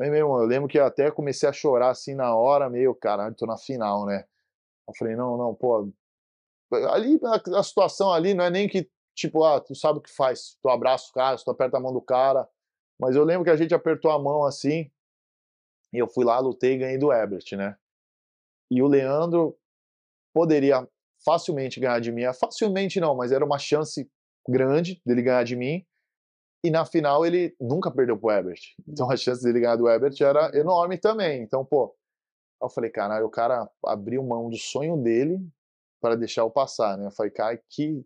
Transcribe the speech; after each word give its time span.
Aí 0.00 0.10
mesmo, 0.10 0.38
eu 0.38 0.46
lembro 0.46 0.68
que 0.68 0.78
eu 0.78 0.84
até 0.84 1.10
comecei 1.10 1.48
a 1.48 1.52
chorar 1.52 1.90
assim 1.90 2.14
na 2.14 2.34
hora, 2.34 2.70
meio, 2.70 2.94
caralho, 2.94 3.34
tô 3.34 3.46
na 3.46 3.56
final, 3.56 4.06
né? 4.06 4.24
Eu 4.88 4.94
falei, 4.96 5.16
não, 5.16 5.36
não, 5.36 5.54
pô. 5.54 5.90
Ali, 6.90 7.18
a, 7.24 7.58
a 7.58 7.62
situação 7.62 8.12
ali 8.12 8.34
não 8.34 8.44
é 8.44 8.50
nem 8.50 8.68
que, 8.68 8.88
tipo, 9.14 9.42
ah, 9.44 9.60
tu 9.60 9.74
sabe 9.74 9.98
o 9.98 10.02
que 10.02 10.14
faz, 10.14 10.56
tu 10.62 10.68
abraça 10.68 11.08
o 11.10 11.12
cara, 11.12 11.36
tu 11.36 11.50
aperta 11.50 11.78
a 11.78 11.80
mão 11.80 11.92
do 11.92 12.00
cara. 12.00 12.48
Mas 13.00 13.16
eu 13.16 13.24
lembro 13.24 13.44
que 13.44 13.50
a 13.50 13.56
gente 13.56 13.74
apertou 13.74 14.10
a 14.10 14.18
mão 14.18 14.44
assim, 14.44 14.90
e 15.92 15.98
eu 15.98 16.08
fui 16.08 16.24
lá, 16.24 16.38
lutei 16.38 16.74
e 16.74 16.78
ganhei 16.78 16.98
do 16.98 17.12
Ebert, 17.12 17.56
né? 17.56 17.76
E 18.70 18.82
o 18.82 18.86
Leandro 18.86 19.58
poderia 20.32 20.86
facilmente 21.24 21.80
ganhar 21.80 22.00
de 22.00 22.12
mim. 22.12 22.22
Facilmente 22.38 23.00
não, 23.00 23.16
mas 23.16 23.32
era 23.32 23.44
uma 23.44 23.58
chance 23.58 24.08
grande 24.48 25.00
dele 25.04 25.22
ganhar 25.22 25.44
de 25.44 25.56
mim. 25.56 25.84
E 26.64 26.70
na 26.70 26.84
final 26.84 27.24
ele 27.24 27.54
nunca 27.60 27.90
perdeu 27.90 28.18
pro 28.18 28.30
Ebert. 28.30 28.60
Então 28.86 29.10
a 29.10 29.16
chance 29.16 29.42
dele 29.42 29.60
ganhar 29.60 29.76
do 29.76 29.88
Ebert 29.88 30.20
era 30.20 30.50
enorme 30.56 30.98
também. 30.98 31.42
Então, 31.42 31.64
pô, 31.64 31.94
eu 32.60 32.68
falei, 32.68 32.90
caralho, 32.90 33.26
o 33.26 33.30
cara 33.30 33.68
abriu 33.84 34.22
mão 34.22 34.50
do 34.50 34.56
sonho 34.56 34.96
dele 34.96 35.40
para 36.00 36.16
deixar 36.16 36.42
eu 36.42 36.50
passar, 36.50 36.96
né? 36.98 37.06
Eu 37.06 37.10
falei, 37.10 37.30
cara, 37.30 37.60
que. 37.70 38.04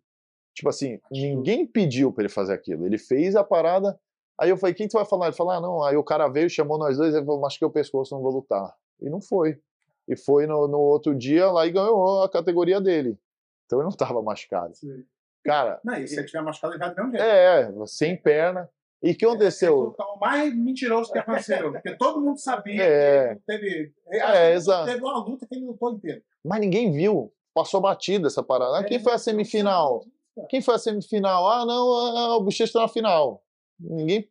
Tipo 0.54 0.68
assim, 0.68 1.00
ninguém 1.10 1.66
pediu 1.66 2.12
para 2.12 2.24
ele 2.24 2.32
fazer 2.32 2.52
aquilo. 2.52 2.84
Ele 2.84 2.98
fez 2.98 3.34
a 3.34 3.42
parada. 3.42 3.98
Aí 4.38 4.50
eu 4.50 4.56
falei, 4.58 4.74
quem 4.74 4.86
tu 4.86 4.94
vai 4.98 5.06
falar? 5.06 5.26
Ele 5.26 5.36
falou, 5.36 5.52
ah, 5.52 5.60
não. 5.60 5.82
Aí 5.82 5.96
o 5.96 6.04
cara 6.04 6.28
veio, 6.28 6.50
chamou 6.50 6.76
nós 6.76 6.98
dois, 6.98 7.14
ele 7.14 7.24
falou, 7.24 7.40
machuquei 7.40 7.66
o 7.66 7.70
pescoço, 7.70 8.14
não 8.14 8.22
vou 8.22 8.32
lutar. 8.32 8.74
E 9.00 9.08
não 9.08 9.20
foi. 9.20 9.58
E 10.06 10.14
foi 10.14 10.46
no, 10.46 10.68
no 10.68 10.78
outro 10.78 11.14
dia 11.14 11.50
lá 11.50 11.66
e 11.66 11.70
ganhou 11.70 12.22
a 12.22 12.28
categoria 12.28 12.80
dele. 12.80 13.18
Então 13.64 13.78
ele 13.78 13.88
não 13.88 13.96
tava 13.96 14.20
machucado. 14.22 14.74
Sim. 14.76 15.04
Cara. 15.44 15.80
Não, 15.84 15.94
e 15.94 16.06
se 16.06 16.16
ele 16.16 16.26
tiver 16.26 16.42
machucado, 16.42 16.74
ele 16.74 16.80
vai 16.80 16.94
ter 16.94 17.02
um 17.02 17.10
jeito. 17.10 17.22
É, 17.22 17.72
sem 17.86 18.16
perna. 18.16 18.68
E 19.02 19.10
o 19.10 19.16
que 19.16 19.24
aconteceu? 19.24 19.96
É, 19.98 20.02
é 20.02 20.04
o 20.04 20.18
mais 20.18 20.56
mentiroso 20.56 21.10
que 21.10 21.18
aconteceu, 21.18 21.72
porque 21.72 21.96
todo 21.96 22.20
mundo 22.20 22.38
sabia 22.38 22.82
é. 22.82 23.34
que 23.34 23.42
teve. 23.46 23.92
É, 24.08 24.52
exato. 24.52 24.86
Teve 24.86 25.02
uma 25.02 25.18
luta 25.18 25.46
que 25.46 25.54
ele 25.56 25.66
lutou 25.66 25.92
inteiro. 25.92 26.22
Mas 26.44 26.60
ninguém 26.60 26.92
viu. 26.92 27.32
Passou 27.54 27.80
batida 27.80 28.28
essa 28.28 28.42
parada. 28.42 28.78
Ah, 28.78 28.84
quem 28.84 28.98
foi 28.98 29.12
a 29.12 29.18
semifinal? 29.18 30.04
Quem 30.48 30.62
foi 30.62 30.76
a 30.76 30.78
semifinal? 30.78 31.46
Ah, 31.50 31.66
não, 31.66 32.36
o 32.36 32.40
Bochecha 32.40 32.64
está 32.64 32.80
na 32.80 32.88
final. 32.88 33.44
Ninguém 33.78 34.26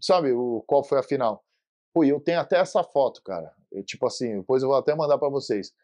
sabe 0.00 0.32
o, 0.32 0.62
qual 0.66 0.82
foi 0.82 0.98
a 0.98 1.02
final. 1.02 1.44
Pô, 1.92 2.04
eu 2.04 2.20
tenho 2.20 2.40
até 2.40 2.56
essa 2.56 2.82
foto, 2.82 3.20
cara. 3.22 3.52
Eu, 3.70 3.84
tipo 3.84 4.06
assim, 4.06 4.38
depois 4.38 4.62
eu 4.62 4.68
vou 4.68 4.78
até 4.78 4.94
mandar 4.94 5.18
para 5.18 5.28
vocês 5.28 5.74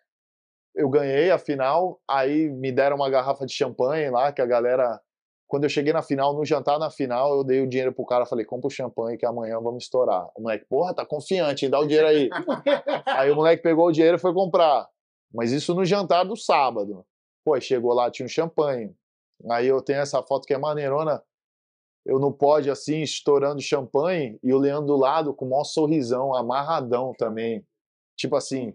eu 0.76 0.90
ganhei 0.90 1.30
a 1.30 1.38
final, 1.38 1.98
aí 2.06 2.50
me 2.50 2.70
deram 2.70 2.96
uma 2.96 3.08
garrafa 3.08 3.46
de 3.46 3.54
champanhe 3.54 4.10
lá, 4.10 4.30
que 4.30 4.42
a 4.42 4.46
galera. 4.46 5.00
Quando 5.48 5.62
eu 5.62 5.70
cheguei 5.70 5.92
na 5.92 6.02
final, 6.02 6.34
no 6.34 6.44
jantar 6.44 6.76
na 6.76 6.90
final, 6.90 7.36
eu 7.36 7.44
dei 7.44 7.62
o 7.62 7.68
dinheiro 7.68 7.92
pro 7.92 8.04
cara, 8.04 8.26
falei, 8.26 8.44
compra 8.44 8.66
o 8.66 8.70
champanhe 8.70 9.16
que 9.16 9.24
amanhã 9.24 9.60
vamos 9.60 9.84
estourar. 9.84 10.28
O 10.36 10.42
moleque, 10.42 10.66
porra, 10.68 10.92
tá 10.92 11.06
confiante, 11.06 11.68
dá 11.68 11.78
o 11.78 11.86
dinheiro 11.86 12.08
aí. 12.08 12.28
aí 13.06 13.30
o 13.30 13.36
moleque 13.36 13.62
pegou 13.62 13.86
o 13.86 13.92
dinheiro 13.92 14.16
e 14.16 14.20
foi 14.20 14.34
comprar. 14.34 14.88
Mas 15.32 15.52
isso 15.52 15.72
no 15.72 15.84
jantar 15.84 16.24
do 16.24 16.36
sábado. 16.36 17.06
Pô, 17.44 17.58
chegou 17.60 17.94
lá, 17.94 18.10
tinha 18.10 18.26
um 18.26 18.28
champanhe. 18.28 18.92
Aí 19.48 19.68
eu 19.68 19.80
tenho 19.80 20.00
essa 20.00 20.20
foto 20.20 20.46
que 20.46 20.52
é 20.52 20.58
maneirona. 20.58 21.22
Eu 22.04 22.18
no 22.18 22.32
pódio, 22.32 22.72
assim, 22.72 23.02
estourando 23.02 23.60
champanhe, 23.60 24.38
e 24.42 24.52
o 24.52 24.58
Leandro 24.58 24.86
do 24.86 24.96
lado 24.96 25.32
com 25.32 25.44
o 25.44 25.50
maior 25.50 25.64
sorrisão, 25.64 26.34
amarradão 26.34 27.12
também. 27.16 27.64
Tipo 28.16 28.34
assim, 28.34 28.72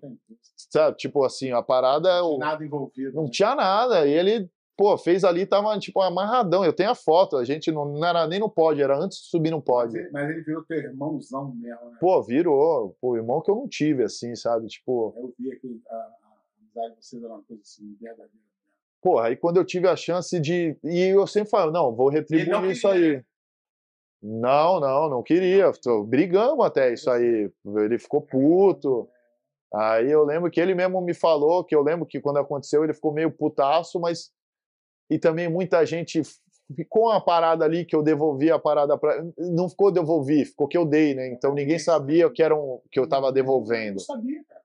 sabe? 0.72 0.98
Tipo 0.98 1.24
assim, 1.24 1.52
a 1.52 1.62
parada. 1.62 2.22
Não 2.22 2.38
tinha 2.38 2.40
nada 2.40 2.66
envolvido. 2.66 3.16
Não 3.16 3.24
né? 3.24 3.30
tinha 3.30 3.56
nada. 3.56 4.08
E 4.08 4.14
ele, 4.14 4.50
pô, 4.78 4.98
fez 4.98 5.24
ali, 5.24 5.46
tava 5.46 5.78
tipo 5.78 6.02
amarradão. 6.02 6.64
Eu 6.64 6.74
tenho 6.74 6.90
a 6.90 6.96
foto, 6.96 7.38
a 7.38 7.44
gente 7.44 7.72
não, 7.72 7.86
não 7.86 8.08
era 8.08 8.26
nem 8.26 8.40
no 8.40 8.50
pódio, 8.50 8.84
era 8.84 8.98
antes 8.98 9.20
de 9.20 9.26
subir 9.26 9.52
no 9.52 9.62
pódio. 9.62 9.94
Mas 9.94 10.02
ele, 10.02 10.12
mas 10.12 10.30
ele 10.30 10.42
virou 10.42 10.64
teu 10.64 10.78
irmãozão 10.78 11.54
mesmo, 11.54 11.92
né? 11.92 11.98
Pô, 12.00 12.24
virou. 12.24 12.96
Pô, 13.02 13.18
irmão 13.18 13.42
que 13.42 13.52
eu 13.52 13.56
não 13.56 13.68
tive, 13.68 14.04
assim, 14.04 14.36
sabe? 14.36 14.68
Tipo. 14.68 15.14
Eu 15.18 15.34
vi 15.38 15.52
aqui 15.52 15.82
a, 15.90 15.96
a 15.96 16.10
amizade 16.60 16.96
de 16.96 17.06
vocês 17.06 17.24
era 17.24 17.34
uma 17.34 17.44
coisa 17.44 17.62
assim, 17.62 17.96
verdadeira. 18.00 18.32
Porra, 19.02 19.28
aí 19.28 19.36
quando 19.36 19.58
eu 19.58 19.66
tive 19.66 19.88
a 19.88 19.96
chance 19.96 20.40
de. 20.40 20.78
E 20.84 21.00
eu 21.08 21.28
sempre 21.28 21.50
falo, 21.50 21.72
não, 21.72 21.94
vou 21.94 22.10
retribuir 22.10 22.72
isso 22.72 22.88
aí. 22.88 23.18
Né? 23.18 23.24
Não, 24.24 24.80
não, 24.80 25.10
não 25.10 25.24
queria. 25.24 25.72
Brigamos 26.06 26.64
até 26.64 26.94
isso 26.94 27.10
aí. 27.10 27.52
Ele 27.66 27.98
ficou 27.98 28.22
puto. 28.22 29.10
Aí 29.74 30.12
eu 30.12 30.24
lembro 30.24 30.52
que 30.52 30.60
ele 30.60 30.76
mesmo 30.76 31.00
me 31.02 31.14
falou, 31.14 31.64
que 31.64 31.76
eu 31.76 31.82
lembro 31.82 32.06
que 32.06 32.20
quando 32.20 32.38
aconteceu 32.38 32.84
ele 32.84 32.94
ficou 32.94 33.14
meio 33.14 33.32
putaço, 33.32 34.00
mas. 34.00 34.32
E 35.10 35.20
também 35.20 35.50
muita 35.50 35.86
gente 35.86 36.22
ficou 36.76 37.10
uma 37.10 37.24
parada 37.24 37.66
ali 37.66 37.86
que 37.86 37.96
eu 37.96 38.02
devolvi 38.02 38.52
a 38.52 38.60
parada 38.60 38.98
para. 38.98 39.26
Não 39.38 39.70
ficou 39.70 39.92
devolvi, 39.92 40.46
ficou 40.46 40.68
que 40.68 40.78
eu 40.78 40.86
dei, 40.86 41.14
né? 41.14 41.28
Então 41.28 41.54
ninguém 41.54 41.80
sabia 41.80 42.30
que, 42.30 42.44
era 42.44 42.56
um, 42.56 42.80
que 42.92 43.00
eu 43.00 43.06
estava 43.06 43.32
devolvendo. 43.32 43.96
Eu 43.96 44.00
sabia, 44.00 44.44
cara. 44.48 44.61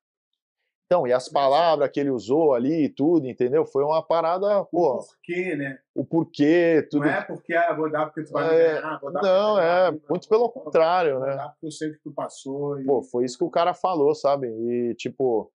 Então, 0.87 1.05
e 1.05 1.13
as 1.13 1.29
palavras 1.29 1.91
que 1.91 1.99
ele 1.99 2.11
usou 2.11 2.55
ali 2.55 2.85
e 2.85 2.89
tudo, 2.89 3.27
entendeu? 3.27 3.67
Foi 3.67 3.83
uma 3.83 4.01
parada, 4.01 4.65
pô. 4.67 4.95
O 4.95 4.99
porquê, 4.99 5.57
né? 5.57 5.79
O 5.93 6.05
porquê, 6.05 6.87
tudo. 6.89 7.05
Não 7.05 7.11
é 7.11 7.23
porque, 7.23 7.55
ah, 7.55 7.75
vou 7.75 7.91
dar 7.91 8.07
porque 8.07 8.23
tu 8.23 8.33
vai 8.33 8.45
é, 8.47 8.75
me 8.75 8.81
ganhar, 8.81 9.01
vou 9.01 9.13
dar 9.13 9.23
Não, 9.23 9.61
é, 9.61 9.91
muito 10.09 10.29
pelo 10.29 10.49
contrário, 10.49 11.19
né? 11.19 11.27
Vou 11.27 11.37
dar 11.37 11.49
porque 11.49 11.67
eu 11.67 11.71
sei 11.73 11.91
que 11.91 11.99
tu 12.05 12.13
passou. 12.13 12.81
E... 12.81 12.85
Pô, 12.85 13.03
foi 13.03 13.25
isso 13.25 13.37
que 13.37 13.43
o 13.43 13.51
cara 13.51 13.75
falou, 13.75 14.15
sabe? 14.15 14.47
E, 14.47 14.95
tipo. 14.95 15.51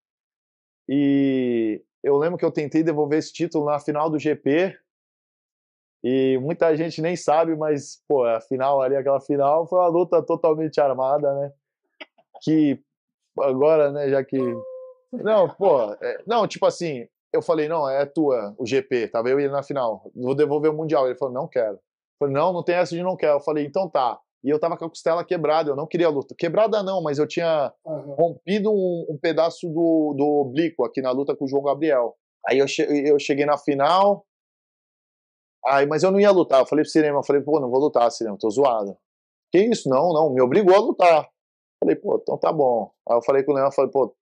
E 0.90 1.82
eu 2.04 2.18
lembro 2.18 2.38
que 2.38 2.44
eu 2.44 2.52
tentei 2.52 2.84
devolver 2.84 3.20
esse 3.20 3.32
título 3.32 3.66
na 3.66 3.80
final 3.80 4.10
do 4.10 4.20
GP. 4.20 4.78
E 6.04 6.38
muita 6.42 6.76
gente 6.76 7.02
nem 7.02 7.16
sabe, 7.16 7.56
mas, 7.56 8.04
pô, 8.06 8.26
a 8.26 8.42
final 8.42 8.82
ali, 8.82 8.98
aquela 8.98 9.22
final, 9.22 9.66
foi 9.66 9.80
uma 9.80 9.88
luta 9.88 10.22
totalmente 10.22 10.82
armada, 10.82 11.34
né? 11.36 11.54
Que 12.42 12.84
agora, 13.40 13.92
né, 13.92 14.10
já 14.10 14.24
que 14.26 14.38
não, 15.12 15.50
pô, 15.50 15.94
é, 16.02 16.24
não, 16.26 16.48
tipo 16.48 16.66
assim, 16.66 17.08
eu 17.34 17.42
falei, 17.42 17.68
não, 17.68 17.90
é 17.90 18.06
tua, 18.06 18.54
o 18.58 18.66
GP, 18.66 19.08
tava 19.08 19.30
eu 19.30 19.40
e 19.40 19.44
ele 19.44 19.54
na 19.54 19.64
final, 19.64 20.12
vou 20.16 20.36
devolver 20.36 20.72
o 20.72 20.76
Mundial. 20.76 21.06
Ele 21.06 21.18
falou, 21.18 21.34
não 21.34 21.48
quero. 21.48 21.76
Eu 21.76 21.80
falei, 22.20 22.34
não, 22.34 22.54
não 22.54 22.64
tem 22.64 22.76
essa 22.76 22.96
de 22.96 23.02
não 23.02 23.16
quero. 23.16 23.38
Eu 23.38 23.42
falei, 23.42 23.66
então 23.66 23.90
tá. 23.90 24.20
E 24.44 24.50
eu 24.50 24.60
tava 24.60 24.76
com 24.76 24.86
a 24.86 24.90
costela 24.90 25.24
quebrada, 25.24 25.70
eu 25.70 25.76
não 25.76 25.88
queria 25.88 26.10
luta. 26.10 26.36
Quebrada 26.36 26.82
não, 26.82 27.02
mas 27.02 27.20
eu 27.20 27.28
tinha 27.28 27.72
uhum. 27.86 28.16
rompido 28.16 28.72
um, 28.72 29.06
um, 29.10 29.18
pedaço 29.18 29.68
do, 29.70 30.16
do 30.18 30.26
oblíquo 30.42 30.84
aqui 30.84 31.02
na 31.02 31.12
luta 31.12 31.36
com 31.36 31.46
o 31.46 31.48
João 31.48 31.64
Gabriel. 31.64 32.16
Aí 32.48 32.58
eu, 32.58 32.68
che 32.68 32.82
eu 32.82 33.20
cheguei 33.20 33.46
na 33.46 33.56
final, 33.56 34.26
aí, 35.68 35.86
mas 35.86 36.02
eu 36.02 36.12
não 36.12 36.20
ia 36.20 36.32
lutar. 36.32 36.62
Eu 36.62 36.66
falei 36.66 36.84
pro 36.84 36.92
Cinema, 36.92 37.20
eu 37.20 37.24
falei, 37.24 37.42
pô, 37.42 37.60
não 37.60 37.70
vou 37.70 37.80
lutar, 37.80 38.10
Cinema, 38.12 38.36
tô 38.40 38.50
zoado. 38.50 38.98
Que 39.52 39.60
isso? 39.60 39.88
Não, 39.88 40.12
não, 40.12 40.34
me 40.34 40.42
obrigou 40.42 40.76
a 40.76 40.80
lutar. 40.80 41.30
Falei, 41.80 41.96
pô, 41.96 42.20
então 42.22 42.38
tá 42.38 42.52
bom. 42.52 42.92
Aí 43.08 43.18
eu 43.18 43.22
falei 43.22 43.44
com 43.44 43.52
o 43.52 43.56
Leão, 43.56 43.72
falei, 43.72 43.92
pô, 43.92 44.16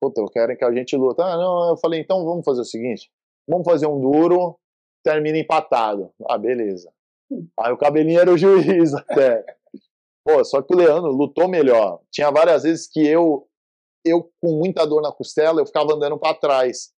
puta, 0.00 0.24
querem 0.32 0.56
que 0.56 0.64
a 0.64 0.72
gente 0.72 0.96
luta. 0.96 1.24
Ah, 1.24 1.36
não, 1.36 1.70
eu 1.70 1.76
falei, 1.76 2.00
então 2.00 2.24
vamos 2.24 2.44
fazer 2.44 2.60
o 2.60 2.64
seguinte, 2.64 3.10
vamos 3.48 3.64
fazer 3.64 3.86
um 3.86 4.00
duro, 4.00 4.58
termina 5.04 5.38
empatado. 5.38 6.10
Ah, 6.28 6.38
beleza. 6.38 6.90
Aí 7.60 7.72
o 7.72 7.76
cabelinho 7.76 8.20
era 8.20 8.32
o 8.32 8.38
juiz 8.38 8.94
até. 8.94 9.44
Pô, 10.24 10.44
só 10.44 10.62
que 10.62 10.74
o 10.74 10.76
Leandro 10.76 11.10
lutou 11.10 11.48
melhor. 11.48 12.00
Tinha 12.10 12.30
várias 12.30 12.62
vezes 12.62 12.86
que 12.86 13.06
eu, 13.06 13.46
eu 14.04 14.30
com 14.40 14.58
muita 14.58 14.86
dor 14.86 15.02
na 15.02 15.12
costela, 15.12 15.60
eu 15.60 15.66
ficava 15.66 15.94
andando 15.94 16.18
para 16.18 16.34
trás. 16.34 16.90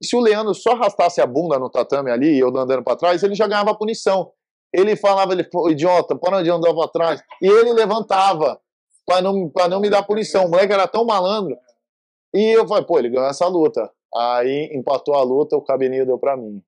E 0.00 0.06
se 0.06 0.14
o 0.14 0.20
Leandro 0.20 0.54
só 0.54 0.72
arrastasse 0.72 1.20
a 1.20 1.26
bunda 1.26 1.58
no 1.58 1.70
tatame 1.70 2.10
ali 2.10 2.34
e 2.34 2.38
eu 2.38 2.48
andando 2.48 2.84
para 2.84 2.96
trás, 2.96 3.22
ele 3.22 3.34
já 3.34 3.46
ganhava 3.46 3.76
punição. 3.76 4.30
Ele 4.72 4.94
falava, 4.94 5.32
ele 5.32 5.44
falou, 5.44 5.70
idiota, 5.70 6.14
para 6.16 6.38
onde 6.38 6.50
andar 6.50 6.74
para 6.74 6.88
trás? 6.88 7.22
E 7.40 7.46
ele 7.46 7.72
levantava 7.72 8.60
para 9.06 9.22
não, 9.22 9.48
pra 9.48 9.68
não 9.68 9.80
me 9.80 9.88
dar 9.88 10.02
punição. 10.02 10.44
O 10.44 10.50
moleque 10.50 10.72
era 10.72 10.86
tão 10.86 11.04
malandro 11.04 11.56
e 12.36 12.52
eu 12.52 12.66
falei, 12.66 12.84
pô, 12.84 12.98
ele 12.98 13.10
ganhou 13.10 13.28
essa 13.28 13.46
luta. 13.46 13.90
Aí 14.14 14.70
empatou 14.72 15.14
a 15.14 15.22
luta, 15.22 15.56
o 15.56 15.62
cabelinho 15.62 16.06
deu 16.06 16.18
pra 16.18 16.36
mim. 16.36 16.62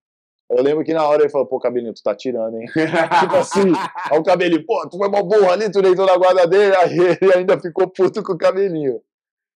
Eu 0.50 0.62
lembro 0.62 0.82
que 0.82 0.94
na 0.94 1.06
hora 1.06 1.22
ele 1.22 1.30
falou, 1.30 1.46
pô, 1.46 1.58
cabelinho, 1.58 1.92
tu 1.92 2.02
tá 2.02 2.14
tirando, 2.14 2.56
hein? 2.56 2.66
tipo 3.20 3.36
assim, 3.36 3.70
aí 4.10 4.18
o 4.18 4.22
cabelinho, 4.22 4.64
pô, 4.64 4.88
tu 4.88 4.96
foi 4.96 5.08
uma 5.08 5.22
burra 5.22 5.52
ali, 5.52 5.70
tu 5.70 5.82
deitou 5.82 6.06
na 6.06 6.16
guarda 6.16 6.46
dele, 6.46 6.74
aí 6.74 6.98
ele 7.20 7.34
ainda 7.34 7.60
ficou 7.60 7.88
puto 7.88 8.22
com 8.22 8.32
o 8.32 8.38
cabelinho. 8.38 9.00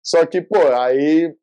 Só 0.03 0.25
que, 0.25 0.41
pô, 0.41 0.57
aí 0.57 1.35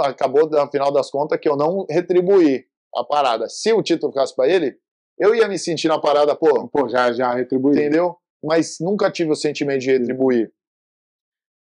acabou, 0.00 0.48
no 0.48 0.70
final 0.70 0.92
das 0.92 1.10
contas, 1.10 1.38
que 1.40 1.48
eu 1.48 1.56
não 1.56 1.84
retribuí 1.90 2.64
a 2.94 3.04
parada. 3.04 3.48
Se 3.48 3.72
o 3.72 3.82
título 3.82 4.12
ficasse 4.12 4.34
pra 4.34 4.48
ele, 4.48 4.76
eu 5.18 5.34
ia 5.34 5.48
me 5.48 5.58
sentir 5.58 5.88
na 5.88 5.98
parada, 5.98 6.36
pô. 6.36 6.68
Pô, 6.68 6.88
já, 6.88 7.12
já 7.12 7.34
retribuí. 7.34 7.76
Entendeu? 7.76 8.16
Mas 8.42 8.76
nunca 8.80 9.10
tive 9.10 9.32
o 9.32 9.36
sentimento 9.36 9.80
de 9.80 9.90
retribuir. 9.90 10.52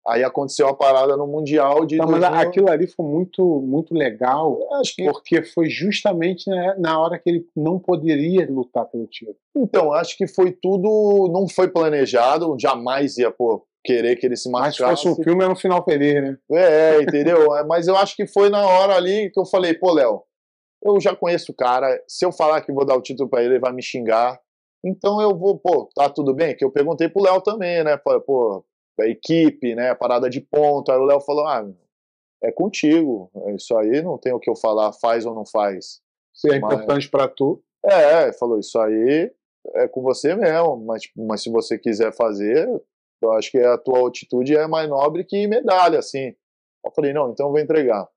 Aí 0.07 0.24
aconteceu 0.24 0.68
a 0.68 0.75
parada 0.75 1.15
no 1.15 1.27
Mundial 1.27 1.86
de. 1.86 1.98
Não, 1.98 2.07
mas 2.07 2.24
aquilo 2.24 2.69
ali 2.71 2.88
foi 2.88 3.06
muito, 3.06 3.62
muito 3.62 3.94
legal, 3.94 4.57
que... 4.95 5.03
porque 5.03 5.44
foi 5.44 5.69
justamente 5.69 6.50
na 6.80 7.00
hora 7.00 7.19
que 7.19 7.30
ele 7.30 7.45
não 7.56 7.77
poderia 7.77 8.50
lutar 8.50 8.86
pelo 8.86 9.06
título. 9.06 9.38
Então, 9.56 9.94
acho 9.94 10.18
que 10.18 10.25
foi 10.27 10.51
tudo. 10.51 11.30
Não 11.31 11.48
foi 11.48 11.68
planejado, 11.68 12.57
jamais 12.59 13.18
ia 13.18 13.30
pô, 13.30 13.63
querer 13.83 14.15
que 14.15 14.25
ele 14.25 14.36
se 14.36 14.50
machucasse. 14.50 14.81
Mas 14.81 15.00
se 15.00 15.07
fosse 15.07 15.21
um 15.21 15.24
filme, 15.24 15.44
era 15.44 15.53
um 15.53 15.56
final 15.56 15.83
feliz, 15.83 16.15
né? 16.15 16.38
É, 16.51 17.01
entendeu? 17.01 17.56
É, 17.56 17.63
mas 17.63 17.88
eu 17.88 17.95
acho 17.95 18.15
que 18.15 18.25
foi 18.25 18.50
na 18.50 18.65
hora 18.65 18.95
ali 18.95 19.30
que 19.31 19.39
eu 19.39 19.45
falei, 19.45 19.75
pô, 19.75 19.94
Léo, 19.94 20.24
eu 20.83 21.00
já 21.00 21.15
conheço 21.15 21.51
o 21.51 21.56
cara, 21.56 22.01
se 22.07 22.25
eu 22.25 22.31
falar 22.31 22.62
que 22.62 22.74
vou 22.74 22.86
dar 22.86 22.95
o 22.95 23.01
título 23.01 23.30
para 23.30 23.44
ele, 23.44 23.53
ele 23.53 23.59
vai 23.59 23.71
me 23.71 23.83
xingar. 23.83 24.39
Então 24.83 25.21
eu 25.21 25.38
vou, 25.38 25.59
pô, 25.59 25.88
tá 25.95 26.09
tudo 26.09 26.33
bem? 26.33 26.56
Que 26.56 26.65
eu 26.65 26.71
perguntei 26.71 27.07
pro 27.07 27.21
Léo 27.21 27.39
também, 27.42 27.83
né? 27.83 27.98
Pô, 28.25 28.65
a 29.00 29.06
equipe, 29.08 29.76
né? 29.76 29.90
A 29.90 29.96
parada 29.96 30.30
de 30.30 30.42
ponto. 30.42 30.92
Aí 30.92 30.98
o 30.98 31.06
Léo 31.06 31.22
falou: 31.22 31.48
ah, 31.48 31.68
é 32.44 32.52
contigo. 32.52 33.32
Isso 33.56 33.76
aí 33.78 34.02
não 34.02 34.18
tem 34.18 34.34
o 34.34 34.40
que 34.40 34.50
eu 34.50 34.56
falar, 34.56 34.92
faz 34.94 35.26
ou 35.26 35.36
não 35.36 35.46
faz. 35.46 36.02
Se 36.34 36.50
é 36.50 36.60
mas... 36.60 36.74
importante 36.74 37.10
para 37.10 37.28
tu. 37.28 37.64
É, 37.84 38.32
falou: 38.34 38.60
isso 38.60 38.80
aí 38.80 39.32
é 39.76 39.88
com 39.88 40.02
você 40.02 40.36
mesmo, 40.36 40.78
mas, 40.86 41.04
mas 41.16 41.44
se 41.44 41.52
você 41.52 41.78
quiser 41.78 42.14
fazer, 42.14 42.68
eu 43.22 43.32
acho 43.34 43.52
que 43.52 43.60
a 43.60 43.78
tua 43.78 44.08
atitude 44.08 44.56
é 44.56 44.68
mais 44.68 44.90
nobre 44.90 45.24
que 45.24 45.48
medalha, 45.48 46.00
assim. 46.00 46.34
Eu 46.84 46.92
falei: 46.96 47.14
não, 47.14 47.32
então 47.32 47.48
eu 47.48 47.52
vou 47.52 47.60
entregar. 47.60 48.08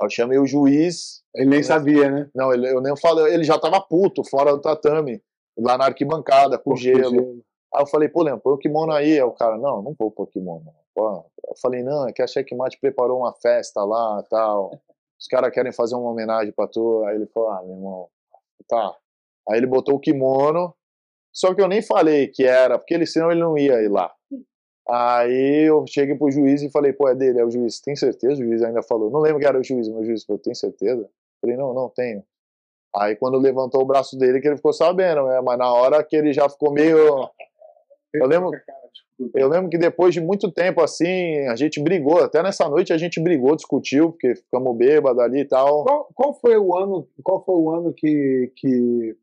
Eu 0.00 0.10
chamei 0.10 0.38
o 0.38 0.46
juiz. 0.46 1.22
Ele 1.34 1.50
nem 1.50 1.62
sabia, 1.62 2.10
né? 2.10 2.30
Não, 2.34 2.52
ele, 2.52 2.68
eu 2.68 2.80
nem 2.80 2.96
falei, 2.96 3.34
ele 3.34 3.44
já 3.44 3.58
tava 3.58 3.80
puto, 3.80 4.22
fora 4.24 4.52
do 4.52 4.60
tatame, 4.60 5.22
lá 5.58 5.76
na 5.76 5.86
arquibancada, 5.86 6.58
com 6.58 6.76
gelo. 6.76 7.10
gelo. 7.10 7.44
Aí 7.74 7.82
eu 7.82 7.86
falei, 7.86 8.08
pô, 8.08 8.22
Leandro, 8.22 8.42
põe 8.42 8.54
o 8.54 8.58
kimono 8.58 8.92
aí. 8.92 9.12
Aí 9.12 9.22
o 9.22 9.32
cara, 9.32 9.56
não, 9.56 9.82
não 9.82 9.94
vou 9.98 10.10
pôr 10.10 10.24
o 10.24 10.26
kimono. 10.26 10.64
Pô, 10.94 11.24
eu 11.46 11.54
falei, 11.60 11.82
não, 11.82 12.08
é 12.08 12.12
que 12.12 12.22
a 12.22 12.26
Checkmate 12.26 12.78
preparou 12.80 13.18
uma 13.18 13.32
festa 13.34 13.84
lá 13.84 14.22
tal. 14.30 14.80
Os 15.20 15.26
caras 15.26 15.52
querem 15.52 15.72
fazer 15.72 15.94
uma 15.94 16.10
homenagem 16.10 16.52
pra 16.52 16.66
tu. 16.66 17.04
Aí 17.04 17.16
ele 17.16 17.26
falou, 17.26 17.50
ah, 17.50 17.62
meu 17.62 17.76
irmão, 17.76 18.08
tá. 18.68 18.96
Aí 19.48 19.58
ele 19.58 19.66
botou 19.66 19.96
o 19.96 20.00
kimono, 20.00 20.74
só 21.32 21.54
que 21.54 21.62
eu 21.62 21.68
nem 21.68 21.80
falei 21.80 22.28
que 22.28 22.44
era, 22.44 22.78
porque 22.78 22.94
ele, 22.94 23.06
senão 23.06 23.30
ele 23.30 23.40
não 23.40 23.56
ia 23.56 23.80
ir 23.82 23.88
lá. 23.88 24.12
Aí 24.88 25.68
eu 25.68 25.84
cheguei 25.86 26.14
pro 26.14 26.30
juiz 26.30 26.62
e 26.62 26.70
falei, 26.70 26.92
pô, 26.92 27.08
é 27.08 27.14
dele, 27.14 27.40
é 27.40 27.44
o 27.44 27.50
juiz, 27.50 27.80
tem 27.80 27.94
certeza? 27.94 28.40
O 28.40 28.44
juiz 28.44 28.62
ainda 28.62 28.82
falou, 28.82 29.10
não 29.10 29.20
lembro 29.20 29.38
que 29.38 29.46
era 29.46 29.58
o 29.58 29.62
juiz, 29.62 29.88
mas 29.88 30.00
o 30.00 30.04
juiz 30.04 30.24
falou, 30.24 30.40
tem 30.40 30.54
certeza? 30.54 31.02
Eu 31.02 31.10
falei, 31.40 31.56
não, 31.56 31.74
não, 31.74 31.88
tenho. 31.90 32.24
Aí 32.96 33.14
quando 33.16 33.38
levantou 33.38 33.82
o 33.82 33.86
braço 33.86 34.16
dele, 34.18 34.40
que 34.40 34.48
ele 34.48 34.56
ficou 34.56 34.72
sabendo, 34.72 35.26
né? 35.26 35.40
Mas 35.42 35.58
na 35.58 35.72
hora 35.72 36.02
que 36.02 36.16
ele 36.16 36.32
já 36.32 36.48
ficou 36.48 36.72
meio. 36.72 37.28
Eu 38.12 38.26
lembro, 38.26 38.50
eu 39.34 39.48
lembro 39.48 39.68
que 39.68 39.78
depois 39.78 40.14
de 40.14 40.20
muito 40.20 40.50
tempo 40.50 40.80
assim, 40.80 41.46
a 41.48 41.56
gente 41.56 41.82
brigou, 41.82 42.22
até 42.22 42.42
nessa 42.42 42.68
noite 42.68 42.92
a 42.92 42.98
gente 42.98 43.20
brigou, 43.20 43.56
discutiu, 43.56 44.12
porque 44.12 44.36
ficamos 44.36 44.76
bêbados 44.76 45.22
ali 45.22 45.40
e 45.40 45.44
tal. 45.44 45.84
Qual, 45.84 46.08
qual, 46.14 46.34
foi 46.34 46.56
o 46.56 46.76
ano, 46.76 47.08
qual 47.22 47.44
foi 47.44 47.54
o 47.56 47.70
ano 47.70 47.92
que, 47.92 48.52
que, 48.56 49.16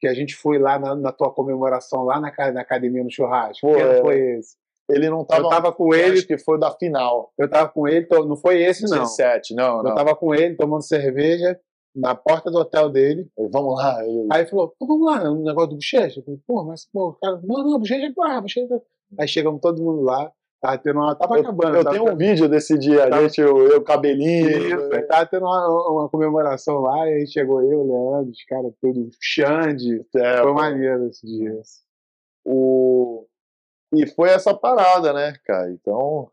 que 0.00 0.08
a 0.08 0.14
gente 0.14 0.34
foi 0.34 0.58
lá 0.58 0.78
na, 0.78 0.94
na 0.94 1.12
tua 1.12 1.30
comemoração, 1.30 2.04
lá 2.04 2.20
na, 2.20 2.32
na 2.52 2.60
academia 2.60 3.04
no 3.04 3.10
churrasco? 3.10 3.66
Pô, 3.66 3.74
que 3.74 3.80
ano 3.80 3.92
é... 3.92 4.00
foi 4.00 4.38
esse? 4.38 4.56
Ele 4.90 5.10
não 5.10 5.22
tava. 5.22 5.42
Eu 5.42 5.48
tava 5.50 5.72
com 5.72 5.94
ele. 5.94 6.18
Acho 6.18 6.26
que 6.26 6.38
foi 6.38 6.58
da 6.58 6.70
final. 6.70 7.30
Eu 7.38 7.48
tava 7.48 7.68
com 7.68 7.86
ele, 7.86 8.06
não 8.10 8.36
foi 8.36 8.62
esse, 8.62 8.84
não. 8.84 9.02
17, 9.02 9.54
não, 9.54 9.82
não. 9.82 9.90
Eu 9.90 9.94
tava 9.94 10.16
com 10.16 10.34
ele 10.34 10.56
tomando 10.56 10.82
cerveja 10.82 11.60
na 11.94 12.14
porta 12.14 12.50
do 12.50 12.58
hotel 12.58 12.88
dele. 12.88 13.28
Ele, 13.36 13.48
vamos 13.50 13.76
lá. 13.76 14.04
Ele... 14.04 14.28
Aí 14.30 14.46
falou, 14.46 14.74
vamos 14.80 15.06
lá, 15.06 15.30
um 15.30 15.42
negócio 15.42 15.70
do 15.70 15.76
bochecha. 15.76 16.20
Eu 16.20 16.24
falei, 16.24 16.40
pô, 16.46 16.64
mas, 16.64 16.86
pô, 16.90 17.12
cara, 17.14 17.40
não, 17.42 17.64
não, 17.64 17.78
bochecha, 17.78 18.12
porra, 18.14 18.40
bochecha. 18.40 18.82
Aí 19.18 19.28
chegamos 19.28 19.60
todo 19.60 19.82
mundo 19.82 20.02
lá. 20.02 20.32
Tava 20.60 20.78
tendo 20.78 20.98
uma. 20.98 21.14
Tava 21.14 21.36
eu, 21.36 21.42
acabando. 21.42 21.76
Eu 21.76 21.84
tenho 21.84 22.12
um 22.12 22.16
vídeo 22.16 22.48
desse 22.48 22.76
dia, 22.76 23.08
tava, 23.08 23.18
a 23.18 23.22
gente, 23.22 23.40
eu, 23.40 23.68
eu 23.68 23.82
cabelinho. 23.82 24.50
Isso, 24.50 24.88
né? 24.88 25.02
Tava 25.02 25.26
tendo 25.26 25.46
uma, 25.46 25.90
uma, 25.90 26.08
comemoração 26.08 26.80
lá, 26.80 27.08
e 27.08 27.14
aí 27.14 27.26
chegou 27.28 27.62
eu, 27.62 27.84
Leandro, 27.84 28.32
os 28.32 28.44
caras 28.44 28.72
todos, 28.80 29.16
Xande. 29.20 30.04
É, 30.16 30.42
foi 30.42 30.52
maneiro 30.52 31.06
esse 31.06 31.24
dia. 31.24 31.60
O... 32.44 33.24
E 33.94 34.06
foi 34.08 34.30
essa 34.30 34.52
parada, 34.52 35.12
né, 35.12 35.34
cara? 35.44 35.70
Então. 35.70 36.30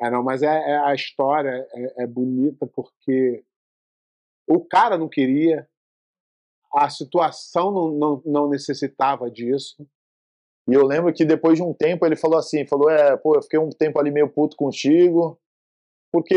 É, 0.00 0.10
não, 0.10 0.22
mas 0.22 0.42
é, 0.42 0.46
é 0.46 0.78
a 0.78 0.94
história 0.94 1.66
é, 1.74 2.04
é 2.04 2.06
bonita 2.06 2.66
porque 2.66 3.44
o 4.50 4.60
cara 4.60 4.98
não 4.98 5.08
queria, 5.08 5.68
a 6.74 6.90
situação 6.90 7.70
não, 7.70 7.90
não, 7.92 8.22
não 8.26 8.48
necessitava 8.48 9.30
disso. 9.30 9.86
E 10.68 10.74
eu 10.74 10.84
lembro 10.84 11.12
que 11.12 11.24
depois 11.24 11.56
de 11.56 11.62
um 11.62 11.72
tempo 11.72 12.04
ele 12.04 12.16
falou 12.16 12.36
assim, 12.36 12.66
falou, 12.66 12.90
é, 12.90 13.16
pô, 13.16 13.36
eu 13.36 13.42
fiquei 13.42 13.60
um 13.60 13.70
tempo 13.70 14.00
ali 14.00 14.10
meio 14.10 14.28
puto 14.28 14.56
contigo, 14.56 15.38
porque, 16.12 16.34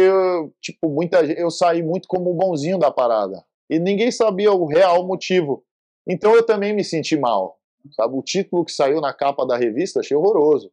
tipo, 0.61 0.89
muita 0.89 1.25
eu 1.25 1.49
saí 1.49 1.81
muito 1.81 2.07
como 2.07 2.29
o 2.29 2.35
bonzinho 2.35 2.77
da 2.77 2.91
parada. 2.91 3.43
E 3.67 3.79
ninguém 3.79 4.11
sabia 4.11 4.51
o 4.51 4.67
real 4.67 5.05
motivo. 5.07 5.65
Então 6.07 6.35
eu 6.35 6.45
também 6.45 6.73
me 6.75 6.83
senti 6.83 7.17
mal. 7.17 7.57
Sabe, 7.95 8.15
o 8.15 8.21
título 8.21 8.63
que 8.63 8.71
saiu 8.71 9.01
na 9.01 9.11
capa 9.11 9.45
da 9.45 9.57
revista 9.57 9.99
achei 9.99 10.15
horroroso 10.15 10.71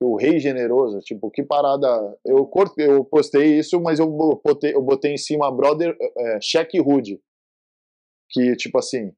o 0.00 0.16
Rei 0.16 0.38
Generoso, 0.38 1.00
tipo, 1.00 1.30
que 1.30 1.42
parada. 1.42 1.86
Eu, 2.24 2.46
cortei, 2.46 2.86
eu 2.86 3.04
postei 3.04 3.58
isso, 3.58 3.80
mas 3.80 3.98
eu 3.98 4.08
botei, 4.08 4.74
eu 4.74 4.82
botei 4.82 5.12
em 5.12 5.16
cima 5.16 5.54
Brother 5.54 5.96
é, 6.00 6.38
Rude. 6.82 7.20
Que, 8.30 8.56
tipo 8.56 8.78
assim. 8.78 9.12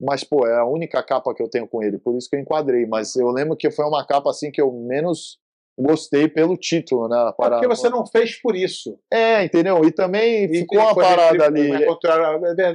Mas, 0.00 0.24
pô, 0.24 0.46
é 0.46 0.56
a 0.56 0.64
única 0.64 1.02
capa 1.02 1.34
que 1.34 1.42
eu 1.42 1.48
tenho 1.48 1.68
com 1.68 1.82
ele, 1.82 1.98
por 1.98 2.16
isso 2.16 2.28
que 2.28 2.36
eu 2.36 2.40
enquadrei. 2.40 2.86
Mas 2.86 3.14
eu 3.16 3.28
lembro 3.28 3.56
que 3.56 3.70
foi 3.70 3.84
uma 3.84 4.06
capa 4.06 4.30
assim 4.30 4.50
que 4.50 4.60
eu 4.60 4.72
menos 4.72 5.38
gostei 5.80 6.28
pelo 6.28 6.56
título, 6.56 7.08
né? 7.08 7.28
É 7.28 7.48
porque 7.48 7.66
você 7.66 7.88
não 7.88 8.06
fez 8.06 8.40
por 8.40 8.54
isso. 8.54 8.98
É, 9.10 9.44
entendeu? 9.44 9.84
E 9.84 9.90
também 9.90 10.44
e 10.44 10.60
ficou 10.60 10.78
uma 10.78 10.94
parada 10.94 11.46
ali. 11.46 11.70
É, 11.70 11.88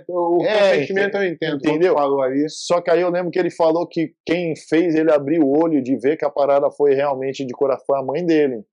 o 0.10 0.44
é, 0.44 0.80
sentimento 0.80 1.18
eu 1.18 1.26
entendo. 1.26 1.56
Entendeu? 1.58 1.94
Falou 1.94 2.22
ali. 2.22 2.50
Só 2.50 2.82
que 2.82 2.90
aí 2.90 3.02
eu 3.02 3.10
lembro 3.10 3.32
que 3.32 3.40
ele 3.40 3.52
falou 3.52 3.88
que 3.88 4.14
quem 4.26 4.56
fez 4.56 4.96
ele 4.96 5.12
abrir 5.12 5.40
o 5.40 5.48
olho 5.48 5.82
de 5.82 5.96
ver 5.96 6.18
que 6.18 6.26
a 6.26 6.30
parada 6.30 6.70
foi 6.72 6.94
realmente 6.94 7.46
de 7.46 7.54
coração 7.54 7.96
a 7.96 8.04
mãe 8.04 8.26
dele. 8.26 8.64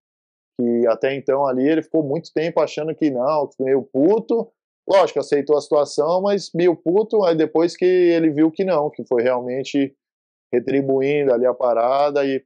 Que 0.59 0.87
até 0.89 1.15
então 1.15 1.47
ali 1.47 1.69
ele 1.69 1.83
ficou 1.83 2.03
muito 2.03 2.33
tempo 2.35 2.61
achando 2.61 2.95
que 2.95 3.11
não, 3.11 3.49
meio 3.61 3.83
puto. 3.83 4.49
Lógico, 4.89 5.21
aceitou 5.21 5.57
a 5.57 5.61
situação, 5.61 6.23
mas 6.23 6.51
meio 6.55 6.75
puto. 6.75 7.25
Aí 7.25 7.37
depois 7.37 7.77
que 7.77 7.85
ele 7.85 8.31
viu 8.31 8.51
que 8.51 8.65
não, 8.65 8.91
que 8.91 9.05
foi 9.07 9.23
realmente 9.23 9.95
retribuindo 10.53 11.33
ali 11.33 11.47
a 11.47 11.55
parada 11.55 12.25
e 12.25 12.43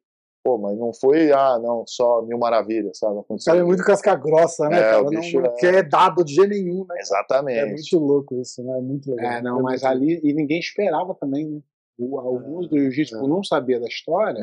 Pô, 0.46 0.56
mas 0.58 0.78
não 0.78 0.92
foi, 0.92 1.32
ah, 1.32 1.58
não, 1.58 1.82
só 1.88 2.22
mil 2.22 2.38
maravilhas, 2.38 2.98
sabe? 2.98 3.16
O 3.16 3.24
cara 3.44 3.58
é 3.58 3.64
muito 3.64 3.82
casca 3.82 4.14
grossa, 4.14 4.68
né? 4.68 4.78
É, 4.78 4.90
cara? 4.92 5.02
bicho 5.02 5.40
não, 5.40 5.42
não 5.42 5.50
é... 5.50 5.56
quer 5.56 5.88
dado 5.88 6.24
de 6.24 6.34
jeito 6.34 6.50
nenhum, 6.50 6.86
né? 6.88 7.00
Exatamente. 7.00 7.58
É 7.58 7.66
muito 7.66 7.98
louco 7.98 8.40
isso, 8.40 8.62
né? 8.62 8.78
É 8.78 8.80
muito 8.80 9.10
legal. 9.10 9.32
É, 9.32 9.42
não, 9.42 9.58
é 9.58 9.62
mas 9.64 9.82
ali, 9.82 10.20
e 10.22 10.32
ninguém 10.32 10.60
esperava 10.60 11.16
também, 11.16 11.48
né? 11.48 11.60
O, 11.98 12.20
alguns 12.20 12.68
do 12.68 12.78
jiu-jitsu, 12.78 13.18
por 13.18 13.28
não 13.28 13.42
saber 13.42 13.80
da 13.80 13.88
história, 13.88 14.40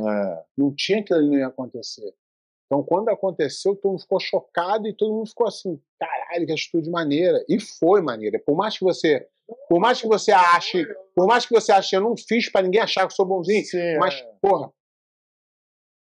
não 0.58 0.76
tinha 0.76 1.02
que 1.02 1.14
ele 1.14 1.28
não 1.28 1.38
ia 1.38 1.48
acontecer. 1.48 2.14
Então, 2.66 2.84
quando 2.84 3.08
aconteceu, 3.08 3.74
todo 3.74 3.92
mundo 3.92 4.02
ficou 4.02 4.20
chocado 4.20 4.86
e 4.86 4.94
todo 4.94 5.14
mundo 5.14 5.30
ficou 5.30 5.48
assim, 5.48 5.80
caralho, 5.98 6.46
que 6.46 6.52
atitude 6.52 6.90
maneira. 6.90 7.46
E 7.48 7.62
foi 7.62 8.02
maneira. 8.02 8.42
Por 8.46 8.58
mais 8.58 8.78
que 8.78 8.84
você, 8.84 9.26
por 9.70 9.80
mais 9.80 10.02
que 10.02 10.08
você 10.08 10.34
ache, 10.34 10.86
por 11.16 11.28
mais 11.28 11.46
que 11.46 11.54
você 11.54 11.72
ache, 11.72 11.96
eu 11.96 12.02
não 12.02 12.16
fiz 12.18 12.52
para 12.52 12.64
ninguém 12.64 12.82
achar 12.82 13.08
que 13.08 13.14
eu 13.14 13.16
sou 13.16 13.26
bonzinho, 13.26 13.64
Sim, 13.64 13.98
mas, 14.00 14.16
é. 14.16 14.32
porra, 14.42 14.70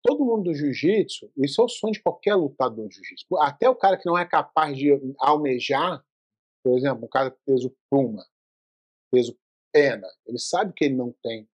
todo 0.03 0.25
mundo 0.25 0.44
do 0.44 0.53
jiu-jitsu, 0.53 1.31
isso 1.38 1.62
é 1.62 1.65
o 1.65 1.69
sonho 1.69 1.94
de 1.94 2.02
qualquer 2.02 2.35
lutador 2.35 2.87
de 2.87 2.95
jiu-jitsu. 2.95 3.37
Até 3.37 3.69
o 3.69 3.76
cara 3.76 3.97
que 3.97 4.06
não 4.06 4.18
é 4.18 4.26
capaz 4.26 4.78
de 4.78 4.92
almejar, 5.19 6.04
por 6.64 6.78
exemplo, 6.78 7.06
o 7.06 7.09
cara 7.09 7.35
peso 7.45 7.76
pluma, 7.90 8.26
peso 9.11 9.37
pena, 9.71 10.07
ele 10.26 10.40
sabe 10.40 10.73
que 10.73 10.85
ele 10.85 10.95
não 10.95 11.14
tem 11.23 11.47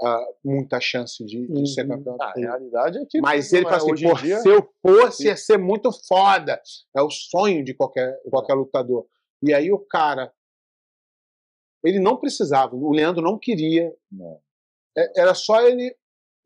uh, 0.00 0.34
muita 0.44 0.80
chance 0.80 1.24
de, 1.24 1.46
de 1.46 1.52
uhum. 1.52 1.66
ser 1.66 1.86
campeão. 1.86 2.16
Ah, 2.20 2.30
a 2.30 2.32
realidade 2.32 2.98
é 2.98 3.06
que. 3.06 3.20
Mas 3.20 3.52
ele 3.52 3.64
fala 3.64 3.76
é 3.76 3.78
assim: 3.78 4.08
Pô, 4.08 4.14
dia... 4.14 4.40
se 4.40 4.48
eu 4.48 4.74
fosse, 4.82 5.26
ia 5.26 5.36
ser 5.36 5.58
muito 5.58 5.90
foda. 6.06 6.60
É 6.96 7.02
o 7.02 7.10
sonho 7.10 7.64
de 7.64 7.74
qualquer, 7.74 8.20
qualquer 8.30 8.54
lutador. 8.54 9.06
E 9.42 9.52
aí 9.52 9.70
o 9.72 9.78
cara. 9.78 10.32
Ele 11.82 11.98
não 11.98 12.16
precisava, 12.16 12.74
o 12.74 12.92
Leandro 12.92 13.22
não 13.22 13.38
queria. 13.38 13.94
Não. 14.10 14.40
É, 14.96 15.20
era 15.20 15.34
só 15.34 15.60
ele 15.60 15.94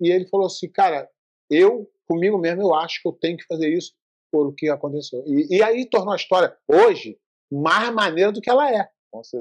e 0.01 0.11
ele 0.11 0.27
falou 0.29 0.47
assim, 0.47 0.69
cara, 0.69 1.09
eu, 1.51 1.91
comigo 2.07 2.39
mesmo, 2.39 2.63
eu 2.63 2.75
acho 2.75 3.01
que 3.03 3.09
eu 3.09 3.13
tenho 3.13 3.37
que 3.37 3.47
fazer 3.47 3.69
isso 3.69 3.93
por 4.31 4.47
o 4.47 4.53
que 4.53 4.69
aconteceu. 4.69 5.23
E, 5.27 5.57
e 5.57 5.63
aí 5.63 5.89
tornou 5.89 6.13
a 6.13 6.17
história, 6.17 6.57
hoje, 6.67 7.19
mais 7.51 7.93
maneira 7.93 8.31
do 8.33 8.41
que 8.41 8.51
ela 8.51 8.71
é. 8.71 8.89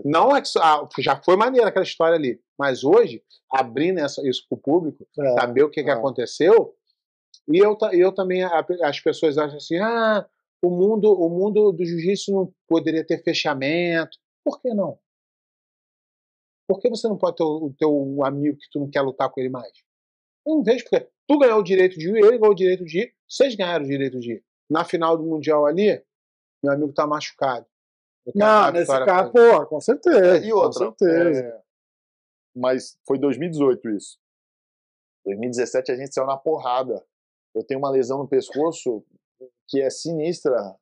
Não 0.06 0.36
é 0.36 0.42
que 0.42 0.48
ah, 0.60 0.88
já 1.00 1.22
foi 1.22 1.36
maneira 1.36 1.68
aquela 1.68 1.84
história 1.84 2.16
ali, 2.16 2.40
mas 2.58 2.84
hoje, 2.84 3.22
abrindo 3.52 4.00
essa, 4.00 4.28
isso 4.28 4.46
para 4.48 4.58
o 4.58 4.62
público, 4.62 5.06
é, 5.20 5.34
saber 5.34 5.64
o 5.64 5.70
que, 5.70 5.82
é. 5.82 5.84
que 5.84 5.90
aconteceu, 5.90 6.74
e 7.50 7.58
eu, 7.58 7.78
eu 7.92 8.12
também, 8.14 8.44
as 8.44 9.00
pessoas 9.00 9.38
acham 9.38 9.58
assim, 9.58 9.78
ah, 9.78 10.26
o 10.62 10.70
mundo, 10.70 11.12
o 11.12 11.30
mundo 11.30 11.72
do 11.72 11.86
jiu-jitsu 11.86 12.32
não 12.32 12.54
poderia 12.68 13.06
ter 13.06 13.24
fechamento. 13.24 14.18
Por 14.44 14.60
que 14.62 14.74
não? 14.74 14.98
Por 16.68 16.80
que 16.80 16.90
você 16.90 17.08
não 17.08 17.18
pode 17.18 17.38
ter 17.38 17.44
o, 17.44 17.68
o 17.68 17.76
teu 17.78 18.26
amigo 18.26 18.58
que 18.58 18.70
tu 18.72 18.80
não 18.80 18.90
quer 18.90 19.02
lutar 19.02 19.30
com 19.30 19.40
ele 19.40 19.50
mais? 19.50 19.72
Eu 20.48 20.56
não 20.56 20.64
vejo 20.64 20.86
porque 20.86 21.06
tu 21.28 21.38
ganhou 21.38 21.60
o 21.60 21.64
direito 21.64 22.00
de 22.00 22.10
ir, 22.10 22.16
ele 22.16 22.38
ganhou 22.38 22.52
o 22.52 22.56
direito 22.56 22.86
de 22.86 23.00
ir, 23.00 23.16
vocês 23.28 23.54
ganharam 23.54 23.84
o 23.84 23.88
direito 23.88 24.18
de 24.18 24.36
ir. 24.36 24.46
Na 24.70 24.86
final 24.86 25.18
do 25.18 25.24
Mundial 25.24 25.66
ali, 25.66 26.02
meu 26.64 26.74
amigo 26.74 26.94
tá 26.94 27.06
machucado. 27.06 27.66
Não, 28.34 28.72
nesse 28.72 28.88
caso, 29.06 29.32
pô, 29.32 29.66
com 29.66 29.82
certeza. 29.82 30.46
E 30.46 30.54
outra, 30.54 30.88
com 30.88 30.96
certeza. 30.98 31.40
É... 31.40 31.62
Mas 32.56 32.98
foi 33.06 33.20
2018 33.20 33.90
isso. 33.90 34.18
2017 35.26 35.92
a 35.92 35.96
gente 35.96 36.14
saiu 36.14 36.26
na 36.26 36.38
porrada. 36.38 37.06
Eu 37.54 37.64
tenho 37.64 37.80
uma 37.80 37.90
lesão 37.90 38.18
no 38.20 38.28
pescoço 38.28 39.04
que 39.68 39.82
é 39.82 39.90
sinistra. 39.90 40.76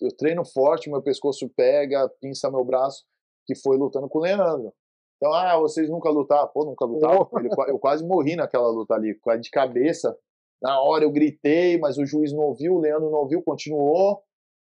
Eu 0.00 0.16
treino 0.16 0.44
forte, 0.44 0.88
meu 0.88 1.02
pescoço 1.02 1.48
pega, 1.48 2.08
pinça 2.20 2.50
meu 2.50 2.64
braço, 2.64 3.04
que 3.46 3.54
foi 3.54 3.76
lutando 3.76 4.08
com 4.08 4.18
o 4.18 4.22
Leandro. 4.22 4.72
Então, 5.20 5.34
ah, 5.34 5.58
vocês 5.58 5.90
nunca 5.90 6.08
lutaram? 6.08 6.48
Pô, 6.48 6.64
nunca 6.64 6.86
lutaram. 6.86 7.28
Eu 7.68 7.78
quase 7.78 8.02
morri 8.02 8.36
naquela 8.36 8.68
luta 8.68 8.94
ali, 8.94 9.14
quase 9.16 9.42
de 9.42 9.50
cabeça. 9.50 10.16
Na 10.62 10.80
hora 10.80 11.04
eu 11.04 11.10
gritei, 11.10 11.78
mas 11.78 11.98
o 11.98 12.06
juiz 12.06 12.32
não 12.32 12.44
ouviu, 12.44 12.74
o 12.74 12.78
Leandro 12.78 13.10
não 13.10 13.20
ouviu, 13.20 13.42
continuou. 13.42 14.22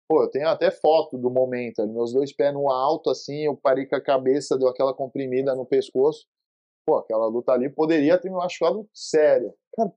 Pô, 0.10 0.24
eu 0.24 0.30
tenho 0.30 0.50
até 0.50 0.70
foto 0.70 1.18
do 1.18 1.30
momento, 1.30 1.88
meus 1.88 2.12
dois 2.12 2.36
pés 2.36 2.54
no 2.54 2.70
alto, 2.70 3.10
assim, 3.10 3.46
eu 3.46 3.56
parei 3.56 3.86
com 3.86 3.96
a 3.96 4.02
cabeça, 4.02 4.58
deu 4.58 4.68
aquela 4.68 4.94
comprimida 4.94 5.56
no 5.56 5.66
pescoço. 5.66 6.28
Pô, 6.86 6.98
aquela 6.98 7.28
luta 7.28 7.54
ali 7.54 7.70
poderia 7.70 8.18
ter 8.18 8.30
me 8.30 8.36
machucado 8.36 8.86
sério. 8.94 9.54
Cara, 9.74 9.90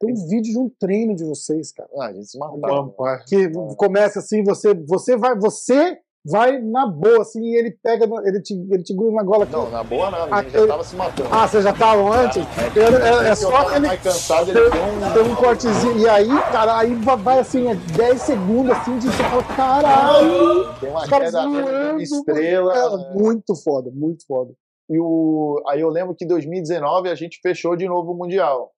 tem 0.00 0.10
um 0.10 0.28
vídeo 0.28 0.52
de 0.52 0.58
um 0.58 0.68
treino 0.68 1.14
de 1.14 1.24
vocês, 1.24 1.70
cara. 1.70 1.88
Ah, 1.98 2.06
a 2.06 2.12
gente 2.12 2.26
se 2.26 2.38
matava. 2.38 2.92
Que 3.28 3.36
é. 3.36 3.50
começa 3.76 4.18
assim, 4.18 4.42
você, 4.42 4.74
você 4.74 5.16
vai, 5.16 5.38
você 5.38 6.00
vai 6.24 6.58
na 6.60 6.86
boa, 6.86 7.22
assim, 7.22 7.40
e 7.42 7.56
ele 7.56 7.70
pega, 7.82 8.06
ele 8.24 8.40
te, 8.42 8.54
ele 8.54 8.82
te 8.82 8.94
gruda 8.94 9.16
na 9.16 9.22
gola 9.22 9.44
aqui. 9.44 9.52
Não, 9.52 9.70
na 9.70 9.82
boa 9.82 10.10
não, 10.10 10.34
a 10.34 10.42
gente 10.42 10.52
já 10.52 10.66
tava 10.66 10.84
se 10.84 10.96
matando. 10.96 11.28
Ah, 11.32 11.48
você 11.48 11.62
já 11.62 11.72
tava 11.72 12.14
antes? 12.14 12.36
É, 12.36 12.78
é, 12.78 13.26
é, 13.26 13.28
é 13.30 13.34
só 13.34 13.56
aquele. 13.56 13.88
Cansado, 13.98 14.50
ele 14.50 14.70
tem, 14.70 14.80
um, 14.80 15.12
tem 15.12 15.32
um 15.32 15.36
cortezinho. 15.36 15.98
E 15.98 16.08
aí, 16.08 16.28
cara, 16.52 16.78
aí 16.78 16.94
vai 16.94 17.38
assim, 17.38 17.68
é 17.68 17.74
10 17.74 18.20
segundos 18.20 18.76
assim, 18.76 18.98
de 18.98 19.06
você 19.06 19.22
fala, 19.22 19.42
caralho! 19.44 20.74
Tem 20.80 20.90
uma 20.90 21.06
queda 21.06 21.42
voando, 21.42 22.00
estrela. 22.00 22.74
É, 22.76 23.14
muito 23.14 23.54
foda, 23.56 23.90
muito 23.92 24.24
foda. 24.26 24.52
E 24.88 24.98
o, 24.98 25.62
aí 25.68 25.80
eu 25.80 25.88
lembro 25.88 26.14
que 26.14 26.24
em 26.24 26.28
2019 26.28 27.08
a 27.08 27.14
gente 27.14 27.38
fechou 27.40 27.76
de 27.76 27.86
novo 27.86 28.12
o 28.12 28.16
Mundial. 28.16 28.72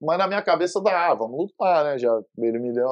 Mas 0.00 0.18
na 0.18 0.28
minha 0.28 0.42
cabeça 0.42 0.80
dá, 0.82 1.10
ah, 1.10 1.14
vamos 1.14 1.38
lutar, 1.38 1.84
né? 1.84 1.98
Já 1.98 2.20
ele 2.38 2.58
me 2.58 2.72
deu. 2.72 2.86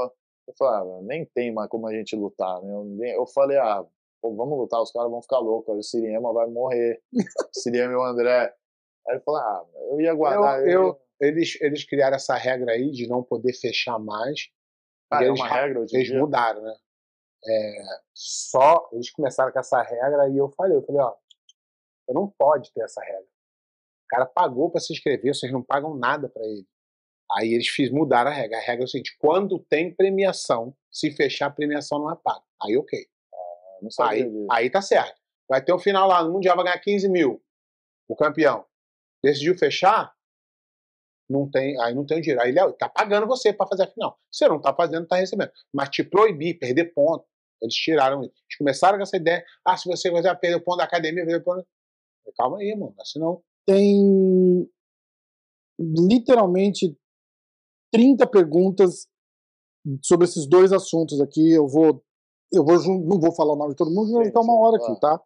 Eu 0.51 0.55
falei, 0.59 0.99
ah, 0.99 1.03
nem 1.03 1.25
tem 1.27 1.53
mais 1.53 1.69
como 1.69 1.87
a 1.87 1.95
gente 1.95 2.17
lutar, 2.17 2.61
né? 2.63 3.17
Eu, 3.17 3.27
falei, 3.27 3.57
ah, 3.57 3.85
pô, 4.21 4.35
vamos 4.35 4.59
lutar, 4.59 4.83
os 4.83 4.91
caras 4.91 5.11
vão 5.11 5.23
ficar 5.23 5.39
loucos, 5.39 5.73
aí 5.73 5.79
o 5.79 5.83
Siriema 5.83 6.33
vai 6.33 6.47
morrer. 6.49 7.01
Siriema 7.55 7.93
e 7.93 7.97
o 7.97 8.03
André. 8.03 8.53
Aí 9.09 9.15
ele 9.15 9.21
falou, 9.21 9.41
ah, 9.41 9.67
eu 9.91 10.01
ia 10.01 10.15
guardar. 10.15 10.61
Eu, 10.63 10.69
eu, 10.69 11.01
eles, 11.21 11.57
eles 11.61 11.85
criaram 11.85 12.17
essa 12.17 12.35
regra 12.35 12.73
aí 12.73 12.91
de 12.91 13.07
não 13.07 13.23
poder 13.23 13.53
fechar 13.53 13.99
mais. 13.99 14.49
Ah, 15.11 15.23
é 15.23 15.29
eles, 15.29 15.41
uma 15.41 15.49
regra 15.49 15.81
hoje 15.81 15.97
Eles 15.97 16.09
dia? 16.09 16.19
mudaram, 16.19 16.63
né? 16.63 16.77
É, 17.47 17.83
só 18.13 18.89
eles 18.93 19.11
começaram 19.11 19.53
com 19.53 19.59
essa 19.59 19.81
regra 19.83 20.29
e 20.29 20.37
eu 20.37 20.51
falei, 20.51 20.77
eu 20.77 20.83
falei, 20.83 21.01
ó, 21.01 21.15
você 22.05 22.13
não 22.13 22.29
pode 22.29 22.73
ter 22.73 22.83
essa 22.83 23.01
regra. 23.03 23.23
O 23.23 24.09
cara 24.09 24.27
pagou 24.27 24.71
para 24.71 24.81
se 24.81 24.93
inscrever, 24.93 25.35
vocês 25.35 25.53
não 25.53 25.63
pagam 25.63 25.95
nada 25.95 26.29
para 26.29 26.43
ele. 26.45 26.67
Aí 27.37 27.53
eles 27.55 27.69
fiz 27.69 27.91
mudar 27.91 28.27
a 28.27 28.31
regra. 28.31 28.59
A 28.59 28.61
regra 28.61 28.85
é 28.85 28.87
o 28.87 28.89
seguinte: 28.89 29.17
quando 29.19 29.59
tem 29.59 29.95
premiação, 29.95 30.75
se 30.91 31.11
fechar 31.11 31.47
a 31.47 31.51
premiação 31.51 31.99
não 31.99 32.13
é 32.13 32.17
paga. 32.17 32.43
Aí 32.63 32.77
ok. 32.77 32.99
Ah, 33.99 34.09
aí, 34.09 34.25
aí 34.51 34.71
tá 34.71 34.83
certo. 34.83 35.19
Vai 35.49 35.63
ter 35.65 35.73
o 35.73 35.77
um 35.77 35.79
final 35.79 36.07
lá, 36.09 36.23
no 36.23 36.33
Mundial 36.33 36.55
vai 36.57 36.65
ganhar 36.65 36.79
15 36.79 37.09
mil. 37.09 37.43
O 38.09 38.17
campeão. 38.17 38.65
Decidiu 39.23 39.57
fechar? 39.57 40.13
Não 41.29 41.49
tem, 41.49 41.81
aí 41.81 41.95
não 41.95 42.05
tem 42.05 42.19
o 42.19 42.21
dinheiro. 42.21 42.43
Aí 42.43 42.51
ele 42.51 42.73
tá 42.73 42.89
pagando 42.89 43.27
você 43.27 43.53
para 43.53 43.67
fazer 43.67 43.85
a 43.85 43.87
final. 43.87 44.19
Você 44.31 44.49
não 44.49 44.61
tá 44.61 44.75
fazendo, 44.75 45.07
tá 45.07 45.17
recebendo. 45.17 45.53
Mas 45.73 45.89
te 45.89 46.03
proibir, 46.03 46.59
perder 46.59 46.93
ponto. 46.93 47.25
Eles 47.63 47.75
tiraram 47.75 48.23
isso. 48.23 48.33
Eles 48.33 48.59
começaram 48.59 48.99
com 48.99 49.03
essa 49.03 49.17
ideia. 49.17 49.45
Ah, 49.65 49.77
se 49.77 49.89
você 49.89 50.11
quiser 50.11 50.35
perder 50.41 50.57
o 50.57 50.65
ponto 50.65 50.79
da 50.79 50.85
academia, 50.85 51.25
perder 51.25 51.41
o 51.41 51.45
ponto. 51.45 51.67
Calma 52.37 52.59
aí, 52.59 52.75
mano. 52.77 52.95
Assim 53.01 53.19
não. 53.19 53.43
Tem 53.67 54.69
literalmente 55.79 56.97
30 57.93 58.27
perguntas 58.27 59.07
sobre 60.03 60.27
esses 60.27 60.47
dois 60.47 60.73
assuntos 60.73 61.21
aqui. 61.21 61.53
Eu 61.53 61.67
vou, 61.67 62.03
eu 62.53 62.65
vou, 62.65 62.77
não 63.01 63.21
vou 63.21 63.35
falar 63.35 63.55
o 63.55 63.57
nome 63.57 63.71
de 63.71 63.77
todo 63.77 63.91
mundo, 63.91 64.13
vou 64.13 64.25
ficar 64.25 64.41
uma 64.41 64.57
hora 64.57 64.77
aqui, 64.77 65.01
tá? 65.01 65.21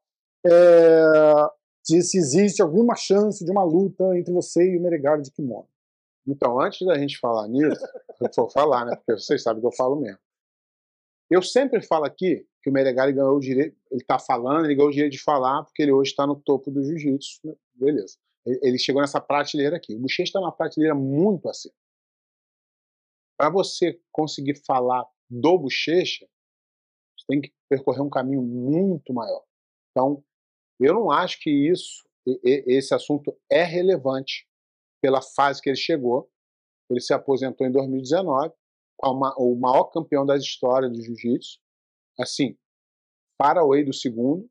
É, 0.46 1.46
de 1.86 2.02
se 2.02 2.18
existe 2.18 2.62
alguma 2.62 2.94
chance 2.94 3.44
de 3.44 3.50
uma 3.50 3.64
luta 3.64 4.16
entre 4.16 4.32
você 4.32 4.62
e 4.62 4.78
o 4.78 4.82
Meregali 4.82 5.22
de 5.22 5.30
Kimono. 5.30 5.68
Então, 6.26 6.58
antes 6.60 6.86
da 6.86 6.98
gente 6.98 7.18
falar 7.18 7.46
nisso, 7.48 7.80
eu 8.20 8.28
vou 8.36 8.50
falar, 8.50 8.86
né? 8.86 8.96
Porque 8.96 9.20
vocês 9.20 9.42
sabem 9.42 9.60
que 9.60 9.66
eu 9.66 9.72
falo 9.72 9.96
mesmo. 9.96 10.18
Eu 11.30 11.42
sempre 11.42 11.82
falo 11.82 12.04
aqui 12.04 12.46
que 12.62 12.70
o 12.70 12.72
Meregali 12.72 13.12
ganhou 13.12 13.36
o 13.36 13.40
direito, 13.40 13.76
ele 13.90 14.00
está 14.00 14.18
falando, 14.18 14.64
ele 14.64 14.74
ganhou 14.74 14.88
o 14.88 14.92
direito 14.92 15.12
de 15.12 15.22
falar 15.22 15.64
porque 15.64 15.82
ele 15.82 15.92
hoje 15.92 16.10
está 16.10 16.26
no 16.26 16.36
topo 16.36 16.70
do 16.70 16.82
jiu-jitsu, 16.82 17.40
né? 17.44 17.54
beleza. 17.74 18.16
Ele 18.46 18.78
chegou 18.78 19.00
nessa 19.00 19.20
prateleira 19.20 19.76
aqui. 19.76 19.94
O 19.94 20.00
Bochecha 20.00 20.24
está 20.24 20.40
numa 20.40 20.52
prateleira 20.52 20.94
muito 20.94 21.48
acima 21.48 21.74
para 23.36 23.50
você 23.50 24.00
conseguir 24.12 24.56
falar 24.64 25.04
do 25.28 25.58
bochecha, 25.58 26.26
você 27.16 27.26
tem 27.28 27.40
que 27.40 27.52
percorrer 27.68 28.02
um 28.02 28.10
caminho 28.10 28.42
muito 28.42 29.12
maior. 29.12 29.44
Então, 29.90 30.24
eu 30.80 30.94
não 30.94 31.10
acho 31.10 31.40
que 31.40 31.50
isso, 31.50 32.04
esse 32.44 32.94
assunto 32.94 33.36
é 33.50 33.62
relevante 33.62 34.48
pela 35.02 35.20
fase 35.22 35.60
que 35.62 35.68
ele 35.68 35.76
chegou. 35.76 36.30
Ele 36.90 37.00
se 37.00 37.14
aposentou 37.14 37.66
em 37.66 37.72
2019, 37.72 38.52
o 39.02 39.54
maior 39.56 39.84
campeão 39.84 40.24
das 40.26 40.42
histórias 40.42 40.92
do 40.92 41.02
jiu-jitsu. 41.02 41.58
Assim, 42.18 42.56
para 43.38 43.64
o 43.64 43.84
do 43.84 43.92
segundo, 43.92 44.48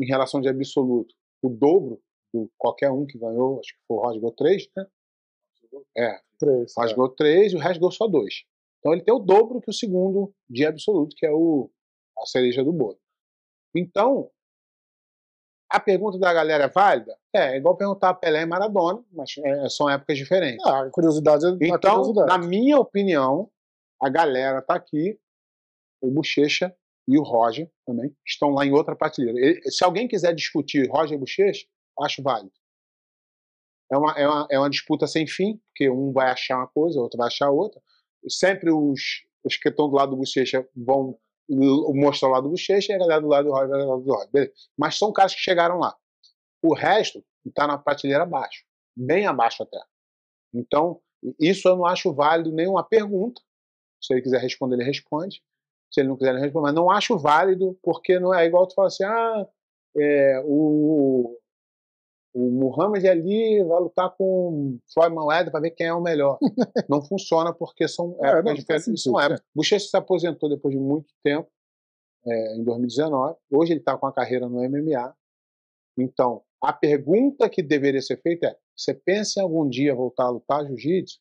em 0.00 0.06
relação 0.06 0.40
de 0.40 0.48
absoluto, 0.48 1.14
o 1.42 1.48
dobro 1.48 2.00
do 2.32 2.50
qualquer 2.56 2.90
um 2.90 3.04
que 3.04 3.18
ganhou, 3.18 3.58
acho 3.58 3.74
que 3.74 3.80
foi 3.86 3.96
o 3.96 4.00
Roger 4.00 4.34
3, 4.36 4.68
né? 4.76 4.86
É, 5.96 6.20
três, 6.38 6.72
rasgou 6.76 7.06
é. 7.06 7.14
três 7.16 7.52
e 7.52 7.56
o 7.56 7.58
resto 7.58 7.90
só 7.90 8.06
dois. 8.06 8.44
Então 8.78 8.92
ele 8.92 9.02
tem 9.02 9.14
o 9.14 9.18
dobro 9.18 9.60
que 9.60 9.70
o 9.70 9.74
segundo 9.74 10.32
de 10.48 10.64
absoluto, 10.64 11.14
que 11.16 11.26
é 11.26 11.32
o, 11.32 11.70
a 12.18 12.26
cereja 12.26 12.64
do 12.64 12.72
bolo. 12.72 12.98
Então, 13.74 14.30
a 15.70 15.78
pergunta 15.78 16.18
da 16.18 16.32
galera 16.32 16.64
é 16.64 16.68
válida? 16.68 17.16
É, 17.34 17.54
é 17.54 17.56
igual 17.56 17.76
perguntar 17.76 18.10
a 18.10 18.14
Pelé 18.14 18.42
e 18.42 18.46
Maradona, 18.46 19.04
mas 19.12 19.32
é, 19.38 19.68
são 19.68 19.90
épocas 19.90 20.16
diferentes. 20.16 20.64
Ah, 20.64 20.84
a 20.84 20.90
curiosidade 20.90 21.44
é 21.44 21.50
Então, 21.60 21.96
curiosidade. 21.96 22.28
na 22.28 22.38
minha 22.38 22.78
opinião, 22.78 23.50
a 24.00 24.08
galera 24.08 24.62
tá 24.62 24.74
aqui, 24.74 25.18
o 26.00 26.10
Bochecha 26.10 26.74
e 27.06 27.18
o 27.18 27.22
Roger 27.22 27.70
também, 27.86 28.14
estão 28.26 28.50
lá 28.50 28.64
em 28.64 28.72
outra 28.72 28.94
prateleira. 28.94 29.60
Se 29.66 29.84
alguém 29.84 30.06
quiser 30.06 30.34
discutir 30.34 30.88
Roger 30.88 31.16
e 31.16 31.20
Bochecha, 31.20 31.66
acho 32.00 32.22
válido 32.22 32.52
é 33.90 33.96
uma, 33.96 34.12
é, 34.12 34.26
uma, 34.26 34.46
é 34.50 34.58
uma 34.58 34.70
disputa 34.70 35.06
sem 35.06 35.26
fim, 35.26 35.60
porque 35.68 35.88
um 35.88 36.12
vai 36.12 36.30
achar 36.30 36.58
uma 36.58 36.68
coisa, 36.68 36.98
o 36.98 37.02
outro 37.02 37.18
vai 37.18 37.28
achar 37.28 37.50
outra. 37.50 37.80
Sempre 38.28 38.70
os, 38.70 39.00
os 39.44 39.56
que 39.56 39.68
estão 39.68 39.88
do 39.88 39.96
lado 39.96 40.10
do 40.10 40.16
Bochecha 40.16 40.66
vão 40.76 41.18
mostrar 41.48 42.28
o 42.28 42.32
lado 42.32 42.44
do 42.44 42.50
Bochecha 42.50 42.92
e 42.92 42.96
a 42.96 42.98
galera 42.98 43.20
do 43.20 43.28
lado 43.28 43.44
do 43.46 43.52
Roy 43.52 43.66
vai 43.66 43.80
do 43.80 43.88
lado 43.88 44.02
do 44.02 44.12
Roy. 44.12 44.26
Beleza. 44.30 44.52
Mas 44.76 44.98
são 44.98 45.12
caras 45.12 45.34
que 45.34 45.40
chegaram 45.40 45.78
lá. 45.78 45.96
O 46.62 46.74
resto 46.74 47.24
está 47.46 47.66
na 47.66 47.78
prateleira 47.78 48.24
abaixo, 48.24 48.64
bem 48.94 49.26
abaixo 49.26 49.62
até. 49.62 49.78
Então, 50.52 51.00
isso 51.40 51.68
eu 51.68 51.76
não 51.76 51.86
acho 51.86 52.12
válido 52.12 52.52
nenhuma 52.52 52.84
pergunta. 52.84 53.40
Se 54.00 54.12
ele 54.12 54.22
quiser 54.22 54.40
responder, 54.40 54.76
ele 54.76 54.84
responde. 54.84 55.42
Se 55.90 56.00
ele 56.00 56.08
não 56.08 56.16
quiser, 56.16 56.32
ele 56.32 56.40
responde. 56.40 56.64
Mas 56.64 56.74
não 56.74 56.90
acho 56.90 57.18
válido, 57.18 57.78
porque 57.82 58.18
não 58.18 58.34
é 58.34 58.44
igual 58.44 58.66
tu 58.66 58.74
falar 58.74 58.88
assim, 58.88 59.04
ah, 59.04 59.46
é, 59.96 60.42
o, 60.44 61.37
o 62.38 62.50
Muhammad 62.52 63.04
ali 63.04 63.62
vai 63.64 63.80
lutar 63.80 64.14
com 64.16 64.78
Floyd 64.94 65.12
Mayweather 65.12 65.50
para 65.50 65.60
ver 65.60 65.72
quem 65.72 65.88
é 65.88 65.92
o 65.92 66.00
melhor. 66.00 66.38
não 66.88 67.02
funciona 67.02 67.52
porque 67.52 67.88
são 67.88 68.16
é, 68.22 68.28
épocas 68.28 68.54
diferentes. 68.54 69.02
São 69.02 69.20
épocas. 69.20 69.42
Buchecha 69.54 69.88
se 69.88 69.96
aposentou 69.96 70.48
depois 70.48 70.72
de 70.72 70.80
muito 70.80 71.12
tempo, 71.24 71.50
é, 72.24 72.56
em 72.56 72.62
2019. 72.62 73.36
Hoje 73.50 73.72
ele 73.72 73.80
está 73.80 73.98
com 73.98 74.06
a 74.06 74.12
carreira 74.12 74.48
no 74.48 74.60
MMA. 74.60 75.14
Então, 75.98 76.42
a 76.62 76.72
pergunta 76.72 77.48
que 77.48 77.60
deveria 77.60 78.00
ser 78.00 78.20
feita 78.22 78.46
é: 78.46 78.56
você 78.76 78.94
pensa 78.94 79.40
em 79.40 79.42
algum 79.42 79.68
dia 79.68 79.94
voltar 79.94 80.26
a 80.26 80.30
lutar 80.30 80.64
jiu-jitsu? 80.64 81.18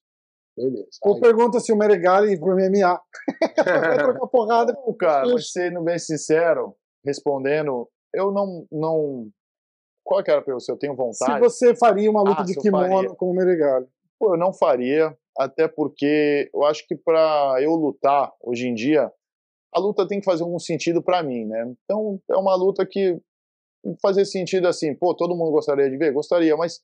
Beleza. 0.56 0.88
Ou 1.02 1.16
aí... 1.16 1.22
pergunta 1.22 1.60
se 1.60 1.74
o 1.74 1.78
Meregali 1.78 2.34
ir 2.34 2.40
pro 2.40 2.56
MMA. 2.56 3.02
vai 3.66 3.98
trocar 3.98 4.28
porrada. 4.28 4.74
Não, 4.74 4.94
cara, 4.94 5.28
mas 5.28 5.52
sendo 5.52 5.82
bem 5.82 5.98
sincero, 5.98 6.76
respondendo, 7.04 7.90
eu 8.14 8.32
não, 8.32 8.68
não 8.72 9.32
qual 10.08 10.24
que 10.24 10.32
era 10.32 10.42
para 10.42 10.54
você? 10.54 10.72
Eu 10.72 10.78
tenho 10.78 10.96
vontade. 10.96 11.34
Se 11.34 11.40
você 11.40 11.76
faria 11.76 12.10
uma 12.10 12.22
luta 12.22 12.42
ah, 12.42 12.46
de 12.46 12.56
kimono 12.56 13.14
com 13.16 13.30
o 13.30 13.36
Meregali. 13.36 13.86
Pô, 14.18 14.34
eu 14.34 14.38
não 14.38 14.54
faria, 14.54 15.16
até 15.38 15.68
porque 15.68 16.50
eu 16.54 16.64
acho 16.64 16.88
que 16.88 16.96
para 16.96 17.58
eu 17.62 17.72
lutar 17.74 18.32
hoje 18.42 18.68
em 18.68 18.74
dia, 18.74 19.12
a 19.76 19.80
luta 19.80 20.08
tem 20.08 20.20
que 20.20 20.26
fazer 20.26 20.44
algum 20.44 20.58
sentido 20.58 21.04
para 21.04 21.22
mim, 21.22 21.46
né? 21.46 21.72
Então 21.84 22.20
é 22.32 22.38
uma 22.38 22.56
luta 22.56 22.86
que 22.86 23.20
fazer 24.02 24.26
sentido 24.26 24.68
assim, 24.68 24.96
pô, 24.96 25.14
todo 25.14 25.36
mundo 25.36 25.52
gostaria 25.52 25.90
de 25.90 25.98
ver, 25.98 26.14
gostaria, 26.14 26.56
mas 26.56 26.82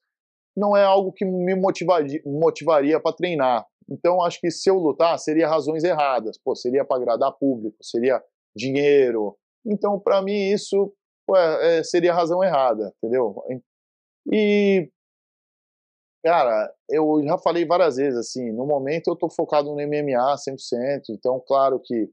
não 0.55 0.75
é 0.75 0.83
algo 0.83 1.11
que 1.11 1.25
me 1.25 1.55
motivaria, 1.55 2.21
motivaria 2.25 2.99
para 2.99 3.15
treinar. 3.15 3.65
Então 3.89 4.21
acho 4.21 4.39
que 4.39 4.51
se 4.51 4.69
eu 4.69 4.75
lutar 4.75 5.17
seria 5.17 5.47
razões 5.47 5.83
erradas, 5.83 6.37
pô, 6.37 6.55
seria 6.55 6.85
para 6.85 6.97
agradar 6.97 7.31
público, 7.39 7.77
seria 7.81 8.21
dinheiro. 8.55 9.35
Então 9.65 9.97
para 9.97 10.21
mim 10.21 10.51
isso 10.51 10.93
ué, 11.29 11.79
é, 11.79 11.83
seria 11.83 12.11
a 12.11 12.15
razão 12.15 12.43
errada, 12.43 12.93
entendeu? 12.97 13.35
E, 14.31 14.89
cara, 16.23 16.73
eu 16.89 17.21
já 17.23 17.37
falei 17.37 17.65
várias 17.65 17.97
vezes, 17.97 18.17
assim, 18.17 18.51
no 18.51 18.65
momento 18.65 19.09
eu 19.09 19.15
tô 19.15 19.29
focado 19.29 19.69
no 19.69 19.75
MMA 19.75 20.35
100%, 20.37 21.09
então, 21.09 21.39
claro 21.45 21.79
que 21.79 22.09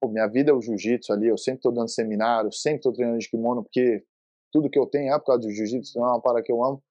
pô, 0.00 0.08
minha 0.08 0.26
vida 0.26 0.50
é 0.50 0.54
o 0.54 0.60
jiu-jitsu 0.60 1.12
ali, 1.12 1.28
eu 1.28 1.38
sempre 1.38 1.60
tô 1.60 1.70
dando 1.70 1.88
seminário, 1.88 2.52
sempre 2.52 2.80
tô 2.82 2.92
treinando 2.92 3.20
de 3.20 3.30
kimono, 3.30 3.62
porque 3.62 4.04
tudo 4.52 4.68
que 4.68 4.78
eu 4.78 4.86
tenho 4.86 5.14
é 5.14 5.18
por 5.18 5.26
causa 5.26 5.42
do 5.42 5.50
jiu-jitsu, 5.50 5.98
não 5.98 6.06
é 6.06 6.10
uma 6.10 6.20
parada 6.20 6.42
que 6.42 6.52
eu 6.52 6.62
amo. 6.62 6.82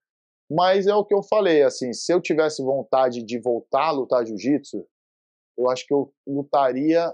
Mas 0.50 0.88
é 0.88 0.96
o 0.96 1.06
que 1.06 1.14
eu 1.14 1.22
falei, 1.22 1.62
assim, 1.64 1.94
se 1.94 2.12
eu 2.14 2.22
tivesse 2.22 2.64
vontade 2.64 3.24
de 3.24 3.40
voltar 3.40 3.88
a 3.88 3.92
lutar 3.92 4.26
jiu-jitsu, 4.26 4.86
eu 5.58 5.70
acho 5.70 5.86
que 5.86 5.94
eu 5.94 6.14
lutaria 6.26 7.14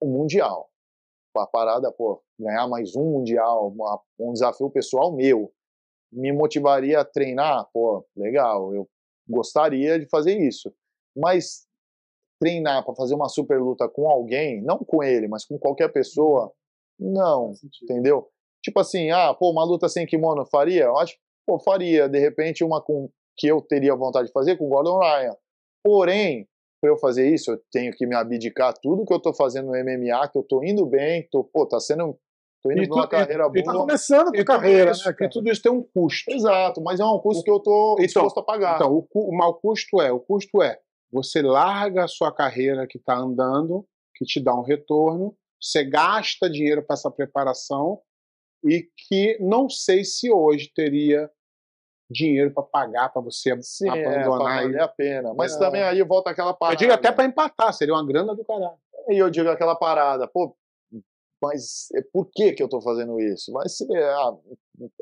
o 0.00 0.06
Mundial. 0.06 0.70
A 1.38 1.46
parada, 1.46 1.90
pô, 1.92 2.22
ganhar 2.38 2.66
mais 2.68 2.94
um 2.96 3.04
Mundial, 3.04 3.68
uma, 3.68 4.00
um 4.18 4.32
desafio 4.32 4.70
pessoal 4.70 5.12
meu, 5.12 5.52
me 6.12 6.32
motivaria 6.32 7.00
a 7.00 7.04
treinar, 7.04 7.68
pô, 7.72 8.04
legal, 8.16 8.74
eu 8.74 8.88
gostaria 9.28 9.98
de 9.98 10.06
fazer 10.08 10.38
isso. 10.38 10.72
Mas 11.16 11.66
treinar 12.40 12.84
para 12.84 12.94
fazer 12.94 13.14
uma 13.14 13.28
super 13.28 13.60
luta 13.60 13.88
com 13.88 14.08
alguém, 14.08 14.62
não 14.62 14.78
com 14.78 15.02
ele, 15.02 15.28
mas 15.28 15.44
com 15.44 15.58
qualquer 15.58 15.92
pessoa, 15.92 16.52
não, 16.98 17.52
entendeu? 17.82 18.28
Tipo 18.62 18.80
assim, 18.80 19.10
ah, 19.10 19.34
pô, 19.34 19.50
uma 19.50 19.64
luta 19.64 19.88
sem 19.88 20.06
kimono 20.06 20.46
faria? 20.46 20.84
Eu 20.84 20.96
acho, 20.98 21.16
pô, 21.46 21.58
faria, 21.58 22.08
de 22.08 22.18
repente 22.18 22.64
uma 22.64 22.82
com 22.82 23.10
que 23.36 23.46
eu 23.46 23.60
teria 23.62 23.94
vontade 23.94 24.26
de 24.26 24.32
fazer 24.32 24.56
com 24.56 24.66
o 24.66 24.68
Gordon 24.68 24.98
Ryan. 24.98 25.36
Porém, 25.82 26.48
para 26.80 26.90
eu 26.90 26.98
fazer 26.98 27.32
isso, 27.32 27.52
eu 27.52 27.60
tenho 27.70 27.92
que 27.92 28.06
me 28.06 28.14
abdicar 28.14 28.74
tudo 28.80 29.04
que 29.04 29.12
eu 29.12 29.20
tô 29.20 29.34
fazendo 29.34 29.66
no 29.66 29.72
MMA, 29.72 30.28
que 30.28 30.38
eu 30.38 30.42
tô 30.42 30.62
indo 30.62 30.86
bem, 30.86 31.26
tô, 31.30 31.44
pô, 31.44 31.66
tá 31.66 31.80
sendo 31.80 32.18
tô 32.62 32.72
indo 32.72 32.88
numa 32.88 33.08
carreira 33.08 33.44
e, 33.54 33.62
boa. 33.62 33.64
Tá 33.64 33.72
começando 33.72 34.28
a 34.28 34.44
carreira, 34.44 34.90
isso, 34.90 35.08
né, 35.08 35.16
E 35.20 35.28
tudo 35.28 35.50
isso 35.50 35.62
tem 35.62 35.72
um 35.72 35.82
custo. 35.82 36.30
Exato, 36.30 36.80
mas 36.80 37.00
é 37.00 37.04
um 37.04 37.18
custo 37.18 37.42
que 37.42 37.50
eu 37.50 37.60
tô 37.60 37.94
então, 37.94 38.04
disposto 38.04 38.40
a 38.40 38.42
pagar. 38.42 38.76
Então, 38.76 38.92
o, 38.92 39.06
o 39.14 39.36
mau 39.36 39.54
custo 39.54 40.00
é, 40.00 40.12
o 40.12 40.20
custo 40.20 40.62
é, 40.62 40.78
você 41.10 41.42
larga 41.42 42.04
a 42.04 42.08
sua 42.08 42.32
carreira 42.32 42.86
que 42.86 42.98
está 42.98 43.16
andando, 43.16 43.86
que 44.14 44.24
te 44.24 44.40
dá 44.40 44.54
um 44.54 44.62
retorno, 44.62 45.36
você 45.60 45.84
gasta 45.84 46.50
dinheiro 46.50 46.84
para 46.84 46.94
essa 46.94 47.10
preparação 47.10 48.00
e 48.64 48.88
que 48.96 49.38
não 49.40 49.68
sei 49.68 50.04
se 50.04 50.30
hoje 50.30 50.70
teria 50.74 51.30
dinheiro 52.10 52.52
para 52.52 52.62
pagar 52.62 53.12
para 53.12 53.22
você 53.22 53.56
Sim, 53.62 53.88
abandonar. 53.88 54.58
É, 54.58 54.62
valer 54.62 54.80
a 54.80 54.88
pena. 54.88 55.34
Mas 55.34 55.54
é. 55.54 55.58
também 55.58 55.82
aí 55.82 56.02
volta 56.02 56.30
aquela 56.30 56.54
parada. 56.54 56.74
Eu 56.74 56.78
digo 56.78 56.92
até 56.92 57.12
para 57.12 57.24
empatar, 57.24 57.72
seria 57.72 57.94
uma 57.94 58.06
grana 58.06 58.34
do 58.34 58.44
caralho. 58.44 58.78
E 59.08 59.18
eu 59.18 59.30
digo 59.30 59.48
aquela 59.48 59.74
parada, 59.74 60.26
pô, 60.26 60.56
mas 61.42 61.88
por 62.12 62.28
que 62.30 62.52
que 62.52 62.62
eu 62.62 62.68
tô 62.68 62.80
fazendo 62.80 63.20
isso? 63.20 63.52
Mas 63.52 63.80
é 63.80 64.02
ah, 64.04 64.36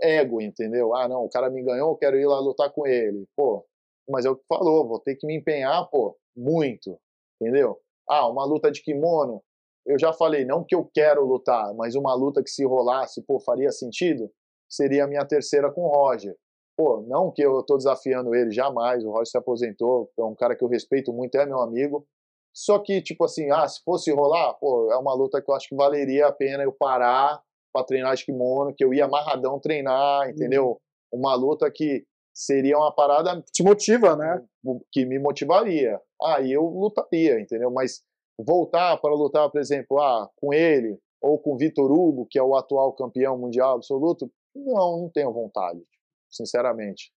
ego, 0.02 0.40
entendeu? 0.40 0.94
Ah, 0.94 1.08
não, 1.08 1.24
o 1.24 1.28
cara 1.28 1.50
me 1.50 1.62
ganhou, 1.62 1.90
eu 1.90 1.96
quero 1.96 2.16
ir 2.16 2.26
lá 2.26 2.38
lutar 2.38 2.70
com 2.70 2.86
ele. 2.86 3.26
Pô, 3.36 3.64
mas 4.08 4.24
é 4.24 4.30
o 4.30 4.36
que 4.36 4.44
falou, 4.48 4.86
vou 4.86 5.00
ter 5.00 5.16
que 5.16 5.26
me 5.26 5.36
empenhar, 5.36 5.88
pô, 5.90 6.16
muito, 6.36 6.98
entendeu? 7.40 7.80
Ah, 8.08 8.28
uma 8.28 8.44
luta 8.44 8.70
de 8.70 8.82
kimono, 8.82 9.42
eu 9.84 9.98
já 9.98 10.12
falei, 10.12 10.44
não 10.44 10.64
que 10.64 10.74
eu 10.74 10.88
quero 10.92 11.24
lutar, 11.24 11.74
mas 11.74 11.94
uma 11.94 12.14
luta 12.14 12.42
que 12.42 12.50
se 12.50 12.64
rolasse, 12.64 13.22
pô, 13.22 13.40
faria 13.40 13.70
sentido, 13.72 14.30
seria 14.68 15.04
a 15.04 15.08
minha 15.08 15.24
terceira 15.24 15.70
com 15.72 15.82
o 15.82 15.88
Roger. 15.88 16.36
Pô, 16.76 17.02
não 17.06 17.30
que 17.30 17.42
eu 17.42 17.62
tô 17.62 17.76
desafiando 17.76 18.34
ele, 18.34 18.50
jamais, 18.50 19.04
o 19.04 19.10
Roger 19.10 19.26
se 19.26 19.38
aposentou, 19.38 20.10
é 20.18 20.22
um 20.22 20.34
cara 20.34 20.54
que 20.54 20.62
eu 20.62 20.68
respeito 20.68 21.12
muito, 21.12 21.36
é 21.36 21.46
meu 21.46 21.60
amigo, 21.60 22.06
só 22.54 22.78
que, 22.78 23.02
tipo 23.02 23.24
assim, 23.24 23.50
ah, 23.50 23.68
se 23.68 23.82
fosse 23.82 24.10
rolar, 24.10 24.54
pô, 24.54 24.90
é 24.90 24.96
uma 24.96 25.14
luta 25.14 25.42
que 25.42 25.50
eu 25.50 25.54
acho 25.54 25.68
que 25.68 25.76
valeria 25.76 26.26
a 26.26 26.32
pena 26.32 26.62
eu 26.62 26.72
parar 26.72 27.42
para 27.70 27.84
treinar 27.84 28.16
de 28.16 28.24
kimono, 28.24 28.74
que 28.74 28.82
eu 28.82 28.94
ia 28.94 29.04
amarradão 29.04 29.60
treinar, 29.60 30.30
entendeu? 30.30 30.68
Uhum. 31.12 31.20
Uma 31.20 31.34
luta 31.34 31.70
que 31.70 32.06
seria 32.34 32.78
uma 32.78 32.90
parada 32.90 33.42
te 33.52 33.62
motiva, 33.62 34.16
né? 34.16 34.42
Que 34.90 35.04
me 35.04 35.18
motivaria. 35.18 36.00
Aí 36.22 36.50
eu 36.50 36.62
lutaria, 36.62 37.38
entendeu? 37.38 37.70
Mas 37.70 38.02
voltar 38.38 38.96
para 38.98 39.14
lutar, 39.14 39.50
por 39.50 39.60
exemplo, 39.60 40.00
ah, 40.00 40.30
com 40.36 40.54
ele 40.54 40.98
ou 41.20 41.38
com 41.38 41.58
Vitor 41.58 41.92
Hugo, 41.92 42.26
que 42.30 42.38
é 42.38 42.42
o 42.42 42.56
atual 42.56 42.94
campeão 42.94 43.36
mundial 43.36 43.76
absoluto, 43.76 44.30
não, 44.54 45.02
não 45.02 45.10
tenho 45.10 45.30
vontade, 45.30 45.82
sinceramente. 46.30 47.12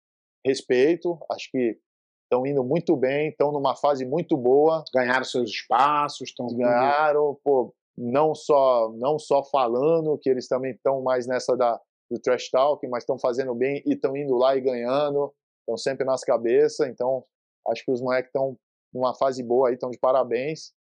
Respeito, 0.46 1.18
acho 1.32 1.50
que 1.51 1.78
estão 2.24 2.46
indo 2.46 2.63
muito 2.63 2.96
bem, 2.96 3.30
estão 3.30 3.51
numa 3.51 3.75
fase 3.75 4.06
muito 4.06 4.38
boa. 4.38 4.84
Ganharam 4.94 5.24
seus 5.24 5.50
espaços, 5.50 6.30
estão 6.30 6.48
ganharam, 6.48 7.38
pô, 7.44 7.74
não 7.98 8.33
só 8.33 8.92
não 8.98 9.20
só 9.20 9.44
falando 9.44 10.18
que 10.18 10.29
eles 10.29 10.48
também 10.48 10.72
estão 10.72 11.01
mais 11.01 11.27
nessa 11.27 11.57
da 11.57 11.79
do 12.10 12.20
trash 12.20 12.50
talk, 12.50 12.88
mas 12.88 13.03
estão 13.03 13.20
fazendo 13.20 13.53
bem 13.53 13.83
e 13.86 13.94
estão 13.94 14.18
indo 14.18 14.36
lá 14.36 14.55
e 14.55 14.62
ganhando, 14.62 15.31
estão 15.60 15.77
sempre 15.77 16.03
nas 16.05 16.24
cabeças. 16.24 16.88
Então, 16.88 17.24
acho 17.68 17.86
que 17.86 17.92
os 17.92 18.01
moleques 18.01 18.29
estão 18.29 18.57
numa 18.92 19.14
fase 19.14 19.44
boa 19.44 19.70
aí, 19.70 19.75
estão 19.75 19.92
de 19.92 20.00
parabéns. 20.00 20.74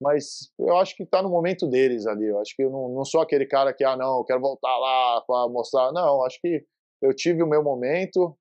Mas 0.00 0.50
eu 0.58 0.76
acho 0.78 0.96
que 0.96 1.04
está 1.04 1.22
no 1.22 1.30
momento 1.30 1.68
deles 1.68 2.06
ali. 2.06 2.26
Eu 2.26 2.40
acho 2.40 2.56
que 2.56 2.64
eu 2.64 2.70
não, 2.70 2.88
não 2.88 3.04
sou 3.04 3.20
aquele 3.20 3.46
cara 3.46 3.72
que, 3.72 3.84
ah, 3.84 3.96
não, 3.96 4.18
eu 4.18 4.24
quero 4.24 4.40
voltar 4.40 4.76
lá 4.76 5.20
para 5.20 5.48
mostrar. 5.48 5.92
Não, 5.92 6.24
acho 6.24 6.40
que 6.40 6.64
eu 7.02 7.14
tive 7.14 7.42
o 7.42 7.46
meu 7.46 7.62
momento. 7.62 8.36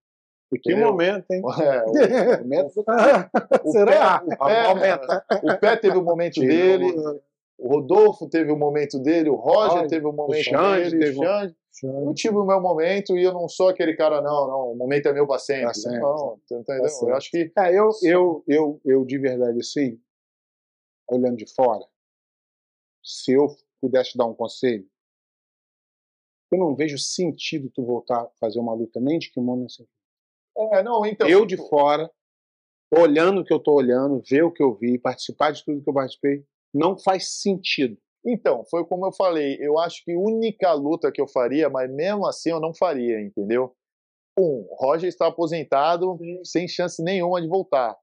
E 0.53 0.59
que 0.59 0.75
momento, 0.75 1.31
hein? 1.31 1.41
É, 1.61 1.83
o, 1.83 2.41
momento 2.41 2.83
o 3.65 3.71
Será? 3.71 4.19
Pé, 4.19 4.95
o, 5.43 5.59
pé, 5.59 5.75
teve 5.77 5.97
o 5.97 6.03
momento 6.03 6.39
dele. 6.39 6.93
O 7.57 7.67
Rodolfo 7.67 8.27
teve 8.27 8.51
o 8.51 8.57
momento 8.57 8.97
dele, 8.97 9.29
o 9.29 9.35
Roger 9.35 9.87
teve 9.87 10.05
o 10.05 10.11
momento 10.11 10.39
o 10.39 10.43
Xande, 10.43 10.97
dele, 10.97 11.19
o 11.19 11.23
Xande. 11.23 11.55
Eu 11.83 12.13
tive 12.13 12.35
o 12.35 12.45
meu 12.45 12.59
momento 12.59 13.15
e 13.15 13.23
eu 13.23 13.31
não 13.31 13.47
sou 13.47 13.69
aquele 13.69 13.95
cara, 13.95 14.19
não, 14.19 14.47
não, 14.47 14.71
o 14.71 14.75
momento 14.75 15.07
é 15.07 15.13
meu 15.13 15.27
para 15.27 15.39
sempre. 15.39 15.65
Pra 15.65 15.73
sempre. 15.73 15.99
Não, 15.99 16.39
entendeu? 16.43 16.85
eu 17.03 17.15
acho 17.15 17.29
que. 17.29 17.51
É, 17.57 17.69
eu, 17.69 17.89
eu, 18.03 18.43
eu, 18.47 18.81
eu, 18.83 19.05
de 19.05 19.17
verdade, 19.19 19.59
assim, 19.59 19.99
olhando 21.07 21.37
de 21.37 21.45
fora, 21.53 21.85
se 23.03 23.33
eu 23.33 23.47
pudesse 23.79 24.17
dar 24.17 24.25
um 24.25 24.33
conselho, 24.33 24.85
eu 26.51 26.59
não 26.59 26.75
vejo 26.75 26.97
sentido 26.97 27.71
tu 27.73 27.83
voltar 27.85 28.21
a 28.21 28.29
fazer 28.39 28.59
uma 28.59 28.73
luta 28.73 28.99
nem 28.99 29.17
de 29.17 29.31
kimono 29.31 29.69
sem 29.69 29.85
É, 30.57 30.83
não, 30.83 31.05
então. 31.05 31.27
Eu 31.27 31.45
de 31.45 31.57
fora, 31.57 32.11
olhando 32.93 33.41
o 33.41 33.45
que 33.45 33.53
eu 33.53 33.59
tô 33.59 33.73
olhando, 33.73 34.21
ver 34.29 34.43
o 34.43 34.51
que 34.51 34.61
eu 34.61 34.75
vi, 34.75 34.99
participar 34.99 35.51
de 35.51 35.63
tudo 35.63 35.81
que 35.81 35.89
eu 35.89 35.93
participei, 35.93 36.43
não 36.73 36.97
faz 36.97 37.41
sentido. 37.41 37.97
Então, 38.25 38.63
foi 38.65 38.85
como 38.85 39.05
eu 39.05 39.11
falei, 39.11 39.57
eu 39.59 39.79
acho 39.79 40.03
que 40.03 40.11
a 40.11 40.19
única 40.19 40.71
luta 40.73 41.11
que 41.11 41.19
eu 41.19 41.27
faria, 41.27 41.69
mas 41.69 41.91
mesmo 41.91 42.27
assim 42.27 42.51
eu 42.51 42.59
não 42.59 42.73
faria, 42.73 43.19
entendeu? 43.19 43.73
Um, 44.37 44.67
Roger 44.79 45.09
está 45.09 45.27
aposentado, 45.27 46.17
Sim. 46.17 46.43
sem 46.43 46.67
chance 46.67 47.01
nenhuma 47.03 47.41
de 47.41 47.47
voltar. 47.47 47.97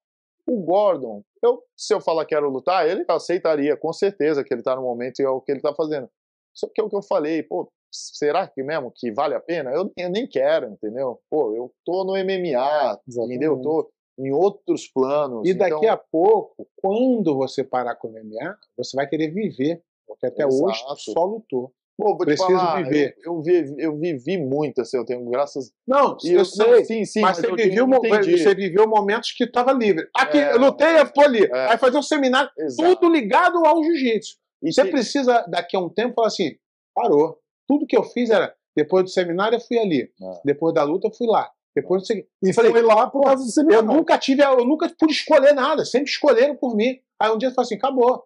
O 0.46 0.62
Gordon, 0.62 1.22
eu, 1.42 1.62
se 1.76 1.94
eu 1.94 2.00
falar 2.00 2.24
que 2.24 2.34
quero 2.34 2.50
lutar, 2.50 2.88
ele 2.88 3.04
aceitaria, 3.06 3.76
com 3.76 3.92
certeza, 3.92 4.42
que 4.42 4.52
ele 4.52 4.60
está 4.60 4.74
no 4.74 4.82
momento 4.82 5.20
e 5.20 5.24
é 5.24 5.28
o 5.28 5.40
que 5.40 5.52
ele 5.52 5.58
está 5.58 5.74
fazendo. 5.74 6.10
Só 6.54 6.68
que 6.68 6.80
é 6.80 6.84
o 6.84 6.88
que 6.88 6.96
eu 6.96 7.02
falei, 7.02 7.42
pô, 7.42 7.70
será 7.90 8.46
que 8.46 8.62
mesmo 8.62 8.92
que 8.94 9.12
vale 9.12 9.34
a 9.34 9.40
pena? 9.40 9.70
Eu, 9.70 9.90
eu 9.96 10.10
nem 10.10 10.26
quero, 10.26 10.70
entendeu? 10.70 11.20
Pô, 11.30 11.54
eu 11.54 11.72
tô 11.84 12.04
no 12.04 12.12
MMA, 12.12 13.00
Exatamente. 13.06 13.36
entendeu? 13.36 13.52
Eu 13.56 13.62
tô 13.62 13.90
em 14.18 14.32
outros 14.32 14.88
planos. 14.88 15.48
E 15.48 15.54
daqui 15.54 15.76
então... 15.76 15.92
a 15.92 15.96
pouco, 15.96 16.66
quando 16.76 17.36
você 17.36 17.62
parar 17.62 17.94
com 17.94 18.08
o 18.08 18.10
MMA, 18.10 18.56
você 18.76 18.96
vai 18.96 19.06
querer 19.06 19.28
viver, 19.28 19.82
porque 20.06 20.26
até 20.26 20.44
Exato. 20.44 20.64
hoje 20.64 20.82
só 21.12 21.24
lutou. 21.24 21.72
Pô, 21.96 22.16
vou 22.16 22.18
Preciso 22.18 22.48
falar, 22.48 22.84
viver. 22.84 23.16
Eu, 23.24 23.34
eu, 23.34 23.42
vivi, 23.42 23.74
eu 23.82 23.98
vivi 23.98 24.38
muito, 24.38 24.80
assim, 24.80 24.96
eu 24.96 25.04
tenho 25.04 25.28
graças. 25.28 25.72
Não, 25.84 26.16
eu, 26.24 26.38
eu 26.38 26.44
sei. 26.44 26.84
sim, 26.84 27.04
sim, 27.04 27.20
mas, 27.20 27.40
mas 27.40 27.50
você, 27.50 27.56
viveu, 27.56 27.88
você 27.88 28.54
viveu 28.54 28.88
momentos 28.88 29.32
que 29.32 29.42
estava 29.42 29.72
livre. 29.72 30.08
Aqui, 30.16 30.38
é, 30.38 30.52
eu 30.52 30.58
lutei, 30.58 30.96
eu 30.96 31.12
tô 31.12 31.20
ali. 31.22 31.44
É. 31.44 31.72
Aí 31.72 31.78
fazer 31.78 31.98
um 31.98 32.02
seminário, 32.02 32.48
Exato. 32.56 32.94
tudo 32.94 33.12
ligado 33.12 33.64
ao 33.66 33.82
jiu-jitsu. 33.82 34.36
E 34.62 34.72
você 34.72 34.84
que... 34.84 34.90
precisa, 34.92 35.44
daqui 35.48 35.76
a 35.76 35.80
um 35.80 35.88
tempo, 35.88 36.14
falar 36.14 36.28
assim: 36.28 36.52
parou. 36.94 37.36
Tudo 37.68 37.86
que 37.86 37.96
eu 37.96 38.02
fiz 38.02 38.30
era, 38.30 38.54
depois 38.74 39.04
do 39.04 39.10
seminário 39.10 39.56
eu 39.56 39.60
fui 39.60 39.78
ali. 39.78 40.10
É. 40.20 40.40
Depois 40.44 40.74
da 40.74 40.82
luta 40.82 41.08
eu 41.08 41.12
fui 41.12 41.26
lá. 41.26 41.50
Depois 41.76 42.04
você... 42.04 42.26
E 42.42 42.52
falei, 42.52 42.72
foi 42.72 42.82
lá 42.82 43.08
por 43.08 43.22
causa 43.22 43.44
do 43.44 43.50
seminário. 43.50 43.88
Eu 43.88 43.94
nunca 43.94 44.18
tive, 44.18 44.42
eu 44.42 44.64
nunca 44.64 44.90
pude 44.98 45.12
escolher 45.12 45.52
nada, 45.52 45.84
sempre 45.84 46.10
escolheram 46.10 46.56
por 46.56 46.74
mim. 46.74 46.98
Aí 47.20 47.30
um 47.30 47.38
dia 47.38 47.50
eu 47.50 47.54
falei 47.54 47.66
assim, 47.66 47.76
acabou. 47.76 48.24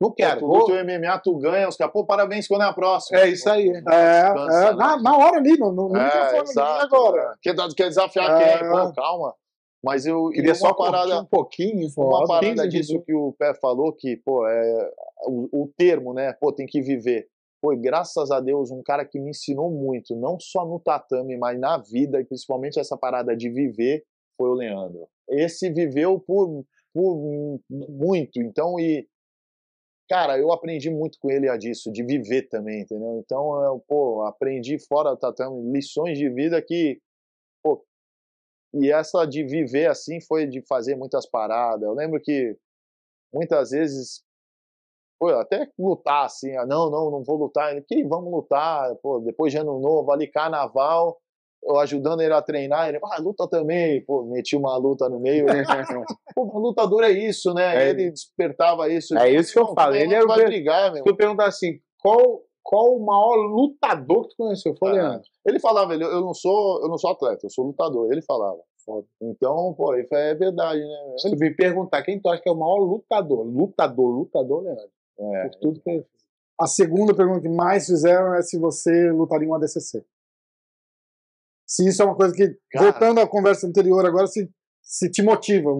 Não 0.00 0.12
quero. 0.12 0.40
Tu 0.40 0.46
luta 0.46 0.72
o 0.72 0.84
MMA, 0.84 1.18
tu 1.20 1.38
ganha, 1.38 1.68
os 1.68 1.76
caras, 1.76 1.92
pô, 1.92 2.04
parabéns, 2.04 2.46
quando 2.46 2.62
é 2.62 2.66
a 2.66 2.72
próxima. 2.72 3.18
É 3.18 3.28
isso 3.28 3.48
aí. 3.48 3.68
É, 3.68 3.80
é, 3.80 4.74
na, 4.74 5.00
na 5.00 5.16
hora 5.16 5.38
ali, 5.38 5.56
não, 5.58 5.72
não, 5.72 5.96
é, 5.96 6.38
exato, 6.40 6.84
agora. 6.84 7.34
É. 7.34 7.34
Quer, 7.40 7.54
quer 7.74 7.88
desafiar 7.88 8.40
é. 8.40 8.58
quem? 8.58 8.68
Pô, 8.68 8.92
calma. 8.92 9.34
Mas 9.82 10.04
eu 10.04 10.28
queria 10.30 10.54
só 10.54 10.74
parada, 10.74 11.20
um 11.20 11.24
pouquinho, 11.24 11.88
uma 11.96 12.26
parada 12.26 12.68
disso 12.68 13.00
que 13.02 13.14
o 13.14 13.32
Pé 13.38 13.54
falou, 13.54 13.92
que, 13.92 14.16
pô, 14.16 14.46
é 14.46 14.90
o, 15.26 15.62
o 15.62 15.72
termo, 15.78 16.12
né? 16.12 16.32
Pô, 16.32 16.52
tem 16.52 16.66
que 16.66 16.82
viver 16.82 17.28
foi, 17.66 17.76
graças 17.76 18.30
a 18.30 18.38
Deus, 18.38 18.70
um 18.70 18.80
cara 18.80 19.04
que 19.04 19.18
me 19.18 19.30
ensinou 19.30 19.68
muito, 19.68 20.14
não 20.14 20.38
só 20.38 20.64
no 20.64 20.78
tatame, 20.78 21.36
mas 21.36 21.58
na 21.58 21.76
vida, 21.78 22.20
e 22.20 22.24
principalmente 22.24 22.78
essa 22.78 22.96
parada 22.96 23.36
de 23.36 23.50
viver, 23.50 24.04
foi 24.36 24.50
o 24.50 24.54
Leandro. 24.54 25.08
Esse 25.28 25.68
viveu 25.72 26.20
por, 26.20 26.64
por 26.94 27.60
muito, 27.68 28.40
então, 28.40 28.78
e. 28.78 29.08
Cara, 30.08 30.38
eu 30.38 30.52
aprendi 30.52 30.88
muito 30.88 31.18
com 31.18 31.28
ele 31.28 31.48
a 31.48 31.56
disso, 31.56 31.90
de 31.90 32.04
viver 32.04 32.42
também, 32.42 32.82
entendeu? 32.82 33.18
Então, 33.18 33.60
eu, 33.64 33.84
pô, 33.88 34.22
aprendi 34.22 34.78
fora 34.78 35.10
do 35.10 35.16
tatame 35.16 35.72
lições 35.72 36.16
de 36.16 36.30
vida 36.30 36.62
que, 36.62 37.00
pô, 37.64 37.84
e 38.74 38.92
essa 38.92 39.26
de 39.26 39.42
viver 39.42 39.90
assim 39.90 40.20
foi 40.20 40.46
de 40.46 40.62
fazer 40.68 40.94
muitas 40.94 41.28
paradas. 41.28 41.82
Eu 41.82 41.94
lembro 41.94 42.20
que 42.20 42.56
muitas 43.34 43.70
vezes 43.70 44.22
pô, 45.18 45.28
até 45.30 45.68
lutar 45.78 46.26
assim, 46.26 46.56
ah, 46.56 46.66
não, 46.66 46.90
não, 46.90 47.10
não 47.10 47.24
vou 47.24 47.36
lutar, 47.36 47.74
que 47.82 48.04
vamos 48.04 48.32
lutar, 48.32 48.94
pô, 49.02 49.20
depois 49.20 49.52
de 49.52 49.58
ano 49.58 49.78
novo, 49.78 50.10
ali 50.12 50.26
carnaval, 50.26 51.18
eu 51.64 51.78
ajudando 51.80 52.20
ele 52.20 52.32
a 52.32 52.42
treinar, 52.42 52.88
ele, 52.88 52.98
ah, 53.02 53.20
luta 53.20 53.48
também, 53.48 54.04
pô, 54.04 54.24
meti 54.24 54.56
uma 54.56 54.76
luta 54.76 55.08
no 55.08 55.18
meio. 55.18 55.46
pô, 56.34 56.58
lutador 56.58 57.02
é 57.04 57.10
isso, 57.10 57.52
né? 57.52 57.86
É, 57.86 57.90
ele 57.90 58.10
despertava 58.10 58.88
isso. 58.88 59.16
É 59.18 59.30
isso 59.30 59.52
que 59.52 59.58
eu 59.58 59.74
falo. 59.74 59.94
Ele 59.94 60.14
era 60.14 60.26
vai 60.26 60.44
brigar, 60.44 60.92
meu. 60.92 61.02
Tu 61.04 61.16
perguntar 61.16 61.46
assim, 61.46 61.80
qual, 62.00 62.42
qual 62.62 62.94
o 62.94 63.04
maior 63.04 63.36
lutador 63.36 64.22
que 64.28 64.28
tu 64.30 64.36
conheceu? 64.36 64.74
Foi 64.78 64.92
o 64.92 65.06
ah, 65.06 65.20
Ele 65.44 65.58
falava, 65.58 65.94
ele, 65.94 66.04
eu 66.04 66.20
não 66.20 66.34
sou, 66.34 66.82
eu 66.82 66.88
não 66.88 66.98
sou 66.98 67.10
atleta, 67.10 67.46
eu 67.46 67.50
sou 67.50 67.66
lutador. 67.66 68.12
Ele 68.12 68.22
falava. 68.22 68.60
Então, 69.20 69.74
pô, 69.76 69.96
isso 69.96 70.14
é 70.14 70.34
verdade, 70.36 70.78
né? 70.78 71.14
Se 71.18 71.30
tu 71.30 71.36
me 71.36 71.52
perguntar 71.52 72.04
quem 72.04 72.20
tu 72.20 72.28
acha 72.28 72.40
que 72.40 72.48
é 72.48 72.52
o 72.52 72.56
maior 72.56 72.78
lutador, 72.78 73.44
lutador, 73.44 74.18
lutador, 74.18 74.62
Leandro. 74.62 74.90
É. 75.18 75.48
Por 75.48 75.60
tudo 75.60 75.80
que 75.80 75.82
fez. 75.82 76.04
A 76.58 76.66
segunda 76.66 77.14
pergunta 77.14 77.42
que 77.42 77.48
mais 77.48 77.86
fizeram 77.86 78.34
é 78.34 78.42
se 78.42 78.58
você 78.58 79.10
lutaria 79.10 79.46
em 79.46 79.50
uma 79.50 79.58
ADCC. 79.58 80.04
Se 81.66 81.86
isso 81.86 82.00
é 82.00 82.04
uma 82.04 82.14
coisa 82.14 82.34
que, 82.34 82.56
Cara, 82.70 82.90
voltando 82.90 83.20
à 83.20 83.28
conversa 83.28 83.66
anterior 83.66 84.06
agora, 84.06 84.26
se, 84.26 84.50
se 84.80 85.10
te 85.10 85.22
motiva. 85.22 85.70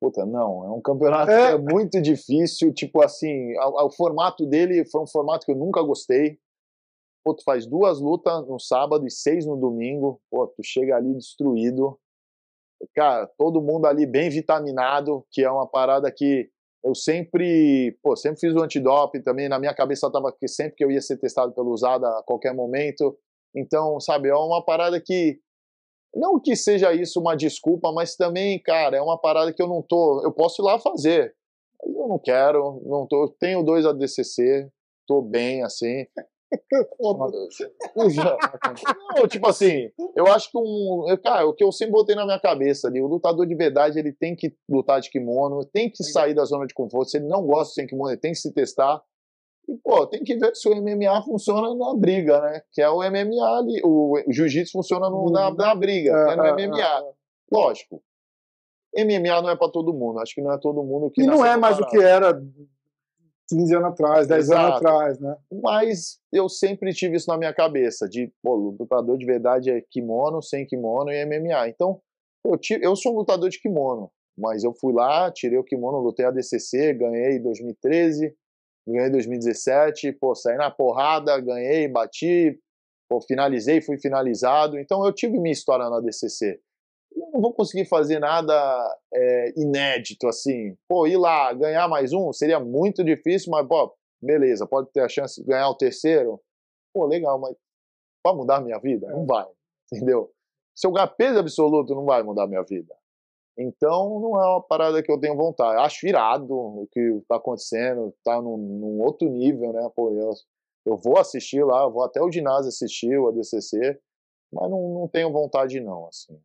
Puta, 0.00 0.24
não, 0.24 0.64
é 0.64 0.70
um 0.70 0.80
campeonato 0.80 1.30
é. 1.30 1.48
que 1.48 1.54
é 1.54 1.58
muito 1.58 2.00
difícil, 2.00 2.72
tipo 2.72 3.02
assim, 3.02 3.52
o 3.58 3.90
formato 3.90 4.46
dele 4.46 4.84
foi 4.86 5.02
um 5.02 5.06
formato 5.06 5.44
que 5.44 5.52
eu 5.52 5.56
nunca 5.56 5.82
gostei. 5.82 6.38
Pô, 7.22 7.34
tu 7.34 7.44
faz 7.44 7.66
duas 7.66 8.00
lutas 8.00 8.48
no 8.48 8.58
sábado 8.58 9.06
e 9.06 9.10
seis 9.10 9.44
no 9.44 9.56
domingo, 9.56 10.20
pô, 10.30 10.46
tu 10.46 10.62
chega 10.64 10.96
ali 10.96 11.14
destruído. 11.14 12.00
Cara, 12.94 13.26
todo 13.38 13.60
mundo 13.60 13.84
ali 13.84 14.06
bem 14.06 14.30
vitaminado, 14.30 15.26
que 15.30 15.44
é 15.44 15.50
uma 15.50 15.66
parada 15.66 16.10
que 16.10 16.50
eu 16.82 16.94
sempre, 16.94 17.98
pô, 18.02 18.16
sempre 18.16 18.40
fiz 18.40 18.54
o 18.54 18.62
antidoping 18.62 19.22
também, 19.22 19.48
na 19.48 19.58
minha 19.58 19.74
cabeça 19.74 20.10
tava 20.10 20.32
que 20.32 20.48
sempre 20.48 20.76
que 20.76 20.84
eu 20.84 20.90
ia 20.90 21.00
ser 21.00 21.18
testado 21.18 21.52
pelo 21.52 21.70
usada 21.70 22.08
a 22.08 22.22
qualquer 22.24 22.54
momento. 22.54 23.18
Então, 23.54 24.00
sabe, 24.00 24.28
é 24.28 24.34
uma 24.34 24.64
parada 24.64 25.00
que 25.00 25.38
não 26.14 26.40
que 26.40 26.56
seja 26.56 26.92
isso 26.92 27.20
uma 27.20 27.36
desculpa, 27.36 27.92
mas 27.92 28.16
também, 28.16 28.58
cara, 28.60 28.96
é 28.96 29.02
uma 29.02 29.18
parada 29.18 29.52
que 29.52 29.62
eu 29.62 29.68
não 29.68 29.82
tô, 29.82 30.22
eu 30.24 30.32
posso 30.32 30.62
ir 30.62 30.64
lá 30.64 30.78
fazer. 30.78 31.34
Eu 31.84 32.08
não 32.08 32.18
quero, 32.18 32.82
não 32.84 33.06
tô, 33.06 33.28
tenho 33.38 33.62
dois 33.62 33.86
ADCC, 33.86 34.68
tô 35.06 35.22
bem 35.22 35.62
assim. 35.62 36.06
não, 39.16 39.28
tipo 39.28 39.48
assim, 39.48 39.90
eu 40.16 40.26
acho 40.26 40.50
que 40.50 40.58
um. 40.58 41.04
Cara, 41.22 41.46
o 41.46 41.54
que 41.54 41.62
eu 41.62 41.70
sempre 41.70 41.92
botei 41.92 42.14
na 42.14 42.24
minha 42.24 42.40
cabeça 42.40 42.88
ali, 42.88 43.00
o 43.00 43.06
lutador 43.06 43.46
de 43.46 43.54
verdade 43.54 43.98
ele 43.98 44.12
tem 44.12 44.34
que 44.34 44.54
lutar 44.68 45.00
de 45.00 45.10
kimono, 45.10 45.64
tem 45.64 45.90
que 45.90 46.02
sair 46.02 46.34
da 46.34 46.44
zona 46.44 46.66
de 46.66 46.74
conforto. 46.74 47.10
Se 47.10 47.18
ele 47.18 47.28
não 47.28 47.46
gosta 47.46 47.74
sem 47.74 47.86
kimono, 47.86 48.10
ele 48.10 48.20
tem 48.20 48.32
que 48.32 48.38
se 48.38 48.52
testar. 48.52 49.00
E, 49.68 49.76
pô, 49.76 50.06
tem 50.06 50.24
que 50.24 50.36
ver 50.36 50.54
se 50.56 50.68
o 50.68 50.74
MMA 50.74 51.22
funciona 51.22 51.74
na 51.74 51.94
briga, 51.94 52.40
né? 52.40 52.62
Que 52.72 52.82
é 52.82 52.90
o 52.90 52.98
MMA 52.98 53.58
ali. 53.58 53.80
O, 53.84 54.20
jiu-jitsu 54.28 54.72
funciona 54.72 55.08
no, 55.08 55.30
na, 55.30 55.52
na, 55.52 55.74
briga, 55.74 56.10
é, 56.10 56.36
no 56.36 56.42
MMA. 56.42 57.14
Lógico. 57.52 58.02
MMA 58.96 59.42
não 59.42 59.50
é 59.50 59.56
para 59.56 59.70
todo 59.70 59.94
mundo. 59.94 60.18
Acho 60.18 60.34
que 60.34 60.42
não 60.42 60.52
é 60.52 60.58
todo 60.58 60.82
mundo 60.82 61.10
que. 61.10 61.22
E 61.22 61.26
não 61.26 61.46
é 61.46 61.56
mais 61.56 61.78
o 61.78 61.86
que 61.86 61.98
era 61.98 62.42
15 63.50 63.74
anos 63.74 63.88
atrás, 63.88 64.26
10 64.28 64.44
Exato. 64.44 64.60
anos 64.60 64.76
atrás, 64.76 65.18
né? 65.18 65.36
Mas 65.62 66.20
eu 66.32 66.48
sempre 66.48 66.92
tive 66.94 67.16
isso 67.16 67.28
na 67.28 67.36
minha 67.36 67.52
cabeça, 67.52 68.08
de, 68.08 68.32
pô, 68.42 68.54
lutador 68.54 69.18
de 69.18 69.26
verdade 69.26 69.70
é 69.70 69.80
kimono, 69.90 70.40
sem 70.40 70.64
kimono 70.64 71.10
e 71.10 71.26
MMA. 71.26 71.68
Então, 71.68 72.00
eu, 72.46 72.56
tive, 72.56 72.86
eu 72.86 72.94
sou 72.94 73.12
um 73.12 73.16
lutador 73.16 73.48
de 73.50 73.60
kimono, 73.60 74.10
mas 74.38 74.62
eu 74.62 74.72
fui 74.72 74.92
lá, 74.92 75.30
tirei 75.30 75.58
o 75.58 75.64
kimono, 75.64 75.98
lutei 75.98 76.24
a 76.24 76.30
DCC, 76.30 76.94
ganhei 76.94 77.36
em 77.36 77.42
2013, 77.42 78.34
ganhei 78.86 79.08
em 79.08 79.12
2017, 79.12 80.12
pô, 80.12 80.34
saí 80.34 80.56
na 80.56 80.70
porrada, 80.70 81.38
ganhei, 81.40 81.88
bati, 81.88 82.58
pô, 83.08 83.20
finalizei, 83.20 83.80
fui 83.80 83.98
finalizado. 83.98 84.78
Então, 84.78 85.04
eu 85.04 85.12
tive 85.12 85.38
minha 85.38 85.52
história 85.52 85.90
na 85.90 86.00
DCC 86.00 86.60
não 87.14 87.40
vou 87.40 87.52
conseguir 87.52 87.86
fazer 87.86 88.18
nada 88.18 88.54
é, 89.12 89.52
inédito 89.56 90.26
assim. 90.26 90.76
Pô, 90.88 91.06
ir 91.06 91.16
lá, 91.16 91.52
ganhar 91.52 91.88
mais 91.88 92.12
um, 92.12 92.32
seria 92.32 92.60
muito 92.60 93.04
difícil, 93.04 93.50
mas, 93.50 93.66
pô, 93.66 93.94
beleza, 94.22 94.66
pode 94.66 94.90
ter 94.92 95.00
a 95.00 95.08
chance 95.08 95.40
de 95.40 95.46
ganhar 95.46 95.68
o 95.68 95.76
terceiro. 95.76 96.40
Pô, 96.92 97.06
legal, 97.06 97.38
mas 97.38 97.54
vai 98.24 98.34
mudar 98.34 98.56
a 98.56 98.60
minha 98.60 98.78
vida? 98.78 99.08
Não 99.08 99.26
vai, 99.26 99.46
entendeu? 99.92 100.30
Se 100.74 100.86
eu 100.86 100.92
ganhar 100.92 101.08
peso 101.08 101.38
absoluto, 101.38 101.94
não 101.94 102.04
vai 102.04 102.22
mudar 102.22 102.44
a 102.44 102.48
minha 102.48 102.62
vida. 102.62 102.94
Então, 103.58 104.20
não 104.20 104.40
é 104.40 104.46
uma 104.46 104.62
parada 104.62 105.02
que 105.02 105.10
eu 105.10 105.20
tenho 105.20 105.36
vontade. 105.36 105.80
Acho 105.82 106.06
irado 106.06 106.54
o 106.54 106.88
que 106.90 107.00
está 107.00 107.36
acontecendo, 107.36 108.14
está 108.16 108.40
num, 108.40 108.56
num, 108.56 109.00
outro 109.02 109.28
nível, 109.28 109.72
né? 109.72 109.90
Pô, 109.94 110.10
eu, 110.12 110.30
eu 110.86 110.96
vou 110.96 111.18
assistir 111.18 111.62
lá, 111.64 111.86
vou 111.86 112.02
até 112.02 112.22
o 112.22 112.30
ginásio 112.30 112.68
assistir 112.68 113.18
o 113.18 113.28
ADCC, 113.28 114.00
mas 114.52 114.70
não, 114.70 114.94
não 114.94 115.08
tenho 115.08 115.30
vontade 115.30 115.78
não, 115.80 116.06
assim 116.06 116.40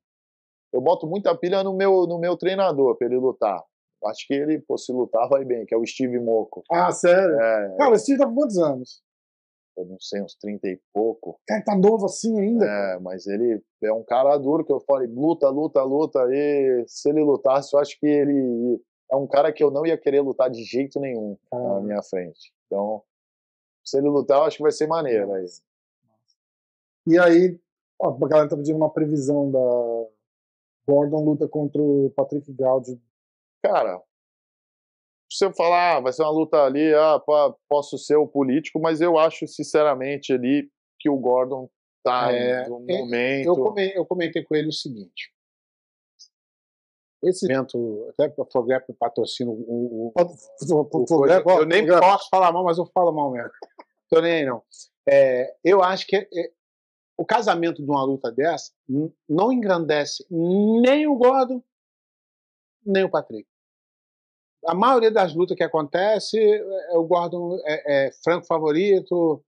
eu 0.76 0.82
boto 0.82 1.08
muita 1.08 1.34
pilha 1.34 1.64
no 1.64 1.74
meu, 1.74 2.06
no 2.06 2.20
meu 2.20 2.36
treinador 2.36 2.98
para 2.98 3.08
ele 3.08 3.16
lutar. 3.16 3.64
Acho 4.04 4.28
que 4.28 4.34
ele, 4.34 4.60
pô, 4.60 4.78
se 4.78 4.92
lutar, 4.92 5.30
vai 5.30 5.46
bem, 5.46 5.66
que 5.66 5.74
é 5.74 5.78
o 5.78 5.86
Steve 5.86 6.20
Moco. 6.20 6.64
Ah, 6.70 6.92
sério? 6.92 7.40
É, 7.40 7.76
Cara, 7.78 7.92
o 7.92 7.98
Steve 7.98 8.20
tá 8.20 8.28
com 8.28 8.36
quantos 8.36 8.58
anos? 8.58 9.02
Eu 9.78 9.86
não 9.86 9.98
sei, 10.02 10.22
uns 10.22 10.36
30 10.36 10.68
e 10.68 10.80
pouco. 10.94 11.40
Cara, 11.48 11.64
tá 11.64 11.78
novo 11.78 12.06
assim 12.06 12.38
ainda? 12.38 12.66
É, 12.66 13.00
mas 13.00 13.26
ele 13.26 13.64
é 13.84 13.94
um 13.94 14.04
cara 14.04 14.38
duro 14.38 14.66
que 14.66 14.72
eu 14.72 14.82
falei, 14.82 15.08
luta, 15.08 15.50
luta, 15.50 15.82
luta. 15.82 16.20
E 16.30 16.84
se 16.88 17.10
ele 17.10 17.24
lutasse, 17.24 17.74
eu 17.74 17.80
acho 17.80 17.98
que 17.98 18.06
ele 18.06 18.82
é 19.10 19.16
um 19.16 19.28
cara 19.28 19.54
que 19.54 19.64
eu 19.64 19.72
não 19.72 19.86
ia 19.86 19.98
querer 19.98 20.20
lutar 20.20 20.50
de 20.50 20.62
jeito 20.64 21.00
nenhum 21.00 21.38
ah. 21.54 21.58
na 21.58 21.80
minha 21.80 22.04
frente. 22.04 22.54
Então, 22.66 23.02
se 23.84 23.98
ele 23.98 24.10
lutar, 24.10 24.40
eu 24.40 24.44
acho 24.44 24.58
que 24.58 24.64
vai 24.64 24.74
ser 24.74 24.88
maneiro 24.88 25.32
aí. 25.34 25.46
E 27.08 27.18
aí, 27.18 27.60
ó, 27.98 28.10
a 28.10 28.28
galera 28.28 28.50
tá 28.50 28.58
pedindo 28.58 28.76
uma 28.76 28.92
previsão 28.92 29.50
da, 29.50 29.60
Gordon 30.88 31.24
luta 31.24 31.48
contra 31.48 31.82
o 31.82 32.12
Patrick 32.16 32.52
Gaudio. 32.54 33.02
Cara, 33.64 34.02
se 35.32 35.46
eu 35.46 35.54
falar, 35.54 35.98
ah, 35.98 36.00
vai 36.00 36.14
ser 36.14 36.22
uma 36.22 36.32
luta 36.32 36.64
ali, 36.64 36.94
ah, 36.94 37.22
posso 37.68 37.98
ser 37.98 38.16
o 38.16 38.28
político, 38.28 38.80
mas 38.80 39.02
eu 39.02 39.18
acho 39.18 39.48
sinceramente 39.48 40.32
ali 40.32 40.70
que 41.00 41.10
o 41.10 41.18
Gordon 41.18 41.70
tá 42.04 42.32
é, 42.32 42.68
no 42.70 42.80
momento. 42.80 43.48
Eu 43.48 43.56
comentei, 43.56 43.98
eu 43.98 44.06
comentei 44.06 44.44
com 44.44 44.56
ele 44.56 44.70
o 44.70 44.74
seguinte. 44.74 45.34
Esse 47.24 47.46
evento, 47.46 48.08
até 48.12 48.32
o 48.38 48.46
Progrep 48.46 48.94
patrocina 49.00 49.50
o. 49.50 49.56
o, 49.56 50.14
o, 50.16 50.88
o 50.94 51.26
eu 51.60 51.66
nem 51.66 51.88
posso 51.88 52.30
falar 52.30 52.52
mal, 52.52 52.64
mas 52.64 52.78
eu 52.78 52.86
falo 52.86 53.12
mal 53.12 53.32
mesmo. 53.32 53.52
Tô 54.10 54.22
nem 54.22 54.34
aí, 54.34 54.46
não. 54.46 54.62
É, 55.10 55.56
eu 55.64 55.84
acho 55.84 56.06
que 56.06 56.16
é, 56.16 56.28
o 57.18 57.26
casamento 57.26 57.82
de 57.84 57.90
uma 57.90 58.04
luta 58.04 58.32
dessa 58.32 58.72
não 59.28 59.52
engrandece 59.52 60.26
nem 60.30 61.08
o 61.08 61.16
Gordon, 61.16 61.64
nem 62.86 63.04
o 63.04 63.10
Patrick. 63.10 63.48
A 64.66 64.74
maioria 64.74 65.12
das 65.12 65.34
lutas 65.34 65.56
que 65.56 65.64
acontece, 65.64 66.40
é, 66.40 66.98
o 66.98 67.04
Gordon 67.04 67.58
é, 67.66 68.08
é 68.08 68.12
franco 68.24 68.48
favorito. 68.48 69.44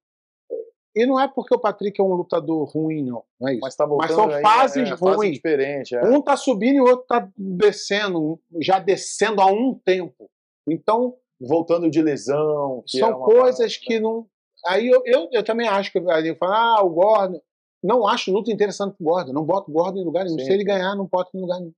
E 0.95 1.05
não 1.05 1.19
é 1.19 1.27
porque 1.27 1.53
o 1.53 1.59
Patrick 1.59 1.99
é 1.99 2.03
um 2.03 2.13
lutador 2.13 2.67
ruim, 2.69 3.03
não. 3.03 3.23
não 3.39 3.49
é 3.49 3.53
isso. 3.53 3.61
Mas, 3.61 3.75
tá 3.75 3.85
Mas 3.87 4.11
são 4.11 4.29
fases 4.41 4.89
é, 4.89 4.93
ruins. 4.93 5.33
diferente, 5.33 5.95
é. 5.95 6.03
Um 6.03 6.21
tá 6.21 6.35
subindo 6.35 6.77
e 6.77 6.81
o 6.81 6.85
outro 6.85 7.05
tá 7.07 7.29
descendo, 7.37 8.39
já 8.59 8.79
descendo 8.79 9.41
há 9.41 9.47
um 9.47 9.73
tempo. 9.73 10.29
Então. 10.67 11.15
Voltando 11.39 11.89
de 11.89 12.01
lesão. 12.01 12.83
são 12.87 13.09
é 13.09 13.13
coisas 13.13 13.77
parada, 13.77 13.85
que 13.85 13.93
né? 13.95 13.99
não. 13.99 14.27
Aí 14.65 14.87
eu, 14.87 15.03
eu, 15.05 15.29
eu, 15.31 15.43
também 15.43 15.67
acho 15.67 15.91
que 15.91 15.99
ali 16.09 16.35
fala, 16.35 16.79
ah, 16.79 16.83
o 16.83 16.89
Gordon 16.89 17.39
não 17.83 18.07
acho 18.07 18.31
luta 18.31 18.51
interessante 18.51 18.95
pro 18.95 19.05
Gordon. 19.05 19.33
Não 19.33 19.43
boto 19.43 19.69
o 19.69 19.73
Gordon 19.73 19.99
em 19.99 20.05
lugar 20.05 20.25
nenhum. 20.25 20.39
Sim. 20.39 20.45
Se 20.45 20.53
ele 20.53 20.63
ganhar, 20.63 20.95
não 20.95 21.05
boto 21.05 21.35
em 21.35 21.41
lugar 21.41 21.59
nenhum. 21.59 21.73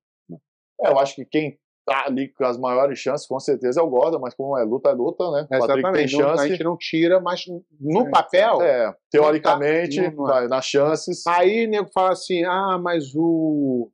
É, 0.81 0.89
eu 0.89 0.99
acho 0.99 1.15
que 1.15 1.25
quem 1.25 1.59
tá 1.85 2.05
ali 2.05 2.29
com 2.29 2.45
as 2.45 2.57
maiores 2.57 2.99
chances, 2.99 3.27
com 3.27 3.39
certeza, 3.39 3.81
é 3.81 3.83
o 3.83 3.89
Gordon, 3.89 4.19
mas 4.19 4.35
como 4.35 4.57
é 4.57 4.63
luta, 4.63 4.89
é 4.89 4.93
luta, 4.93 5.29
né? 5.31 5.47
Exatamente. 5.51 5.93
Tem 5.93 6.07
chance. 6.07 6.43
a 6.43 6.47
gente 6.47 6.63
não 6.63 6.77
tira, 6.77 7.19
mas 7.19 7.45
no 7.79 8.07
é, 8.07 8.09
papel. 8.09 8.61
É, 8.61 8.95
teoricamente, 9.11 9.99
tá, 10.11 10.47
nas 10.47 10.65
chances. 10.65 11.25
Aí 11.27 11.65
o 11.65 11.69
nego 11.69 11.89
fala 11.91 12.11
assim: 12.11 12.43
ah, 12.43 12.77
mas 12.81 13.13
o. 13.15 13.91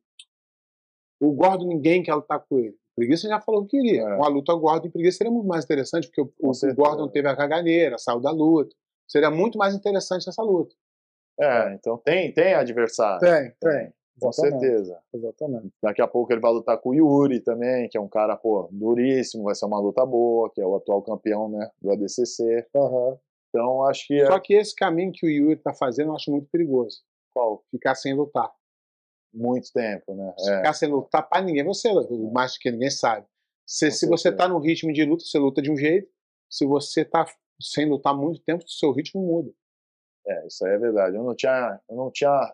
O 1.22 1.32
Gordon 1.32 1.68
ninguém 1.68 2.04
quer 2.04 2.14
lutar 2.14 2.44
com 2.48 2.60
ele. 2.60 2.76
Preguiça 2.96 3.28
já 3.28 3.42
falou 3.42 3.66
que 3.66 3.78
queria. 3.78 4.02
É. 4.02 4.16
Uma 4.16 4.28
luta 4.28 4.54
Gordon 4.54 4.88
e 4.88 4.92
Preguiça 4.92 5.18
seria 5.18 5.32
muito 5.32 5.48
mais 5.48 5.64
interessante, 5.64 6.08
porque 6.08 6.22
o, 6.22 6.32
o 6.50 6.76
Gordon 6.76 7.08
teve 7.08 7.28
a 7.28 7.36
caganeira, 7.36 7.98
saiu 7.98 8.20
da 8.20 8.32
luta. 8.32 8.76
Seria 9.08 9.32
muito 9.32 9.58
mais 9.58 9.74
interessante 9.74 10.28
essa 10.28 10.44
luta. 10.44 10.76
É, 11.40 11.74
então 11.74 11.98
tem, 11.98 12.34
tem 12.34 12.54
adversário. 12.54 13.20
Tem, 13.20 13.52
tem. 13.60 13.94
Com 14.20 14.32
certeza. 14.32 14.98
Exatamente. 15.14 15.74
Daqui 15.84 16.02
a 16.02 16.08
pouco 16.08 16.32
ele 16.32 16.40
vai 16.40 16.52
lutar 16.52 16.78
com 16.78 16.90
o 16.90 16.94
Yuri 16.94 17.42
também, 17.42 17.90
que 17.90 17.98
é 17.98 18.02
um 18.02 18.08
cara, 18.08 18.38
pô, 18.38 18.70
duríssimo, 18.72 19.44
vai 19.44 19.56
ser 19.56 19.66
uma 19.66 19.80
luta 19.80 20.06
boa, 20.06 20.50
que 20.54 20.62
é 20.62 20.66
o 20.66 20.76
atual 20.76 21.02
campeão, 21.02 21.50
né, 21.50 21.70
do 21.82 21.92
ADCC. 21.92 22.66
Uhum. 22.74 23.18
Então, 23.50 23.86
acho 23.86 24.08
que... 24.08 24.22
É 24.22 24.26
Só 24.28 24.40
que 24.40 24.54
esse 24.54 24.74
caminho 24.74 25.12
que 25.14 25.26
o 25.26 25.30
Yuri 25.30 25.58
tá 25.58 25.74
fazendo, 25.74 26.12
eu 26.12 26.16
acho 26.16 26.32
muito 26.32 26.48
perigoso. 26.50 27.02
Qual? 27.34 27.64
Ficar 27.70 27.96
sem 27.96 28.14
lutar. 28.14 28.50
Muito 29.34 29.72
tempo, 29.74 30.16
né? 30.16 30.34
É. 30.40 30.58
Ficar 30.58 30.74
sem 30.74 30.90
lutar 30.90 31.28
pra 31.28 31.42
ninguém, 31.42 31.64
você, 31.66 31.90
mais 32.32 32.54
do 32.54 32.60
que 32.60 32.72
ninguém 32.72 32.90
sabe. 32.90 33.26
Se, 33.68 33.92
se 33.92 34.08
você 34.08 34.32
tá 34.32 34.48
no 34.48 34.60
ritmo 34.60 34.94
de 34.94 35.04
luta, 35.04 35.26
você 35.26 35.38
luta 35.38 35.62
de 35.62 35.72
um 35.72 35.76
jeito. 35.76 36.08
Se 36.50 36.66
você 36.66 37.04
tá 37.04 37.26
sem 37.60 37.90
lutar 37.90 38.16
muito 38.16 38.42
tempo, 38.42 38.64
seu 38.68 38.92
ritmo 38.92 39.22
muda. 39.22 39.52
É, 40.28 40.48
isso 40.48 40.66
aí 40.66 40.74
é 40.74 40.78
verdade. 40.78 41.16
Eu 41.16 41.24
não 41.24 41.36
tinha, 41.36 41.80
eu 41.90 41.96
não 41.96 42.12
tinha 42.12 42.54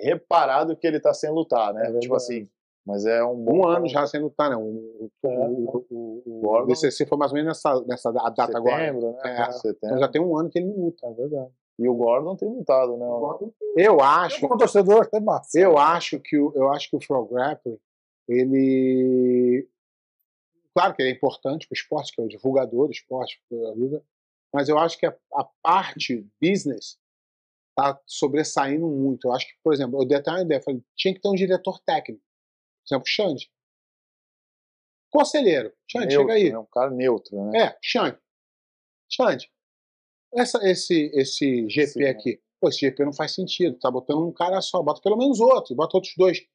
reparado 0.00 0.76
que 0.76 0.86
ele 0.86 1.00
tá 1.00 1.12
sem 1.12 1.30
lutar, 1.30 1.72
né? 1.72 1.88
É 1.88 1.98
tipo 1.98 2.14
assim, 2.14 2.48
mas 2.86 3.06
é 3.06 3.24
um 3.24 3.36
bom. 3.36 3.58
Um 3.58 3.66
ano 3.68 3.88
já 3.88 4.06
sem 4.06 4.20
lutar, 4.20 4.50
né? 4.50 4.56
O, 4.56 5.10
o, 5.22 5.84
o, 5.90 6.22
o, 6.26 6.62
o 6.62 6.66
DCC 6.66 7.06
foi 7.06 7.16
mais 7.16 7.32
ou 7.32 7.36
menos 7.36 7.48
nessa, 7.48 7.84
nessa 7.86 8.12
data 8.12 8.46
setembro, 8.46 8.58
agora. 8.58 8.92
Né? 8.92 9.16
É, 9.24 9.52
setembro. 9.52 9.78
Então 9.86 9.98
já 9.98 10.08
tem 10.08 10.20
um 10.20 10.36
ano 10.36 10.50
que 10.50 10.58
ele 10.58 10.66
não 10.66 10.84
luta, 10.84 11.06
é 11.06 11.12
verdade. 11.12 11.50
E 11.78 11.88
o 11.88 11.94
Gordon 11.94 12.36
tem 12.36 12.48
lutado, 12.48 12.96
né? 12.96 13.06
Eu 13.76 14.00
acho. 14.00 14.40
Como 14.40 14.58
torcedor, 14.58 15.06
tem 15.06 15.20
massa. 15.20 15.58
Eu 15.58 15.78
acho 15.78 16.20
que 16.20 16.38
o, 16.38 16.52
eu 16.54 16.70
acho 16.70 16.90
que 16.90 16.96
o 16.96 17.00
Pro 17.00 17.26
Grappling, 17.26 17.78
ele. 18.28 19.66
Claro 20.76 20.94
que 20.94 21.02
ele 21.02 21.10
é 21.10 21.12
importante 21.12 21.66
para 21.66 21.74
o 21.74 21.78
esporte, 21.78 22.12
que 22.12 22.20
é 22.20 22.24
o 22.24 22.28
divulgador 22.28 22.86
do 22.86 22.92
esporte, 22.92 23.40
mas 24.54 24.68
eu 24.68 24.78
acho 24.78 24.96
que 24.96 25.04
a, 25.04 25.18
a 25.32 25.44
parte 25.60 26.24
business 26.40 26.96
está 27.70 28.00
sobressaindo 28.06 28.86
muito. 28.86 29.26
Eu 29.26 29.32
acho 29.32 29.48
que, 29.48 29.54
por 29.64 29.74
exemplo, 29.74 30.00
eu 30.00 30.06
dei 30.06 30.16
até 30.16 30.30
uma 30.30 30.42
ideia, 30.42 30.62
falei, 30.62 30.80
tinha 30.94 31.12
que 31.12 31.20
ter 31.20 31.28
um 31.28 31.34
diretor 31.34 31.80
técnico. 31.80 32.22
Por 32.22 32.94
exemplo, 32.94 33.08
Xande. 33.08 33.50
Conselheiro. 35.10 35.74
Xande, 35.90 36.06
neutro, 36.06 36.28
chega 36.28 36.32
aí. 36.34 36.48
É 36.50 36.58
um 36.58 36.66
cara 36.66 36.90
neutro, 36.90 37.50
né? 37.50 37.58
É, 37.58 37.78
Xande. 37.82 38.16
Xande, 39.10 39.52
essa, 40.32 40.58
esse, 40.68 41.10
esse 41.14 41.68
GP 41.68 41.86
Sim. 41.86 42.04
aqui, 42.04 42.42
pô, 42.60 42.68
esse 42.68 42.78
GP 42.78 43.04
não 43.04 43.12
faz 43.12 43.34
sentido. 43.34 43.76
Tá 43.80 43.90
botando 43.90 44.24
um 44.24 44.32
cara 44.32 44.60
só, 44.60 44.80
bota 44.80 45.00
pelo 45.02 45.16
menos 45.16 45.40
outro, 45.40 45.74
bota 45.74 45.96
outros 45.96 46.14
dois. 46.16 46.46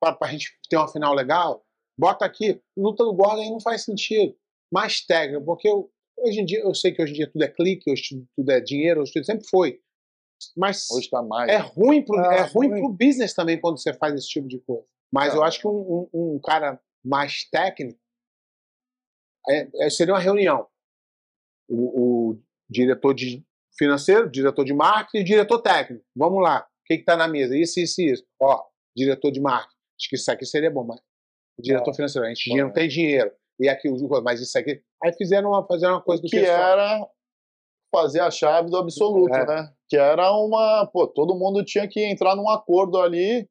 Pra, 0.00 0.12
pra 0.12 0.30
gente 0.30 0.56
ter 0.70 0.76
uma 0.76 0.86
final 0.86 1.14
legal, 1.14 1.66
bota 1.98 2.24
aqui. 2.24 2.62
Luta 2.76 3.02
do 3.02 3.12
Gordon 3.12 3.42
aí 3.42 3.50
não 3.50 3.60
faz 3.60 3.82
sentido. 3.82 4.36
Mais 4.72 5.00
técnico, 5.00 5.44
porque 5.44 5.68
eu, 5.68 5.90
hoje 6.22 6.40
em 6.40 6.44
dia, 6.44 6.60
eu 6.60 6.74
sei 6.74 6.92
que 6.92 7.02
hoje 7.02 7.12
em 7.12 7.16
dia 7.16 7.30
tudo 7.30 7.42
é 7.42 7.48
clique, 7.48 7.90
hoje 7.90 8.24
tudo 8.36 8.50
é 8.50 8.60
dinheiro, 8.60 9.00
hoje 9.02 9.12
tudo 9.12 9.24
sempre 9.24 9.46
foi. 9.48 9.80
Mas 10.56 10.88
hoje 10.90 11.10
tá 11.10 11.22
mais. 11.22 11.50
É 11.50 11.56
ruim, 11.56 12.04
pro, 12.04 12.18
ah, 12.18 12.34
é 12.34 12.42
ruim, 12.42 12.68
ruim 12.68 12.80
pro 12.80 12.92
business 12.92 13.34
também 13.34 13.60
quando 13.60 13.80
você 13.80 13.92
faz 13.92 14.14
esse 14.14 14.28
tipo 14.28 14.46
de 14.46 14.60
coisa. 14.60 14.84
Mas 15.12 15.34
eu 15.34 15.42
acho 15.42 15.60
que 15.60 15.66
um, 15.66 16.08
um, 16.12 16.34
um 16.34 16.40
cara 16.40 16.80
mais 17.04 17.44
técnico 17.50 17.98
é, 19.48 19.86
é, 19.86 19.90
seria 19.90 20.14
uma 20.14 20.20
reunião. 20.20 20.66
O, 21.68 22.30
o, 22.30 22.42
diretor 22.70 23.14
de 23.14 23.44
financeiro, 23.76 24.30
diretor 24.30 24.64
de 24.64 24.74
marketing 24.74 25.18
e 25.18 25.24
diretor 25.24 25.60
técnico. 25.60 26.04
Vamos 26.14 26.42
lá. 26.42 26.60
O 26.60 26.84
que 26.84 26.94
está 26.94 27.16
na 27.16 27.26
mesa? 27.26 27.56
Isso, 27.56 27.80
isso, 27.80 28.00
isso. 28.00 28.26
Ó, 28.40 28.62
diretor 28.94 29.30
de 29.30 29.40
marketing. 29.40 29.76
Acho 29.98 30.08
que 30.08 30.16
isso 30.16 30.30
aqui 30.30 30.44
seria 30.44 30.70
bom, 30.70 30.84
mas 30.84 31.00
o 31.58 31.62
diretor 31.62 31.90
é. 31.90 31.94
financeiro, 31.94 32.26
a 32.26 32.32
gente 32.32 32.56
não 32.56 32.72
tem 32.72 32.88
dinheiro. 32.88 33.32
E 33.60 33.68
aqui, 33.68 33.88
mas 34.22 34.40
isso 34.40 34.56
aqui. 34.56 34.80
Aí 35.02 35.12
fizeram 35.12 35.50
uma, 35.50 35.66
fizeram 35.66 35.94
uma 35.94 36.02
coisa 36.02 36.22
do 36.22 36.28
que 36.28 36.40
pessoal. 36.40 36.58
era 36.58 37.08
fazer 37.92 38.20
a 38.20 38.30
chave 38.30 38.70
do 38.70 38.76
absoluto, 38.76 39.34
é. 39.34 39.46
né? 39.46 39.72
Que 39.88 39.96
era 39.96 40.32
uma. 40.32 40.86
Pô, 40.92 41.06
todo 41.06 41.34
mundo 41.34 41.64
tinha 41.64 41.88
que 41.88 42.04
entrar 42.04 42.36
num 42.36 42.48
acordo 42.48 43.00
ali 43.00 43.48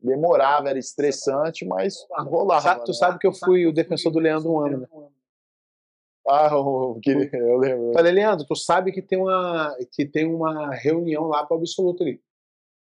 demorava, 0.00 0.70
era 0.70 0.78
estressante, 0.78 1.64
mas 1.64 1.96
rolava. 2.10 2.62
Sabe, 2.62 2.84
tu 2.84 2.92
né? 2.92 2.94
sabe 2.94 3.18
que 3.18 3.26
eu 3.26 3.32
fui 3.32 3.66
o 3.66 3.72
defensor 3.72 4.12
do 4.12 4.18
Leandro 4.18 4.52
um 4.52 4.60
ano, 4.60 4.78
né? 4.78 4.86
Ah, 6.28 6.48
eu, 6.52 7.00
eu 7.32 7.56
lembro. 7.58 7.92
Falei, 7.92 8.12
Leandro, 8.12 8.46
tu 8.46 8.56
sabe 8.56 8.92
que 8.92 9.02
tem 9.02 9.18
uma, 9.18 9.76
que 9.92 10.06
tem 10.06 10.26
uma 10.26 10.74
reunião 10.74 11.24
lá 11.24 11.44
para 11.44 11.54
o 11.54 11.58
absoluto 11.58 12.02
ali. 12.02 12.20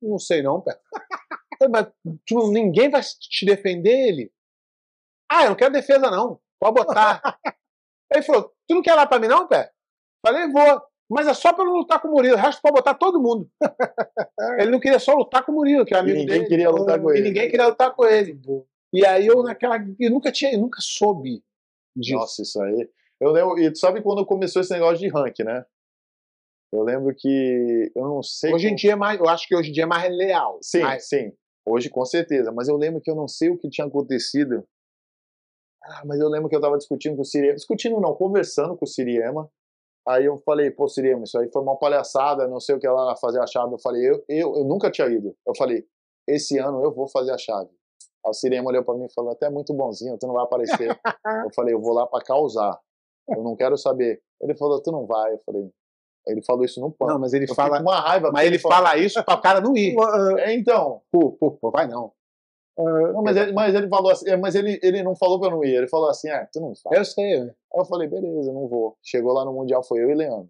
Não 0.02 0.20
sei 0.20 0.42
não, 0.42 0.62
pé. 0.62 0.78
Mas 1.70 1.88
tu, 2.26 2.52
ninguém 2.52 2.90
vai 2.90 3.02
te 3.02 3.46
defender 3.46 4.08
ele? 4.10 4.32
Ah, 5.30 5.44
eu 5.44 5.50
não 5.50 5.56
quero 5.56 5.74
defesa 5.74 6.12
não. 6.12 6.40
Pode 6.60 6.76
botar. 6.76 7.22
Ele 8.12 8.24
falou, 8.24 8.54
tu 8.68 8.76
não 8.76 8.82
quer 8.82 8.96
lá 8.96 9.06
para 9.06 9.20
mim 9.20 9.28
não, 9.28 9.48
pé? 9.48 9.72
Falei, 10.26 10.48
vou. 10.52 10.82
Mas 11.10 11.28
é 11.28 11.34
só 11.34 11.54
para 11.54 11.66
não 11.66 11.74
lutar 11.74 12.02
com 12.02 12.08
o 12.08 12.12
Murilo. 12.12 12.36
O 12.36 12.40
resto 12.40 12.62
pode 12.62 12.76
botar 12.76 12.96
todo 12.96 13.22
mundo. 13.22 13.50
ele 14.60 14.72
não 14.72 14.80
queria 14.80 15.00
só 15.00 15.14
lutar 15.14 15.46
com 15.46 15.52
o 15.52 15.56
Murilo, 15.56 15.86
que 15.86 15.94
é 15.94 15.98
amigo 15.98 16.18
e 16.18 16.20
ninguém 16.22 16.38
dele. 16.38 16.50
queria 16.50 16.70
lutar 16.70 17.00
com 17.00 17.12
ele. 17.12 17.20
E 17.20 17.24
ninguém 17.24 17.50
queria 17.50 17.68
lutar 17.68 17.94
com 17.94 18.06
ele. 18.06 18.40
E 18.92 19.06
aí 19.06 19.28
eu 19.28 19.44
naquela. 19.44 19.78
Eu 20.00 20.10
nunca 20.10 20.32
tinha, 20.32 20.54
eu 20.54 20.60
nunca 20.60 20.80
soube 20.82 21.44
disso. 21.96 22.18
Nossa, 22.18 22.42
isso 22.42 22.62
aí. 22.62 22.90
Eu 23.20 23.32
lembro, 23.32 23.60
e 23.60 23.72
tu 23.72 23.78
sabe 23.78 24.02
quando 24.02 24.26
começou 24.26 24.62
esse 24.62 24.74
negócio 24.74 24.98
de 24.98 25.08
rank, 25.08 25.40
né? 25.40 25.64
Eu 26.74 26.82
lembro 26.82 27.14
que. 27.16 27.92
Eu 27.96 28.04
não 28.08 28.24
sei. 28.24 28.54
Hoje 28.54 28.66
como... 28.66 28.74
em 28.74 28.76
dia 28.76 28.94
é 28.94 28.96
mais. 28.96 29.20
Eu 29.20 29.30
acho 29.30 29.48
que 29.48 29.56
hoje 29.56 29.70
em 29.70 29.74
dia 29.74 29.84
é 29.84 29.88
mais 29.88 30.12
leal. 30.12 30.58
Sim, 30.62 30.82
mas... 30.82 31.08
sim. 31.08 31.32
Hoje 31.66 31.90
com 31.90 32.04
certeza. 32.04 32.52
Mas 32.52 32.68
eu 32.68 32.76
lembro 32.76 33.02
que 33.02 33.10
eu 33.10 33.16
não 33.16 33.28
sei 33.28 33.50
o 33.50 33.58
que 33.58 33.70
tinha 33.70 33.86
acontecido. 33.86 34.68
Ah, 35.88 36.02
mas 36.06 36.20
eu 36.20 36.28
lembro 36.28 36.50
que 36.50 36.56
eu 36.56 36.62
tava 36.62 36.78
discutindo 36.78 37.16
com 37.16 37.22
o 37.22 37.26
Siriema. 37.26 37.56
Discutindo 37.56 38.00
não, 38.00 38.16
conversando 38.16 38.76
com 38.76 38.86
o 38.86 38.88
Siriema. 38.88 39.50
Aí 40.08 40.26
eu 40.26 40.38
falei, 40.46 40.70
pô, 40.70 40.88
Siriema, 40.88 41.24
isso 41.24 41.38
aí 41.38 41.50
foi 41.52 41.62
uma 41.62 41.78
palhaçada, 41.78 42.48
não 42.48 42.60
sei 42.60 42.76
o 42.76 42.80
que 42.80 42.86
ela 42.86 43.16
fazer 43.18 43.40
a 43.40 43.48
chave. 43.48 43.74
Eu 43.74 43.80
falei, 43.80 44.08
eu, 44.08 44.24
eu, 44.30 44.56
eu 44.56 44.64
nunca 44.64 44.92
tinha 44.92 45.08
ido. 45.08 45.36
Eu 45.48 45.56
falei, 45.56 45.86
esse 46.28 46.58
ano 46.58 46.84
eu 46.84 46.94
vou 46.94 47.08
fazer 47.08 47.32
a 47.32 47.38
chave. 47.38 47.70
Aí 48.26 48.30
o 48.30 48.34
Siriema 48.34 48.70
olhou 48.70 48.84
para 48.84 48.96
mim 48.96 49.06
e 49.06 49.14
falou, 49.14 49.32
até 49.32 49.50
muito 49.50 49.74
bonzinho, 49.74 50.18
tu 50.18 50.28
não 50.28 50.34
vai 50.34 50.44
aparecer. 50.44 50.90
eu 50.90 51.54
falei, 51.56 51.74
eu 51.74 51.82
vou 51.82 51.94
lá 51.94 52.06
para 52.06 52.24
causar. 52.24 52.80
Eu 53.30 53.44
não 53.44 53.56
quero 53.56 53.78
saber. 53.78 54.22
Ele 54.42 54.56
falou, 54.56 54.82
tu 54.82 54.92
não 54.92 55.06
vai. 55.06 55.34
Eu 55.34 55.42
falei, 55.46 55.72
ele 56.28 56.44
falou 56.44 56.64
isso 56.66 56.80
no 56.80 56.92
pano. 56.92 57.14
Não, 57.14 57.20
mas 57.20 57.34
ele 57.34 57.46
eu 57.50 57.56
fala. 57.56 57.80
uma 57.80 58.00
raiva. 58.00 58.32
Mas 58.32 58.46
ele, 58.46 58.56
ele 58.56 58.62
fala 58.62 58.98
isso 58.98 59.24
para 59.24 59.36
o 59.36 59.42
cara 59.42 59.62
não 59.62 59.76
ir. 59.76 59.96
É, 60.40 60.54
então. 60.54 61.02
Pô, 61.12 61.32
pô, 61.32 61.52
pô, 61.52 61.72
vai 61.72 61.88
não. 61.88 62.12
Uh, 62.78 63.14
não, 63.14 63.24
mas 63.24 63.38
ele, 63.38 63.52
mas 63.54 63.74
ele 63.74 63.88
falou 63.88 64.12
assim, 64.12 64.30
é, 64.30 64.36
mas 64.36 64.54
ele, 64.54 64.80
ele 64.84 65.02
não 65.02 65.16
falou 65.16 65.40
pra 65.40 65.48
eu 65.48 65.52
não 65.52 65.64
ir, 65.64 65.76
ele 65.76 65.88
falou 65.88 66.10
assim, 66.10 66.30
ah, 66.30 66.48
tu 66.52 66.60
não 66.60 66.74
vai. 66.84 67.00
Eu 67.00 67.06
sei? 67.06 67.42
Aí 67.42 67.50
eu 67.74 67.86
falei, 67.86 68.08
beleza, 68.08 68.52
não 68.52 68.68
vou. 68.68 68.98
Chegou 69.02 69.34
lá 69.34 69.46
no 69.46 69.54
Mundial, 69.54 69.84
foi 69.84 70.04
eu 70.04 70.10
e 70.10 70.16
Leandro. 70.16 70.50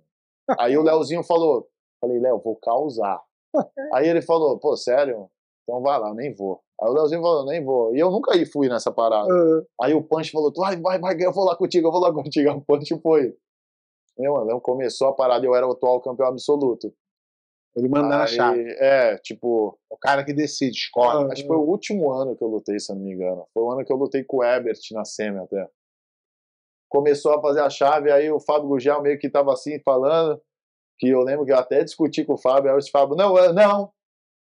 Aí 0.59 0.77
o 0.77 0.81
Leozinho 0.81 1.23
falou, 1.23 1.67
falei, 2.01 2.19
Léo, 2.19 2.39
vou 2.39 2.55
causar. 2.55 3.21
Aí 3.93 4.07
ele 4.07 4.21
falou, 4.21 4.57
pô, 4.59 4.75
sério? 4.75 5.29
Então 5.63 5.81
vai 5.81 5.99
lá, 5.99 6.13
nem 6.13 6.33
vou. 6.33 6.61
Aí 6.81 6.89
o 6.89 6.93
Leozinho 6.93 7.21
falou, 7.21 7.45
nem 7.45 7.63
vou. 7.63 7.95
E 7.95 7.99
eu 7.99 8.11
nunca 8.11 8.31
fui 8.51 8.67
nessa 8.67 8.91
parada. 8.91 9.31
Uhum. 9.31 9.63
Aí 9.81 9.93
o 9.93 10.03
Punch 10.03 10.31
falou, 10.31 10.51
vai, 10.55 10.79
vai, 10.79 10.99
vai, 10.99 11.15
eu 11.19 11.31
vou 11.31 11.45
lá 11.45 11.55
contigo, 11.55 11.87
eu 11.87 11.91
vou 11.91 12.01
lá 12.01 12.13
contigo. 12.13 12.49
Aí 12.49 12.55
o 12.57 12.61
Punch 12.61 12.99
foi. 13.01 13.35
Meu, 14.17 14.33
mano, 14.33 14.61
começou 14.61 15.07
a 15.09 15.13
parada, 15.13 15.45
eu 15.45 15.55
era 15.55 15.67
o 15.67 15.71
atual 15.71 16.01
campeão 16.01 16.27
absoluto. 16.27 16.93
Ele 17.75 17.89
manda 17.89 18.07
na 18.07 18.27
chave. 18.27 18.63
É, 18.79 19.17
tipo. 19.17 19.77
O 19.89 19.97
cara 19.97 20.23
que 20.23 20.33
decide, 20.33 20.77
escolhe. 20.77 21.31
Acho 21.31 21.41
que 21.41 21.47
foi 21.47 21.57
o 21.57 21.67
último 21.67 22.11
ano 22.11 22.35
que 22.35 22.43
eu 22.43 22.47
lutei, 22.47 22.79
se 22.79 22.91
eu 22.91 22.95
não 22.95 23.03
me 23.03 23.13
engano. 23.13 23.45
Foi 23.53 23.63
o 23.63 23.71
ano 23.71 23.83
que 23.83 23.91
eu 23.91 23.97
lutei 23.97 24.23
com 24.23 24.37
o 24.37 24.43
Ebert 24.43 24.79
na 24.91 25.03
SEMI 25.03 25.39
até. 25.39 25.67
Começou 26.89 27.33
a 27.33 27.41
fazer 27.41 27.61
a 27.61 27.69
chave, 27.69 28.11
aí 28.11 28.31
o 28.31 28.39
Fábio 28.39 28.69
Gugel 28.69 29.01
meio 29.01 29.19
que 29.19 29.29
tava 29.29 29.51
assim 29.51 29.79
falando. 29.83 30.41
Que 30.97 31.09
eu 31.09 31.21
lembro 31.21 31.45
que 31.45 31.51
eu 31.51 31.57
até 31.57 31.83
discuti 31.83 32.23
com 32.23 32.33
o 32.33 32.37
Fábio, 32.37 32.71
aí 32.71 32.77
o 32.77 32.89
Fábio, 32.89 33.17
não, 33.17 33.33
não, 33.53 33.91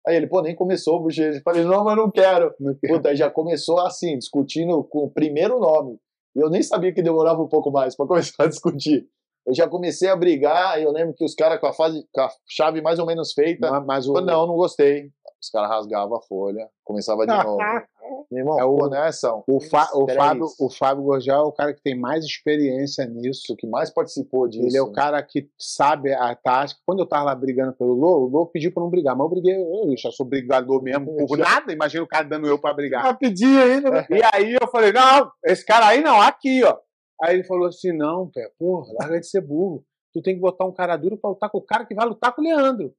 Aí 0.07 0.17
ele, 0.17 0.27
pô, 0.27 0.43
nem 0.43 0.55
começou 0.55 1.01
o. 1.01 1.09
Eu 1.09 1.43
falei, 1.43 1.65
não, 1.65 1.85
mas 1.85 1.97
não 1.97 2.11
quero. 2.11 2.53
Não 2.59 2.75
quero. 2.75 2.95
Puta, 2.95 3.11
aí 3.11 3.17
já 3.17 3.31
começou 3.31 3.81
assim, 3.81 4.19
discutindo 4.19 4.83
com 4.85 5.05
o 5.05 5.11
primeiro 5.11 5.61
nome. 5.61 5.99
E 6.35 6.41
eu 6.41 6.51
nem 6.51 6.63
sabia 6.63 6.93
que 6.93 7.03
demorava 7.03 7.41
um 7.41 7.49
pouco 7.49 7.71
mais 7.71 7.95
para 7.95 8.07
começar 8.07 8.45
a 8.45 8.49
discutir. 8.49 9.07
Eu 9.47 9.55
já 9.55 9.69
comecei 9.69 10.09
a 10.09 10.17
brigar, 10.17 10.81
e 10.81 10.85
eu 10.85 10.93
lembro 10.93 11.15
que 11.15 11.25
os 11.25 11.35
caras 11.35 11.61
com 11.61 11.67
a 11.67 11.73
fase, 11.73 12.07
com 12.13 12.21
a 12.21 12.31
chave 12.49 12.81
mais 12.81 12.99
ou 12.99 13.07
menos 13.07 13.33
feita, 13.33 13.71
mas, 13.71 13.85
mas 13.85 14.09
o... 14.09 14.13
não, 14.21 14.47
não 14.47 14.55
gostei. 14.55 15.11
Os 15.41 15.51
caras 15.51 15.71
rasgavam 15.71 16.17
a 16.17 16.23
folha, 16.23 16.69
começava 16.85 17.27
de 17.27 17.35
novo. 17.35 17.59
Meu 18.31 18.41
irmão, 18.41 18.59
é 18.59 18.65
o, 18.65 18.77
pô, 18.77 18.89
né, 18.89 19.13
são 19.13 19.45
o, 19.47 19.61
Fa, 19.61 19.91
o, 19.95 20.09
Fábio, 20.09 20.47
o 20.59 20.71
Fábio 20.71 21.05
Gorgel 21.05 21.35
é 21.35 21.43
o 21.43 21.53
cara 21.53 21.75
que 21.75 21.83
tem 21.83 21.99
mais 21.99 22.25
experiência 22.25 23.05
nisso. 23.05 23.55
Que 23.59 23.67
mais 23.67 23.91
participou 23.91 24.49
disso. 24.49 24.67
Ele 24.67 24.77
é 24.77 24.83
o 24.83 24.93
cara 24.93 25.23
que 25.23 25.49
sabe 25.59 26.13
a 26.13 26.35
tática. 26.35 26.81
Quando 26.87 27.01
eu 27.01 27.07
tava 27.07 27.25
lá 27.25 27.35
brigando 27.35 27.75
pelo 27.75 27.93
Lô, 27.93 28.21
o 28.21 28.29
Lô 28.29 28.47
pediu 28.47 28.73
pra 28.73 28.83
não 28.83 28.91
brigar, 28.91 29.15
mas 29.15 29.25
eu 29.25 29.31
briguei, 29.31 29.55
eu 29.55 29.97
já 29.99 30.11
sou 30.11 30.25
brigador 30.25 30.83
mesmo, 30.83 31.15
por 31.27 31.37
nada, 31.37 31.73
imagina 31.73 32.03
o 32.03 32.09
cara 32.09 32.25
dando 32.25 32.47
eu 32.47 32.59
pra 32.59 32.73
brigar. 32.73 33.05
Ah, 33.05 33.15
pedi 33.15 33.45
ainda, 33.45 33.91
né? 33.91 34.07
E 34.11 34.23
aí 34.33 34.55
eu 34.61 34.69
falei, 34.69 34.93
não, 34.93 35.31
esse 35.45 35.65
cara 35.65 35.89
aí 35.89 36.03
não, 36.03 36.21
aqui, 36.21 36.63
ó. 36.65 36.79
Aí 37.23 37.37
ele 37.37 37.45
falou 37.45 37.69
assim, 37.69 37.93
não, 37.93 38.29
pé, 38.29 38.51
porra, 38.59 38.93
larga 39.01 39.21
de 39.21 39.29
ser 39.29 39.41
burro. 39.41 39.85
Tu 40.13 40.21
tem 40.21 40.35
que 40.35 40.41
botar 40.41 40.67
um 40.67 40.75
cara 40.75 40.97
duro 40.97 41.17
pra 41.17 41.31
lutar 41.31 41.49
com 41.49 41.59
o 41.59 41.65
cara 41.65 41.87
que 41.87 41.95
vai 41.95 42.05
lutar 42.05 42.35
com 42.35 42.43
o 42.43 42.45
Leandro. 42.45 42.93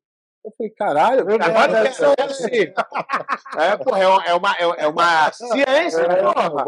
Eu 0.46 0.52
falei, 0.58 0.72
caralho, 0.72 1.22
agora 1.22 1.90
eu 1.90 2.16
quero 2.16 2.32
assim. 2.32 2.74
É, 3.58 3.78
porra, 3.78 4.02
é 4.02 4.34
uma, 4.34 4.56
é 4.58 4.88
uma, 4.88 5.28
é 5.28 5.32
ciência, 5.32 6.02
é, 6.02 6.24
porra. 6.24 6.66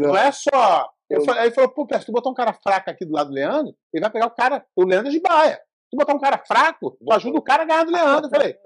Não 0.00 0.16
é 0.16 0.32
só. 0.32 0.90
Eu 1.08 1.24
falei, 1.24 1.42
aí 1.42 1.46
ele 1.48 1.54
falou, 1.54 1.70
pô, 1.70 1.86
se 1.98 2.04
tu 2.04 2.12
botar 2.12 2.30
um 2.30 2.34
cara 2.34 2.52
fraco 2.52 2.90
aqui 2.90 3.04
do 3.04 3.12
lado 3.12 3.28
do 3.28 3.34
Leandro, 3.34 3.74
ele 3.92 4.02
vai 4.02 4.10
pegar 4.10 4.26
o 4.26 4.34
cara, 4.34 4.64
o 4.74 4.84
Leandro 4.84 5.10
de 5.10 5.20
baia. 5.20 5.58
Tu 5.90 5.96
botar 5.96 6.14
um 6.14 6.18
cara 6.18 6.38
fraco, 6.38 6.96
tu 6.98 7.12
ajuda 7.12 7.38
o 7.38 7.42
cara 7.42 7.62
a 7.62 7.66
ganhar 7.66 7.84
do 7.84 7.92
Leandro. 7.92 8.26
Eu 8.26 8.30
falei, 8.30 8.56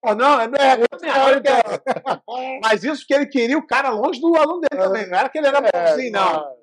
pô, 0.00 0.14
não, 0.14 0.40
é 0.40 0.46
merda. 0.48 0.86
Mas 2.62 2.84
isso 2.84 3.04
que 3.06 3.12
ele 3.12 3.26
queria 3.26 3.58
o 3.58 3.66
cara 3.66 3.90
longe 3.90 4.20
do 4.20 4.36
aluno 4.36 4.60
dele 4.60 4.82
também. 4.82 5.08
Não 5.08 5.18
era 5.18 5.28
que 5.28 5.38
ele 5.38 5.48
era 5.48 5.60
bonzinho, 5.60 6.12
não. 6.12 6.59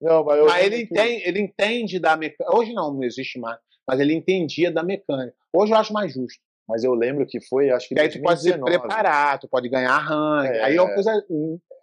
Não, 0.00 0.24
mas, 0.24 0.44
mas 0.44 0.66
ele, 0.66 0.82
entende, 0.82 1.22
ele 1.24 1.40
entende 1.40 1.98
da 1.98 2.16
mecânica. 2.16 2.56
Hoje 2.56 2.72
não, 2.72 2.92
não 2.92 3.02
existe 3.02 3.38
mais. 3.38 3.58
Mas 3.86 4.00
ele 4.00 4.14
entendia 4.14 4.70
da 4.70 4.82
mecânica. 4.82 5.34
Hoje 5.52 5.72
eu 5.72 5.76
acho 5.76 5.92
mais 5.92 6.12
justo. 6.12 6.40
Mas 6.68 6.82
eu 6.82 6.94
lembro 6.94 7.26
que 7.26 7.40
foi, 7.40 7.70
acho 7.70 7.88
que. 7.88 7.94
E 7.94 8.00
aí 8.00 8.08
tu 8.08 8.20
pode 8.22 8.40
se 8.40 8.56
preparar, 8.58 9.38
tu 9.38 9.46
pode 9.48 9.68
ganhar 9.68 9.98
ranking. 9.98 10.56
É, 10.56 10.62
aí 10.62 10.76
é 10.76 10.82
uma 10.82 10.94
coisa. 10.94 11.24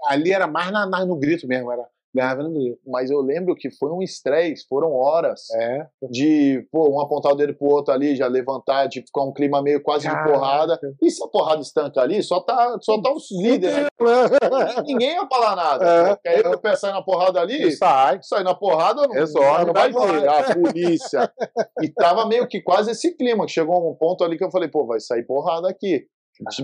Ali 0.07 0.31
era 0.31 0.47
mais 0.47 0.71
na, 0.71 0.87
na, 0.87 1.05
no 1.05 1.15
grito 1.17 1.47
mesmo, 1.47 1.71
era 1.71 1.87
Ganhava 2.13 2.43
no 2.43 2.51
grito. 2.51 2.79
Mas 2.85 3.09
eu 3.09 3.21
lembro 3.21 3.55
que 3.55 3.69
foi 3.71 3.89
um 3.91 4.01
estresse, 4.01 4.65
foram 4.67 4.91
horas 4.93 5.49
É. 5.55 5.87
de, 6.09 6.67
pô, 6.71 6.89
um 6.93 6.99
apontar 6.99 7.31
o 7.31 7.35
dedo 7.35 7.53
pro 7.55 7.67
outro 7.67 7.93
ali, 7.93 8.15
já 8.15 8.27
levantar, 8.27 8.87
de 8.87 9.01
ficar 9.01 9.23
um 9.23 9.31
clima 9.33 9.61
meio 9.61 9.81
quase 9.81 10.07
de 10.07 10.11
Caraca. 10.13 10.31
porrada. 10.31 10.79
E 11.01 11.09
se 11.09 11.23
a 11.23 11.27
porrada 11.27 11.61
estanca 11.61 12.01
ali, 12.01 12.21
só 12.21 12.39
tá, 12.41 12.77
só 12.81 13.01
tá 13.01 13.11
os 13.13 13.27
líderes. 13.31 13.87
Ninguém 14.85 15.11
ia 15.15 15.27
falar 15.27 15.55
nada. 15.55 15.85
É. 15.85 16.15
Porque 16.15 16.27
aí 16.29 16.41
o 16.41 16.59
pé 16.59 16.75
sai 16.75 16.91
na 16.91 17.01
porrada 17.01 17.39
ali, 17.39 17.71
sai. 17.71 18.19
sai 18.21 18.43
na 18.43 18.53
porrada, 18.53 19.03
não, 19.07 19.13
Resolve, 19.13 19.65
não 19.65 19.73
vai 19.73 19.91
vai 19.91 20.21
ter 20.21 20.27
a 20.27 20.55
polícia. 20.55 21.33
E 21.81 21.89
tava 21.89 22.25
meio 22.27 22.47
que 22.47 22.61
quase 22.61 22.91
esse 22.91 23.15
clima, 23.15 23.45
que 23.45 23.51
chegou 23.51 23.89
um 23.89 23.95
ponto 23.95 24.23
ali 24.23 24.37
que 24.37 24.43
eu 24.43 24.51
falei, 24.51 24.67
pô, 24.69 24.85
vai 24.85 24.99
sair 24.99 25.23
porrada 25.23 25.69
aqui. 25.69 26.05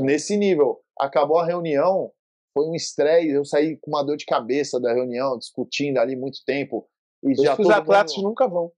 Nesse 0.01 0.35
nível. 0.37 0.79
Acabou 0.99 1.37
a 1.37 1.45
reunião, 1.45 2.09
foi 2.57 2.65
um 2.67 2.73
estresse, 2.73 3.29
eu 3.29 3.45
saí 3.45 3.77
com 3.77 3.91
uma 3.91 4.03
dor 4.03 4.17
de 4.17 4.25
cabeça 4.25 4.79
da 4.79 4.91
reunião, 4.91 5.37
discutindo 5.37 5.99
ali 5.99 6.15
muito 6.15 6.39
tempo. 6.43 6.87
E 7.23 7.35
Por 7.35 7.43
já 7.43 7.55
os 7.55 7.69
atletas 7.69 8.15
mundo, 8.15 8.29
nunca 8.29 8.47
vão. 8.47 8.71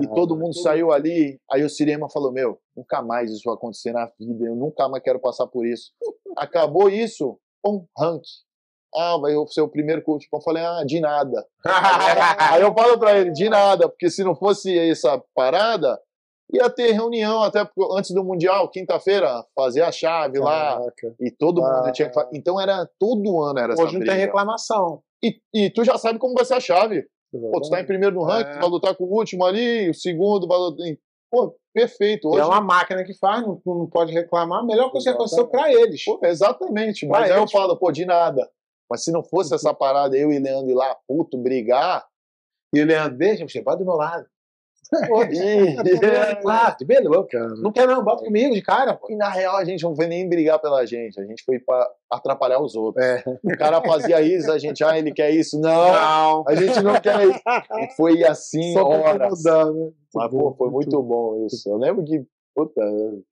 e 0.00 0.06
todo 0.08 0.36
mundo 0.36 0.54
saiu 0.54 0.90
ali, 0.90 1.38
aí 1.50 1.62
o 1.62 1.68
Cirema 1.68 2.08
falou, 2.08 2.32
meu, 2.32 2.58
nunca 2.74 3.02
mais 3.02 3.30
isso 3.30 3.42
vai 3.44 3.54
acontecer 3.54 3.92
na 3.92 4.06
vida, 4.18 4.46
eu 4.46 4.56
nunca 4.56 4.88
mais 4.88 5.02
quero 5.02 5.20
passar 5.20 5.46
por 5.46 5.66
isso. 5.66 5.92
Acabou 6.38 6.88
isso, 6.88 7.38
um 7.66 7.84
rank. 7.98 8.22
Ah, 8.94 9.18
vai 9.18 9.34
ser 9.48 9.60
o 9.60 9.68
primeiro 9.68 10.02
coach. 10.02 10.26
Eu 10.32 10.40
falei, 10.40 10.64
ah, 10.64 10.82
de 10.86 10.98
nada. 10.98 11.46
Aí 12.50 12.62
eu 12.62 12.72
falo 12.72 12.98
pra 12.98 13.18
ele, 13.18 13.30
de 13.32 13.46
nada, 13.50 13.86
porque 13.86 14.08
se 14.08 14.24
não 14.24 14.34
fosse 14.34 14.78
essa 14.78 15.22
parada, 15.34 16.00
ia 16.52 16.70
ter 16.70 16.92
reunião 16.92 17.42
até 17.42 17.64
porque 17.64 17.80
antes 17.98 18.10
do 18.12 18.24
Mundial, 18.24 18.68
quinta-feira, 18.70 19.44
fazer 19.54 19.82
a 19.82 19.92
chave 19.92 20.38
lá, 20.38 20.78
Caraca. 20.78 21.14
e 21.20 21.30
todo 21.30 21.60
mundo 21.60 21.86
Ah. 21.86 21.92
tinha 21.92 22.08
que 22.08 22.14
fazer. 22.14 22.30
Então 22.32 22.60
era 22.60 22.88
todo 22.98 23.42
ano 23.42 23.58
era 23.58 23.72
essa 23.74 23.82
Hoje 23.82 23.94
não 23.94 24.00
tem 24.00 24.08
briga. 24.10 24.24
reclamação. 24.26 25.02
E, 25.22 25.40
e 25.54 25.70
tu 25.70 25.84
já 25.84 25.98
sabe 25.98 26.18
como 26.18 26.34
vai 26.34 26.44
ser 26.44 26.54
a 26.54 26.60
chave. 26.60 27.06
Pô, 27.30 27.60
tu 27.60 27.68
tá 27.68 27.80
em 27.80 27.86
primeiro 27.86 28.14
no 28.16 28.22
ranking, 28.24 28.50
É. 28.50 28.54
tu 28.54 28.60
vai 28.60 28.70
lutar 28.70 28.94
com 28.96 29.04
o 29.04 29.14
último 29.14 29.44
ali, 29.44 29.90
o 29.90 29.94
segundo 29.94 30.46
vai 30.48 30.56
lutar. 30.58 30.86
Pô, 31.30 31.54
perfeito. 31.74 32.26
E 32.28 32.30
Hoje, 32.30 32.40
é 32.40 32.44
uma 32.46 32.60
máquina 32.62 33.04
que 33.04 33.12
faz, 33.12 33.42
não, 33.42 33.60
não 33.66 33.86
pode 33.86 34.12
reclamar. 34.12 34.60
A 34.60 34.64
melhor 34.64 34.90
coisa 34.90 35.10
que 35.10 35.14
aconteceu 35.14 35.46
pra 35.46 35.70
eles. 35.70 36.02
Pô, 36.02 36.18
exatamente. 36.22 37.06
Pra 37.06 37.20
Mas 37.20 37.30
aí 37.30 37.36
eu 37.36 37.42
eles. 37.42 37.52
falo, 37.52 37.76
pô, 37.76 37.92
de 37.92 38.06
nada. 38.06 38.48
Mas 38.90 39.04
se 39.04 39.12
não 39.12 39.22
fosse 39.22 39.54
essa 39.54 39.74
parada, 39.74 40.16
eu 40.16 40.32
e 40.32 40.38
Leandro 40.38 40.70
ir 40.70 40.74
lá, 40.74 40.96
puto, 41.06 41.36
brigar. 41.36 42.06
E 42.74 42.80
o 42.80 42.86
Leandro, 42.86 43.18
deixa, 43.18 43.46
você 43.46 43.60
bota 43.60 43.76
do 43.78 43.84
meu 43.84 43.96
lado. 43.96 44.24
Pô, 45.06 45.22
e, 45.30 45.76
Claro, 46.42 46.76
de 46.78 46.84
beleza. 46.84 47.24
Cara. 47.30 47.54
Não 47.56 47.72
quer 47.72 47.86
não, 47.86 48.02
bota 48.02 48.24
comigo 48.24 48.54
de 48.54 48.62
cara, 48.62 48.94
pô. 48.94 49.06
e 49.10 49.16
na 49.16 49.28
real 49.28 49.56
a 49.56 49.64
gente 49.64 49.82
não 49.82 49.94
foi 49.94 50.06
nem 50.06 50.28
brigar 50.28 50.58
pela 50.58 50.84
gente, 50.86 51.20
a 51.20 51.24
gente 51.24 51.44
foi 51.44 51.58
pra 51.58 51.88
atrapalhar 52.10 52.60
os 52.60 52.74
outros. 52.74 53.04
É. 53.04 53.22
O 53.44 53.56
cara 53.58 53.82
fazia 53.82 54.20
isso, 54.22 54.50
a 54.50 54.58
gente, 54.58 54.82
ah, 54.82 54.98
ele 54.98 55.12
quer 55.12 55.30
isso. 55.30 55.60
Não, 55.60 55.92
Não. 55.92 56.44
a 56.46 56.54
gente 56.54 56.80
não 56.82 56.94
quer 57.00 57.22
isso. 57.26 57.40
E 57.78 57.96
foi 57.96 58.24
assim, 58.24 58.72
Só 58.72 58.86
horas. 58.88 59.40
incomodar, 59.40 59.72
né? 59.72 59.90
Mas, 60.14 60.30
pô, 60.30 60.54
foi 60.56 60.70
muito 60.70 61.02
bom 61.02 61.46
isso. 61.46 61.68
Eu 61.68 61.76
lembro 61.76 62.02
que, 62.04 62.24
puta, 62.54 62.80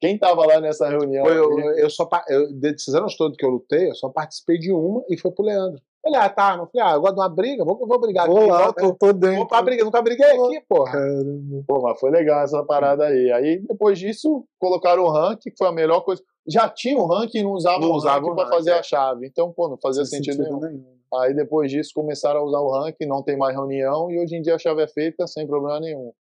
quem 0.00 0.18
tava 0.18 0.46
lá 0.46 0.60
nessa 0.60 0.88
reunião? 0.88 1.24
Foi, 1.24 1.36
eu, 1.38 1.58
eu 1.78 1.88
só, 1.90 2.08
eu, 2.28 2.52
desses 2.52 2.94
anos 2.94 3.16
todos 3.16 3.36
que 3.36 3.44
eu 3.44 3.50
lutei, 3.50 3.88
eu 3.88 3.94
só 3.94 4.08
participei 4.10 4.58
de 4.58 4.70
uma 4.72 5.02
e 5.08 5.16
foi 5.18 5.30
pro 5.30 5.44
Leandro. 5.44 5.80
Falei, 6.06 6.20
ah, 6.20 6.28
tá, 6.30 6.56
eu 6.56 6.66
falei, 6.68 6.86
ah, 6.88 6.94
eu 6.94 7.00
gosto 7.00 7.14
de 7.14 7.20
uma 7.20 7.28
briga, 7.28 7.64
vou, 7.64 7.84
vou 7.84 8.00
brigar 8.00 8.26
Vou 8.28 8.38
aqui. 8.38 8.46
lá, 8.50 8.72
eu 8.78 8.94
tô 8.94 9.12
dentro. 9.12 9.36
Vou 9.38 9.46
pra 9.48 9.60
briga, 9.60 9.84
nunca 9.84 10.00
briguei 10.00 10.24
aqui, 10.30 10.60
porra. 10.68 10.92
Caramba. 10.92 11.64
Pô, 11.66 11.80
mas 11.82 11.98
foi 11.98 12.10
legal 12.10 12.44
essa 12.44 12.62
parada 12.62 13.06
aí. 13.06 13.32
Aí, 13.32 13.58
depois 13.66 13.98
disso, 13.98 14.44
colocaram 14.60 15.02
o 15.02 15.10
rank, 15.10 15.40
que 15.40 15.52
foi 15.58 15.66
a 15.66 15.72
melhor 15.72 16.02
coisa. 16.02 16.22
Já 16.46 16.68
tinha 16.68 16.96
o 16.96 17.06
rank 17.06 17.34
e 17.34 17.42
não 17.42 17.50
usava 17.50 17.80
Não 17.80 17.90
o 17.90 17.94
usava 17.96 18.20
rank 18.20 18.32
o 18.32 18.36
pra 18.36 18.46
fazer 18.48 18.70
é. 18.70 18.78
a 18.78 18.82
chave. 18.84 19.26
Então, 19.26 19.52
pô, 19.52 19.68
não 19.68 19.76
fazia 19.82 20.04
Sem 20.04 20.22
sentido, 20.22 20.44
nenhum. 20.44 20.60
nenhum. 20.60 20.96
Aí, 21.20 21.34
depois 21.34 21.70
disso, 21.70 21.90
começaram 21.92 22.38
a 22.40 22.44
usar 22.44 22.60
o 22.60 22.70
rank, 22.70 22.94
não 23.00 23.22
tem 23.22 23.36
mais 23.36 23.54
reunião, 23.56 24.08
e 24.10 24.18
hoje 24.20 24.36
em 24.36 24.42
dia 24.42 24.54
a 24.54 24.58
chave 24.58 24.82
é 24.82 24.88
feita 24.88 25.26
sem 25.26 25.44
problema 25.46 25.80
nenhum. 25.80 26.12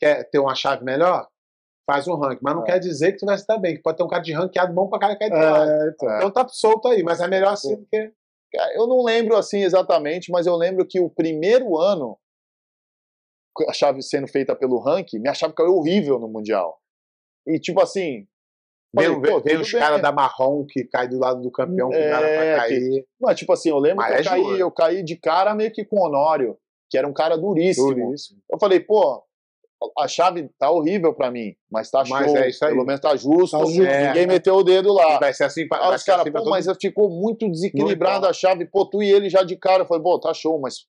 Quer 0.00 0.24
ter 0.30 0.38
uma 0.38 0.54
chave 0.54 0.84
melhor? 0.84 1.26
Faz 1.86 2.06
um 2.08 2.14
ranking. 2.16 2.40
Mas 2.42 2.54
não 2.54 2.62
É. 2.62 2.66
quer 2.66 2.78
dizer 2.78 3.12
que 3.12 3.18
tu 3.18 3.26
vai 3.26 3.36
se 3.36 3.46
dar 3.46 3.58
bem, 3.58 3.74
que 3.76 3.82
pode 3.82 3.96
ter 3.98 4.04
um 4.04 4.08
cara 4.08 4.22
de 4.22 4.32
ranqueado 4.32 4.72
bom 4.72 4.88
pra 4.88 4.98
cara 4.98 5.18
lado. 5.20 5.70
É, 5.70 5.88
então. 5.94 6.16
Então 6.16 6.30
tá 6.30 6.46
solto 6.48 6.88
aí, 6.88 7.02
mas 7.02 7.20
é 7.20 7.28
melhor 7.28 7.52
assim 7.52 7.76
do 7.76 7.86
que. 7.86 8.10
Eu 8.74 8.86
não 8.86 9.02
lembro 9.04 9.36
assim 9.36 9.62
exatamente, 9.62 10.30
mas 10.30 10.46
eu 10.46 10.56
lembro 10.56 10.86
que 10.86 10.98
o 11.00 11.10
primeiro 11.10 11.76
ano, 11.76 12.18
a 13.68 13.72
chave 13.72 14.02
sendo 14.02 14.26
feita 14.28 14.54
pelo 14.54 14.78
rank, 14.78 15.12
minha 15.14 15.34
chave 15.34 15.54
caiu 15.54 15.74
horrível 15.76 16.18
no 16.18 16.28
Mundial. 16.28 16.80
E 17.46 17.58
tipo 17.58 17.80
assim. 17.82 18.26
Falei, 18.94 19.20
vem, 19.20 19.42
vem 19.42 19.56
os 19.58 19.70
caras 19.70 20.00
da 20.00 20.10
marrom 20.10 20.64
que 20.66 20.82
cai 20.84 21.06
do 21.08 21.18
lado 21.18 21.42
do 21.42 21.50
campeão, 21.50 21.90
que 21.90 21.96
É, 21.96 22.08
nada 22.10 22.26
pra 22.26 22.40
que- 22.50 22.56
cair. 22.56 23.06
Mas, 23.20 23.38
tipo 23.38 23.52
assim, 23.52 23.68
eu 23.68 23.78
lembro 23.78 23.98
Mas 23.98 24.08
que 24.08 24.16
eu 24.16 24.20
é 24.20 24.24
caí, 24.24 24.42
juro. 24.42 24.56
eu 24.56 24.70
caí 24.72 25.02
de 25.04 25.16
cara 25.16 25.54
meio 25.54 25.70
que 25.70 25.84
com 25.84 25.96
o 26.00 26.06
Honório, 26.06 26.58
que 26.88 26.96
era 26.96 27.06
um 27.06 27.12
cara 27.12 27.36
duríssimo. 27.36 27.94
Duríssimo. 27.94 28.40
Eu 28.50 28.58
falei, 28.58 28.80
pô, 28.80 29.22
a 29.96 30.08
chave 30.08 30.50
tá 30.58 30.70
horrível 30.70 31.14
pra 31.14 31.30
mim, 31.30 31.54
mas 31.70 31.90
tá 31.90 32.02
Mas 32.08 32.26
show. 32.26 32.36
é 32.36 32.48
isso 32.48 32.64
aí. 32.64 32.72
Pelo 32.72 32.84
menos 32.84 33.00
tá 33.00 33.16
justo. 33.16 33.56
Tá 33.58 33.64
justo. 33.64 33.80
Ninguém 33.80 34.26
meteu 34.26 34.56
o 34.56 34.64
dedo 34.64 34.92
lá. 34.92 35.18
Vai 35.18 35.32
ser 35.32 35.44
assim 35.44 35.68
pra, 35.68 35.78
Aí 35.78 35.86
vai 35.86 35.96
os 35.96 36.02
caras, 36.02 36.22
assim 36.22 36.32
pra 36.32 36.42
pô, 36.42 36.50
mas 36.50 36.66
mundo. 36.66 36.78
ficou 36.80 37.08
muito 37.08 37.48
desequilibrada 37.48 38.22
Não 38.22 38.30
a 38.30 38.32
chave. 38.32 38.66
Pô, 38.66 38.84
tu 38.86 39.02
e 39.02 39.10
ele 39.10 39.28
já 39.28 39.42
de 39.42 39.56
cara. 39.56 39.82
Eu 39.82 39.86
falei, 39.86 40.02
pô, 40.02 40.18
tá 40.18 40.34
show, 40.34 40.58
mas 40.60 40.86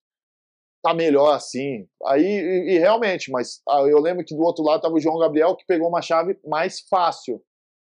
tá 0.82 0.94
melhor 0.94 1.34
assim. 1.34 1.86
Aí, 2.06 2.24
e, 2.24 2.76
e 2.76 2.80
realmente, 2.80 3.32
mas 3.32 3.62
ah, 3.68 3.82
eu 3.82 4.00
lembro 4.00 4.26
que 4.26 4.36
do 4.36 4.42
outro 4.42 4.64
lado 4.64 4.82
tava 4.82 4.96
o 4.96 5.00
João 5.00 5.20
Gabriel, 5.20 5.56
que 5.56 5.66
pegou 5.68 5.88
uma 5.88 6.02
chave 6.02 6.38
mais 6.46 6.80
fácil. 6.90 7.42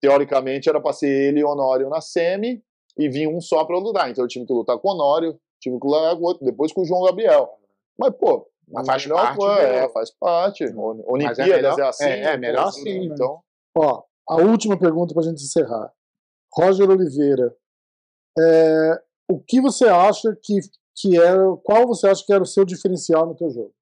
Teoricamente 0.02 0.70
era 0.70 0.80
pra 0.80 0.94
ser 0.94 1.10
ele 1.10 1.42
e 1.42 1.44
o 1.44 1.50
Honório 1.50 1.90
na 1.90 2.00
semi, 2.00 2.64
e 2.98 3.10
vinha 3.10 3.30
um 3.30 3.42
só 3.42 3.66
pra 3.66 3.78
lutar. 3.78 4.10
Então 4.10 4.24
eu 4.24 4.28
tive 4.28 4.46
que 4.46 4.54
lutar 4.54 4.78
com 4.78 4.88
o 4.88 4.92
Honório, 4.94 5.38
tive 5.60 5.78
que 5.80 5.86
lutar 5.86 6.16
com 6.16 6.24
o 6.24 6.26
outro, 6.26 6.46
depois 6.46 6.72
com 6.72 6.82
o 6.82 6.86
João 6.86 7.04
Gabriel. 7.04 7.50
Mas, 7.98 8.16
pô, 8.16 8.48
Mas 8.72 8.86
faz 8.86 9.06
melhor 9.06 9.36
parte 9.36 9.62
é, 9.62 9.90
faz 9.90 10.12
parte. 10.12 10.64
É 10.64 10.74
Olimpíadas 10.76 11.48
melhor- 11.48 11.80
é, 11.80 11.88
assim. 11.88 12.04
é, 12.04 12.24
é 12.24 12.38
melhor 12.38 12.68
assim, 12.68 12.82
assim, 12.82 13.08
né? 13.08 13.16
Então, 13.16 13.42
Ó, 13.78 14.04
a 14.28 14.36
última 14.38 14.78
pergunta 14.78 15.14
pra 15.14 15.24
gente 15.24 15.42
encerrar. 15.42 15.94
Roger 16.54 16.90
Oliveira, 16.90 17.56
é, 18.38 19.04
o 19.32 19.40
que 19.40 19.62
você 19.62 19.88
acha 19.88 20.36
que, 20.42 20.60
que 20.96 21.18
era, 21.20 21.42
qual 21.64 21.88
você 21.88 22.08
acha 22.08 22.26
que 22.26 22.34
era 22.34 22.44
o 22.44 22.48
seu 22.48 22.66
diferencial 22.66 23.26
no 23.26 23.36
teu 23.36 23.50
jogo? 23.50 23.74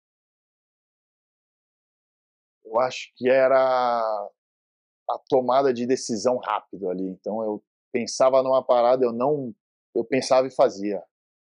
eu 2.65 2.79
acho 2.79 3.11
que 3.15 3.29
era 3.29 3.57
a 5.09 5.19
tomada 5.29 5.73
de 5.73 5.85
decisão 5.87 6.37
rápido 6.37 6.89
ali. 6.89 7.07
Então 7.07 7.41
eu 7.41 7.63
pensava 7.91 8.43
numa 8.43 8.63
parada, 8.63 9.05
eu 9.05 9.13
não, 9.13 9.53
eu 9.95 10.03
pensava 10.03 10.47
e 10.47 10.51
fazia. 10.53 11.01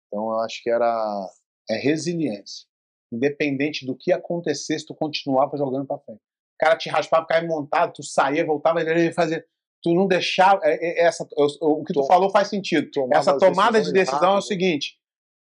Então 0.07 0.31
eu 0.31 0.41
acho 0.41 0.63
que 0.63 0.71
era 0.71 1.29
É 1.69 1.77
resiliência. 1.77 2.69
Independente 3.13 3.87
do 3.87 3.95
que 3.97 4.13
acontecesse, 4.13 4.87
tu 4.87 4.95
continuava 4.95 5.57
jogando 5.57 5.87
pra 5.87 5.99
frente. 5.99 6.19
O 6.19 6.59
cara 6.59 6.77
te 6.77 6.89
raspava, 6.89 7.27
caía 7.27 7.47
montado, 7.47 7.93
tu 7.93 8.03
saía, 8.03 8.45
voltava, 8.45 8.81
ele 8.81 9.05
ia 9.05 9.13
fazer. 9.13 9.47
Tu 9.83 9.95
não 9.95 10.07
deixava. 10.07 10.61
é- 10.65 11.03
é- 11.03 11.07
essa, 11.07 11.27
o 11.61 11.85
que 11.85 11.93
tu 11.93 12.01
Tom- 12.01 12.07
falou 12.07 12.31
faz 12.31 12.49
sentido. 12.49 12.89
Essa 13.13 13.39
tomada 13.39 13.81
de 13.81 13.93
decisão 13.93 14.19
é 14.19 14.31
o 14.31 14.35
rápido. 14.35 14.47
seguinte: 14.49 14.99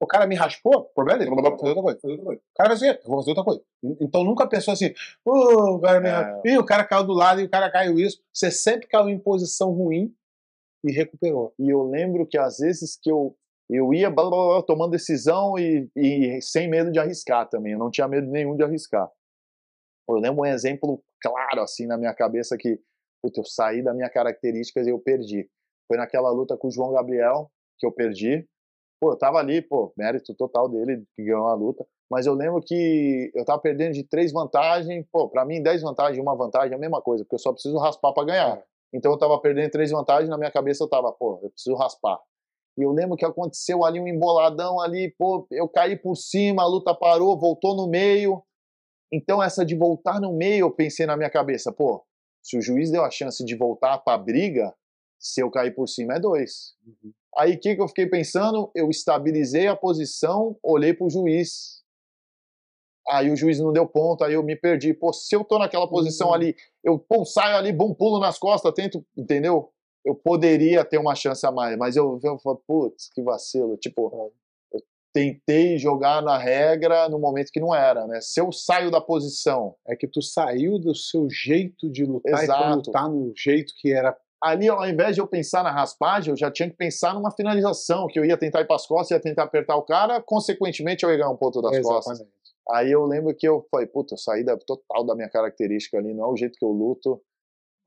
o 0.01 0.07
cara 0.07 0.27
me 0.27 0.37
raspou, 0.37 0.85
problema 0.95 1.19
dele, 1.19 1.31
vou 1.31 1.43
fazer 1.43 1.49
outra 1.69 1.83
coisa, 1.83 1.99
fazer 2.01 2.13
outra 2.13 2.27
coisa. 2.27 2.41
O 2.41 2.55
cara 2.57 2.75
vai 2.75 2.89
eu 2.91 2.99
vou 3.09 3.17
fazer 3.19 3.31
outra 3.31 3.45
coisa. 3.45 3.63
Então 4.01 4.23
nunca 4.23 4.47
pensou 4.47 4.73
assim, 4.73 4.93
"Ô, 5.25 5.77
o 5.77 5.81
cara 5.81 6.01
me 6.01 6.09
raspou. 6.09 6.43
Ih, 6.45 6.59
o 6.59 6.65
cara 6.65 6.85
caiu 6.85 7.05
do 7.05 7.13
lado 7.15 7.41
e 7.41 7.45
o 7.45 7.51
cara 7.51 7.71
caiu 7.71 7.99
isso. 7.99 8.21
Você 8.33 8.51
sempre 8.51 8.87
caiu 8.87 9.09
em 9.09 9.19
posição 9.19 9.73
ruim 9.73 10.15
e 10.85 10.93
recuperou. 10.93 11.53
E 11.59 11.71
eu 11.71 11.83
lembro 11.89 12.25
que 12.27 12.39
às 12.39 12.59
vezes 12.59 12.97
que 13.03 13.11
eu 13.11 13.35
eu 13.77 13.93
ia 13.93 14.11
blá, 14.11 14.29
blá, 14.29 14.47
blá, 14.47 14.63
tomando 14.63 14.93
decisão 14.93 15.59
e, 15.59 15.91
e 15.95 16.41
sem 16.41 16.69
medo 16.69 16.91
de 16.91 16.99
arriscar 16.99 17.49
também. 17.49 17.73
Eu 17.73 17.79
não 17.79 17.91
tinha 17.91 18.09
medo 18.09 18.27
nenhum 18.31 18.57
de 18.57 18.63
arriscar. 18.63 19.11
Eu 20.09 20.17
lembro 20.17 20.43
um 20.43 20.47
exemplo 20.47 21.03
claro 21.21 21.61
assim 21.61 21.87
na 21.87 21.99
minha 21.99 22.15
cabeça 22.15 22.57
que 22.57 22.81
puta, 23.23 23.41
eu 23.41 23.45
saí 23.45 23.83
da 23.83 23.93
minha 23.93 24.09
características 24.09 24.87
e 24.87 24.91
eu 24.91 24.99
perdi. 24.99 25.49
Foi 25.87 25.97
naquela 25.97 26.31
luta 26.31 26.57
com 26.57 26.69
o 26.69 26.71
João 26.71 26.93
Gabriel 26.93 27.51
que 27.79 27.87
eu 27.87 27.93
perdi. 27.93 28.47
Pô, 29.01 29.13
eu 29.13 29.19
tava 29.19 29.39
ali, 29.39 29.63
pô, 29.63 29.93
mérito 29.97 30.35
total 30.35 30.69
dele 30.69 31.05
que 31.15 31.25
ganhou 31.25 31.47
a 31.47 31.55
luta. 31.55 31.87
Mas 32.11 32.27
eu 32.27 32.35
lembro 32.35 32.61
que 32.61 33.31
eu 33.35 33.45
tava 33.45 33.61
perdendo 33.61 33.93
de 33.93 34.03
três 34.03 34.33
vantagens. 34.33 35.07
Pô, 35.13 35.29
pra 35.29 35.45
mim, 35.45 35.63
dez 35.63 35.83
vantagens 35.83 36.19
e 36.19 36.21
uma 36.21 36.37
vantagem 36.37 36.73
é 36.73 36.77
a 36.77 36.81
mesma 36.81 37.01
coisa, 37.03 37.25
porque 37.25 37.35
eu 37.35 37.39
só 37.39 37.53
preciso 37.53 37.79
raspar 37.79 38.13
pra 38.13 38.25
ganhar. 38.25 38.63
Então 38.93 39.13
eu 39.13 39.19
tava 39.19 39.39
perdendo 39.41 39.71
três 39.71 39.91
vantagens, 39.91 40.31
na 40.31 40.39
minha 40.39 40.51
cabeça 40.51 40.83
eu 40.83 40.89
tava, 40.89 41.13
pô, 41.13 41.39
eu 41.43 41.51
preciso 41.51 41.77
raspar. 41.77 42.19
E 42.79 42.83
eu 42.83 42.93
lembro 42.93 43.17
que 43.17 43.25
aconteceu 43.25 43.85
ali 43.85 43.99
um 43.99 44.07
emboladão 44.07 44.81
ali, 44.81 45.13
pô, 45.19 45.45
eu 45.51 45.69
caí 45.69 45.97
por 45.97 46.15
cima, 46.15 46.63
a 46.63 46.67
luta 46.67 46.95
parou, 46.95 47.37
voltou 47.37 47.75
no 47.75 47.89
meio. 47.89 48.41
Então 49.13 49.43
essa 49.43 49.67
de 49.67 49.75
voltar 49.75 50.21
no 50.21 50.33
meio, 50.33 50.67
eu 50.67 50.71
pensei 50.71 51.05
na 51.05 51.17
minha 51.17 51.29
cabeça, 51.29 51.73
pô, 51.73 52.05
se 52.41 52.57
o 52.57 52.63
juiz 52.63 52.89
deu 52.91 53.05
a 53.05 53.11
chance 53.11 53.45
de 53.45 53.57
voltar 53.57 53.99
pra 53.99 54.17
briga, 54.17 54.73
se 55.19 55.43
eu 55.43 55.51
cair 55.51 55.75
por 55.75 55.89
cima 55.89 56.15
é 56.15 56.21
dois. 56.21 56.77
Aí 57.37 57.55
o 57.55 57.61
que, 57.61 57.75
que 57.75 57.83
eu 57.83 57.89
fiquei 57.89 58.07
pensando? 58.07 58.71
Eu 58.75 58.89
estabilizei 58.91 59.67
a 59.67 59.75
posição, 59.77 60.57
olhei 60.63 60.95
pro 60.95 61.11
juiz. 61.11 61.83
Aí 63.11 63.31
o 63.31 63.37
juiz 63.37 63.59
não 63.59 63.73
deu 63.73 63.89
ponto, 63.89 64.23
aí 64.23 64.35
eu 64.35 64.43
me 64.43 64.55
perdi. 64.55 64.93
Pô, 64.95 65.13
se 65.13 65.35
eu 65.35 65.43
tô 65.43 65.59
naquela 65.59 65.89
posição 65.89 66.29
Uhum. 66.29 66.35
ali, 66.35 66.57
eu 66.85 66.99
pô, 66.99 67.25
saio 67.25 67.57
ali, 67.57 67.73
bom 67.73 67.93
pulo 67.95 68.21
nas 68.21 68.39
costas, 68.39 68.73
tento, 68.75 69.05
entendeu? 69.17 69.73
Eu 70.09 70.15
poderia 70.15 70.83
ter 70.87 70.97
uma 70.97 71.15
chance 71.15 71.47
a 71.47 71.53
mais, 71.53 71.77
mas 71.77 71.95
eu, 71.95 72.19
eu 72.25 72.39
falo, 72.39 72.63
putz, 72.67 73.11
que 73.13 73.23
vacilo. 73.23 73.77
Tipo, 73.77 74.33
eu 74.73 74.81
tentei 75.13 75.77
jogar 75.77 76.23
na 76.23 76.39
regra 76.39 77.11
no 77.11 77.19
momento 77.19 77.51
que 77.53 77.61
não 77.61 77.75
era, 77.75 78.07
né? 78.07 78.19
Se 78.23 78.41
eu 78.41 78.51
saio 78.51 78.91
da 78.91 79.03
posição. 79.03 79.75
É 79.87 79.95
que 79.95 80.09
tu 80.09 80.23
saiu 80.23 80.79
do 80.79 80.95
seu 80.95 81.29
jeito 81.29 81.91
de 81.91 82.07
lutar 82.07 82.43
Exato. 82.43 82.73
e 82.73 82.75
lutar 82.77 83.11
no 83.11 83.35
jeito 83.37 83.75
que 83.77 83.93
era. 83.93 84.17
Ali, 84.43 84.67
ao 84.67 84.89
invés 84.89 85.15
de 85.15 85.21
eu 85.21 85.27
pensar 85.27 85.63
na 85.63 85.71
raspagem, 85.71 86.31
eu 86.31 86.39
já 86.39 86.51
tinha 86.51 86.71
que 86.71 86.77
pensar 86.77 87.13
numa 87.13 87.31
finalização, 87.31 88.07
que 88.07 88.19
eu 88.19 88.25
ia 88.25 88.39
tentar 88.39 88.63
ir 88.63 88.67
para 88.67 88.77
as 88.77 88.87
costas, 88.87 89.11
ia 89.11 89.21
tentar 89.21 89.43
apertar 89.43 89.77
o 89.77 89.83
cara, 89.83 90.23
consequentemente 90.23 91.05
eu 91.05 91.11
ia 91.11 91.19
ganhar 91.19 91.31
um 91.31 91.37
ponto 91.37 91.61
das 91.61 91.73
Exatamente. 91.73 92.05
costas. 92.05 92.29
Aí 92.71 92.91
eu 92.91 93.05
lembro 93.05 93.35
que 93.35 93.47
eu 93.47 93.67
falei, 93.71 93.87
puta, 93.87 94.15
eu 94.15 94.19
saí 94.19 94.43
da, 94.43 94.57
total 94.57 95.05
da 95.05 95.15
minha 95.15 95.29
característica 95.29 95.99
ali, 95.99 96.15
não 96.15 96.25
é 96.25 96.29
o 96.29 96.37
jeito 96.37 96.59
que 96.59 96.65
eu 96.65 96.71
luto 96.71 97.21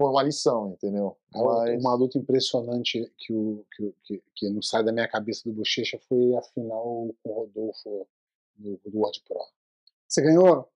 foi 0.01 0.09
uma 0.09 0.23
lição, 0.23 0.71
entendeu? 0.71 1.15
Mas... 1.33 1.79
Uma 1.79 1.93
luta 1.93 2.17
impressionante 2.17 3.11
que, 3.17 3.33
o, 3.33 3.63
que, 3.75 3.93
que, 4.03 4.23
que, 4.35 4.49
não 4.49 4.61
sai 4.61 4.83
da 4.83 4.91
minha 4.91 5.07
cabeça 5.07 5.43
do 5.45 5.53
Bochecha 5.53 5.99
foi 6.09 6.35
a 6.35 6.41
final 6.41 7.09
com 7.23 7.29
o 7.29 7.33
Rodolfo 7.33 8.07
do, 8.55 8.79
do 8.85 8.97
World 8.97 9.21
Pro. 9.27 9.37
Você 10.07 10.21
ganhou? 10.21 10.67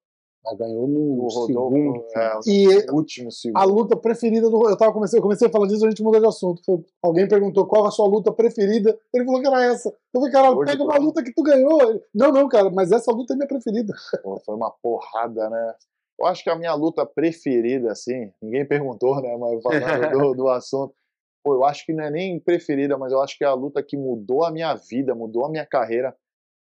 Ela 0.46 0.56
ganhou 0.56 0.88
no 0.88 1.30
segundo. 1.30 2.06
É, 2.16 2.40
e 2.46 2.92
último 2.92 3.32
segundo. 3.32 3.58
A 3.58 3.64
luta 3.64 3.98
preferida 3.98 4.48
do. 4.48 4.70
Eu, 4.70 4.78
tava, 4.78 4.94
comecei, 4.94 5.18
eu 5.18 5.24
comecei 5.24 5.48
a 5.48 5.52
falar 5.52 5.66
disso, 5.68 5.84
a 5.86 5.90
gente 5.90 6.04
mudou 6.04 6.22
de 6.22 6.28
assunto. 6.28 6.62
Foi, 6.64 6.86
alguém 7.02 7.28
perguntou 7.28 7.66
qual 7.66 7.86
a 7.86 7.92
sua 7.92 8.08
luta 8.08 8.32
preferida. 8.32 8.96
Ele 9.12 9.26
falou 9.26 9.42
que 9.42 9.48
era 9.48 9.66
essa. 9.66 9.90
Eu 9.90 10.22
falei, 10.22 10.32
caralho, 10.32 10.60
pega 10.64 10.84
uma 10.84 10.98
luta 10.98 11.24
que 11.24 11.34
tu 11.34 11.42
ganhou. 11.42 11.82
Ele, 11.90 12.00
não, 12.14 12.32
não, 12.32 12.48
cara, 12.48 12.70
mas 12.70 12.92
essa 12.92 13.12
luta 13.12 13.34
é 13.34 13.36
minha 13.36 13.48
preferida. 13.48 13.92
Pô, 14.22 14.40
foi 14.46 14.56
uma 14.56 14.70
porrada, 14.70 15.50
né? 15.50 15.76
Eu 16.20 16.28
acho 16.28 16.44
que 16.44 16.50
a 16.50 16.56
minha 16.56 16.74
luta 16.74 17.06
preferida, 17.06 17.92
assim, 17.92 18.32
ninguém 18.42 18.66
perguntou, 18.68 19.22
né? 19.22 19.36
Mas 19.38 19.62
falando 19.62 20.12
do, 20.12 20.34
do 20.44 20.50
assunto, 20.50 20.96
pô, 21.44 21.56
eu 21.56 21.64
acho 21.66 21.86
que 21.86 21.94
não 21.94 22.04
é 22.06 22.12
nem 22.12 22.40
preferida, 22.40 22.98
mas 22.98 23.12
eu 23.12 23.22
acho 23.22 23.38
que 23.38 23.44
é 23.44 23.48
a 23.48 23.54
luta 23.54 23.84
que 23.84 23.98
mudou 23.98 24.44
a 24.44 24.52
minha 24.52 24.74
vida, 24.76 25.14
mudou 25.14 25.46
a 25.46 25.50
minha 25.50 25.66
carreira. 25.66 26.16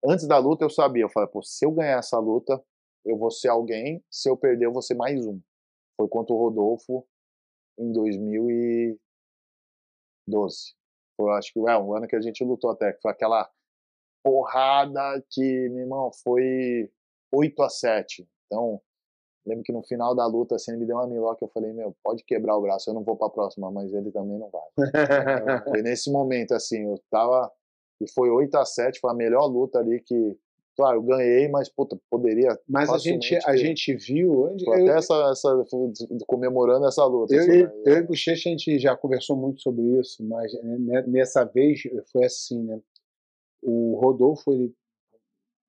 Antes 0.05 0.27
da 0.29 0.39
luta 0.39 0.65
eu 0.65 0.71
sabia, 0.71 1.05
eu 1.05 1.09
falei, 1.09 1.29
pô, 1.29 1.43
se 1.43 1.65
eu 1.65 1.73
ganhar 1.73 1.99
essa 1.99 2.19
luta, 2.19 2.63
eu 3.05 3.17
vou 3.17 3.31
ser 3.31 3.49
alguém, 3.49 4.05
se 4.11 4.29
eu 4.31 4.37
perder, 4.37 4.67
eu 4.67 4.73
vou 4.73 4.83
ser 4.83 4.95
mais 4.95 5.27
um. 5.27 5.41
Foi 5.97 6.09
contra 6.09 6.35
o 6.35 6.39
Rodolfo 6.39 7.07
em 7.79 7.91
2012. 7.91 8.99
Foi, 11.17 11.33
acho 11.33 11.53
que 11.53 11.59
é 11.59 11.77
um 11.77 11.97
ano 11.97 12.07
que 12.07 12.15
a 12.15 12.21
gente 12.21 12.45
lutou 12.45 12.71
até, 12.71 12.93
que 12.93 13.01
foi 13.01 13.11
aquela 13.11 13.51
porrada 14.23 15.25
que, 15.31 15.69
meu 15.71 15.81
irmão, 15.81 16.13
foi 16.23 16.91
8 17.33 17.63
a 17.63 17.69
7. 17.69 18.29
Então, 18.47 18.81
Lembro 19.49 19.65
que 19.65 19.73
no 19.73 19.83
final 19.83 20.15
da 20.15 20.27
luta, 20.27 20.57
assim, 20.57 20.73
ele 20.73 20.81
me 20.81 20.87
deu 20.87 20.97
uma 20.97 21.07
miloca, 21.07 21.43
eu 21.43 21.49
falei, 21.49 21.73
meu, 21.73 21.97
pode 22.05 22.23
quebrar 22.25 22.57
o 22.57 22.61
braço, 22.61 22.91
eu 22.91 22.95
não 22.95 23.03
vou 23.03 23.17
pra 23.17 23.31
próxima, 23.31 23.71
mas 23.71 23.93
ele 23.93 24.11
também 24.11 24.39
não 24.39 24.51
vai. 24.51 24.63
foi 25.65 25.83
nesse 25.83 26.13
momento, 26.13 26.53
assim, 26.53 26.85
eu 26.85 27.01
tava, 27.11 27.51
e 28.01 28.11
foi 28.11 28.29
8 28.29 28.55
a 28.57 28.65
7 28.65 29.01
foi 29.01 29.11
a 29.11 29.15
melhor 29.15 29.47
luta 29.47 29.79
ali 29.79 30.01
que, 30.01 30.37
claro, 30.77 30.99
eu 30.99 31.03
ganhei, 31.03 31.49
mas, 31.49 31.71
puta, 31.71 31.99
poderia... 32.11 32.59
Mas 32.69 32.91
a 32.91 32.99
gente, 32.99 33.37
a 33.47 33.57
gente 33.57 33.95
viu... 33.95 34.51
Onde, 34.53 34.67
eu, 34.67 34.75
até 34.75 34.99
essa, 34.99 35.31
essa, 35.33 35.65
comemorando 36.27 36.87
essa 36.87 37.05
luta. 37.07 37.35
Eu, 37.35 37.41
assim, 37.41 37.59
eu, 37.61 37.83
eu 37.87 37.97
e 37.97 38.01
o 38.01 38.07
Bochecha, 38.07 38.51
a 38.51 38.53
gente 38.53 38.79
já 38.79 38.95
conversou 38.95 39.35
muito 39.35 39.63
sobre 39.63 39.83
isso, 39.99 40.23
mas 40.25 40.53
né, 40.63 41.05
nessa 41.07 41.43
vez 41.45 41.81
foi 42.13 42.25
assim, 42.27 42.63
né, 42.63 42.79
o 43.63 43.99
Rodolfo, 44.01 44.53
ele 44.53 44.75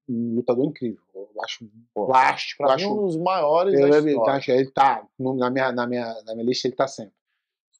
um 0.10 0.36
lutador 0.36 0.66
incrível. 0.66 1.01
Eu 1.14 1.30
acho 1.43 1.70
plástico. 1.93 2.64
Pra 2.64 2.74
acho 2.74 2.91
um 2.91 3.05
dos 3.05 3.18
maiores 3.18 3.74
eu, 3.74 3.89
da 3.89 3.99
história. 3.99 4.53
Ele 4.53 4.72
tá, 4.72 5.07
na 5.20 5.49
minha, 5.49 5.72
na, 5.72 5.88
minha, 5.88 6.24
na 6.24 6.34
minha 6.34 6.45
lista, 6.45 6.68
ele 6.68 6.76
tá 6.76 6.88
sempre. 6.88 7.14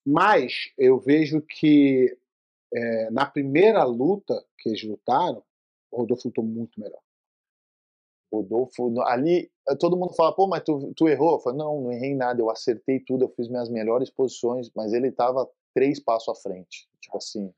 Mas 0.06 0.72
eu 0.78 1.00
vejo 1.00 1.42
que 1.42 2.16
é, 2.74 3.12
na 3.12 3.26
primeira 3.26 3.84
luta 3.84 4.46
que 4.58 4.70
eles 4.70 4.84
lutaram, 4.84 5.44
o 5.92 5.98
Rodolfo 5.98 6.28
lutou 6.28 6.44
muito 6.44 6.80
melhor. 6.80 7.02
Rodolfo, 8.32 9.02
ali, 9.02 9.52
todo 9.80 9.98
mundo 9.98 10.14
fala, 10.14 10.36
pô, 10.36 10.48
mas 10.48 10.64
tu, 10.64 10.94
tu 10.96 11.08
errou? 11.08 11.34
Eu 11.34 11.40
falo, 11.40 11.58
não, 11.58 11.82
não 11.82 11.92
errei 11.92 12.16
nada, 12.16 12.40
eu 12.40 12.50
acertei 12.50 13.00
tudo, 13.00 13.26
eu 13.26 13.30
fiz 13.30 13.48
minhas 13.48 13.70
melhores 13.70 14.12
posições, 14.12 14.70
mas 14.76 14.94
ele 14.94 15.12
tava 15.12 15.50
três 15.74 16.00
passos 16.00 16.30
à 16.30 16.36
frente. 16.36 16.88
Tipo 17.02 17.18
assim. 17.18 17.52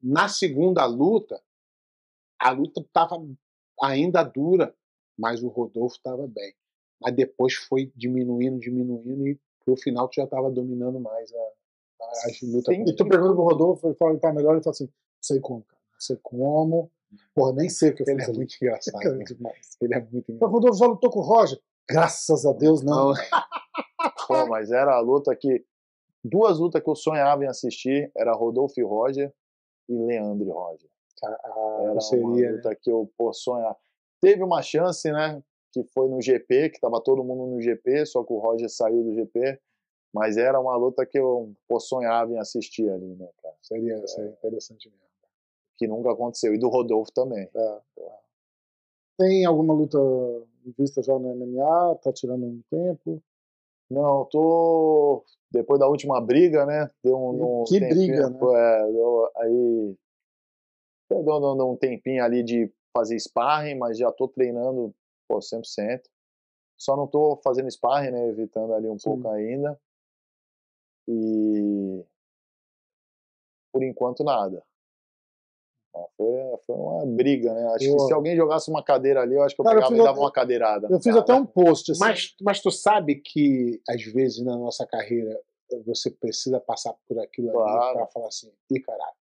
Na 0.00 0.28
segunda 0.28 0.84
luta, 0.86 1.42
a 2.40 2.50
luta 2.50 2.84
tava 2.92 3.16
ainda 3.82 4.22
dura, 4.22 4.74
mas 5.18 5.42
o 5.42 5.48
Rodolfo 5.48 5.96
estava 5.96 6.26
bem. 6.26 6.54
Mas 7.00 7.14
depois 7.14 7.54
foi 7.54 7.92
diminuindo, 7.94 8.58
diminuindo 8.58 9.26
e 9.28 9.38
pro 9.64 9.76
final 9.76 10.08
tu 10.08 10.14
já 10.16 10.24
estava 10.24 10.50
dominando 10.50 11.00
mais 11.00 11.32
a, 11.32 11.38
a, 12.02 12.10
as 12.26 12.40
lutas. 12.42 12.74
E 12.76 12.96
tu 12.96 13.06
pergunta 13.06 13.34
pro 13.34 13.42
Rodolfo, 13.42 13.86
ele 13.86 13.96
fala 13.96 14.14
que 14.14 14.20
tá 14.20 14.32
melhor, 14.32 14.52
ele 14.52 14.62
fala 14.62 14.72
assim, 14.72 14.88
sei 15.20 15.40
como, 15.40 15.62
cara, 15.64 15.82
não 15.92 16.00
sei 16.00 16.18
como, 16.22 16.90
porra, 17.34 17.52
nem 17.52 17.68
sei 17.68 17.90
o 17.90 17.94
que 17.94 18.02
eu 18.02 18.06
Ele 18.08 18.22
é 18.22 18.32
muito 18.32 18.54
engraçado. 18.62 19.02
Né? 19.02 19.24
Ele 19.80 19.94
é 19.94 20.00
muito 20.00 20.32
engraçado. 20.32 20.42
O 20.42 20.52
Rodolfo 20.52 20.78
já 20.78 20.86
lutou 20.86 21.10
com 21.10 21.18
o 21.18 21.22
Roger? 21.22 21.60
Graças 21.88 22.46
a 22.46 22.52
Deus, 22.52 22.82
não. 22.82 23.08
não. 23.08 23.14
Pô, 24.26 24.46
mas 24.46 24.70
era 24.70 24.94
a 24.94 25.00
luta 25.00 25.34
que. 25.36 25.64
Duas 26.24 26.58
lutas 26.58 26.82
que 26.82 26.90
eu 26.90 26.96
sonhava 26.96 27.44
em 27.44 27.46
assistir 27.46 28.10
era 28.16 28.32
Rodolfo 28.32 28.80
e 28.80 28.82
Roger 28.82 29.32
e 29.88 29.96
Leandro 29.96 30.48
e 30.48 30.50
Roger. 30.50 30.90
Era 31.24 32.00
seria, 32.00 32.26
uma 32.26 32.50
luta 32.52 32.68
né? 32.70 32.76
que 32.80 32.90
eu 32.90 33.10
pô, 33.16 33.32
sonhar. 33.32 33.76
Teve 34.20 34.42
uma 34.42 34.62
chance, 34.62 35.10
né? 35.10 35.42
Que 35.72 35.84
foi 35.84 36.08
no 36.08 36.20
GP, 36.20 36.70
que 36.70 36.80
tava 36.80 37.00
todo 37.00 37.24
mundo 37.24 37.46
no 37.46 37.60
GP, 37.60 38.06
só 38.06 38.24
que 38.24 38.32
o 38.32 38.38
Roger 38.38 38.68
saiu 38.68 39.02
do 39.02 39.14
GP. 39.14 39.58
Mas 40.12 40.36
era 40.36 40.58
uma 40.58 40.76
luta 40.76 41.04
que 41.04 41.18
eu 41.18 41.52
pô, 41.68 41.78
sonhava 41.78 42.32
em 42.32 42.38
assistir 42.38 42.88
ali, 42.90 43.14
né, 43.16 43.28
cara? 43.42 43.54
Seria, 43.60 43.94
é, 43.94 44.06
seria 44.06 44.30
interessante 44.30 44.88
mesmo. 44.88 45.04
Que 45.76 45.86
nunca 45.86 46.12
aconteceu. 46.12 46.54
E 46.54 46.58
do 46.58 46.68
Rodolfo 46.68 47.12
também. 47.12 47.48
É, 47.54 47.80
é. 47.98 48.12
Tem 49.18 49.44
alguma 49.44 49.74
luta 49.74 49.98
vista 50.78 51.02
já 51.02 51.18
no 51.18 51.34
MMA? 51.34 51.96
Tá 52.02 52.12
tirando 52.12 52.46
um 52.46 52.62
tempo? 52.70 53.22
Não, 53.90 54.24
tô. 54.24 55.24
Depois 55.50 55.78
da 55.78 55.86
última 55.86 56.20
briga, 56.20 56.66
né? 56.66 56.90
Deu 57.04 57.16
um. 57.16 57.64
Que 57.64 57.78
briga, 57.78 58.30
né? 58.30 58.38
É, 58.54 58.92
deu, 58.92 59.30
aí 59.36 59.96
Estou 61.10 61.40
dando 61.40 61.70
um 61.70 61.76
tempinho 61.76 62.22
ali 62.24 62.42
de 62.42 62.72
fazer 62.96 63.18
sparring, 63.18 63.76
mas 63.76 63.98
já 63.98 64.08
estou 64.08 64.28
treinando 64.28 64.94
por 65.28 65.40
100%. 65.40 66.02
Só 66.78 66.96
não 66.96 67.04
estou 67.04 67.40
fazendo 67.42 67.70
sparring, 67.70 68.10
né? 68.10 68.28
Evitando 68.28 68.74
ali 68.74 68.88
um 68.88 68.98
Sim. 68.98 69.10
pouco 69.10 69.28
ainda. 69.28 69.80
E 71.08 72.04
por 73.72 73.82
enquanto 73.82 74.24
nada. 74.24 74.64
Foi, 76.16 76.28
foi 76.66 76.76
uma 76.76 77.06
briga, 77.06 77.54
né? 77.54 77.66
Acho 77.74 77.86
eu... 77.86 77.96
que 77.96 78.02
se 78.02 78.12
alguém 78.12 78.36
jogasse 78.36 78.70
uma 78.70 78.82
cadeira 78.82 79.22
ali, 79.22 79.34
eu 79.34 79.42
acho 79.42 79.54
que 79.54 79.60
eu 79.60 79.64
Cara, 79.64 79.76
pegava 79.76 79.94
eu 79.94 80.00
e 80.00 80.04
dava 80.04 80.20
uma 80.20 80.32
cadeirada. 80.32 80.88
Eu 80.90 81.00
fiz 81.00 81.12
cara. 81.12 81.20
até 81.20 81.34
um 81.34 81.46
post. 81.46 81.92
Assim. 81.92 82.00
Mas, 82.00 82.34
mas 82.40 82.60
tu 82.60 82.70
sabe 82.70 83.16
que, 83.16 83.80
às 83.88 84.02
vezes, 84.02 84.44
na 84.44 84.56
nossa 84.56 84.86
carreira, 84.86 85.40
você 85.84 86.10
precisa 86.10 86.60
passar 86.60 86.94
por 87.06 87.18
aquilo 87.18 87.50
claro. 87.50 87.82
ali 87.82 87.94
para 87.94 88.06
falar 88.08 88.28
assim, 88.28 88.52
ih, 88.70 88.80
caralho, 88.80 89.16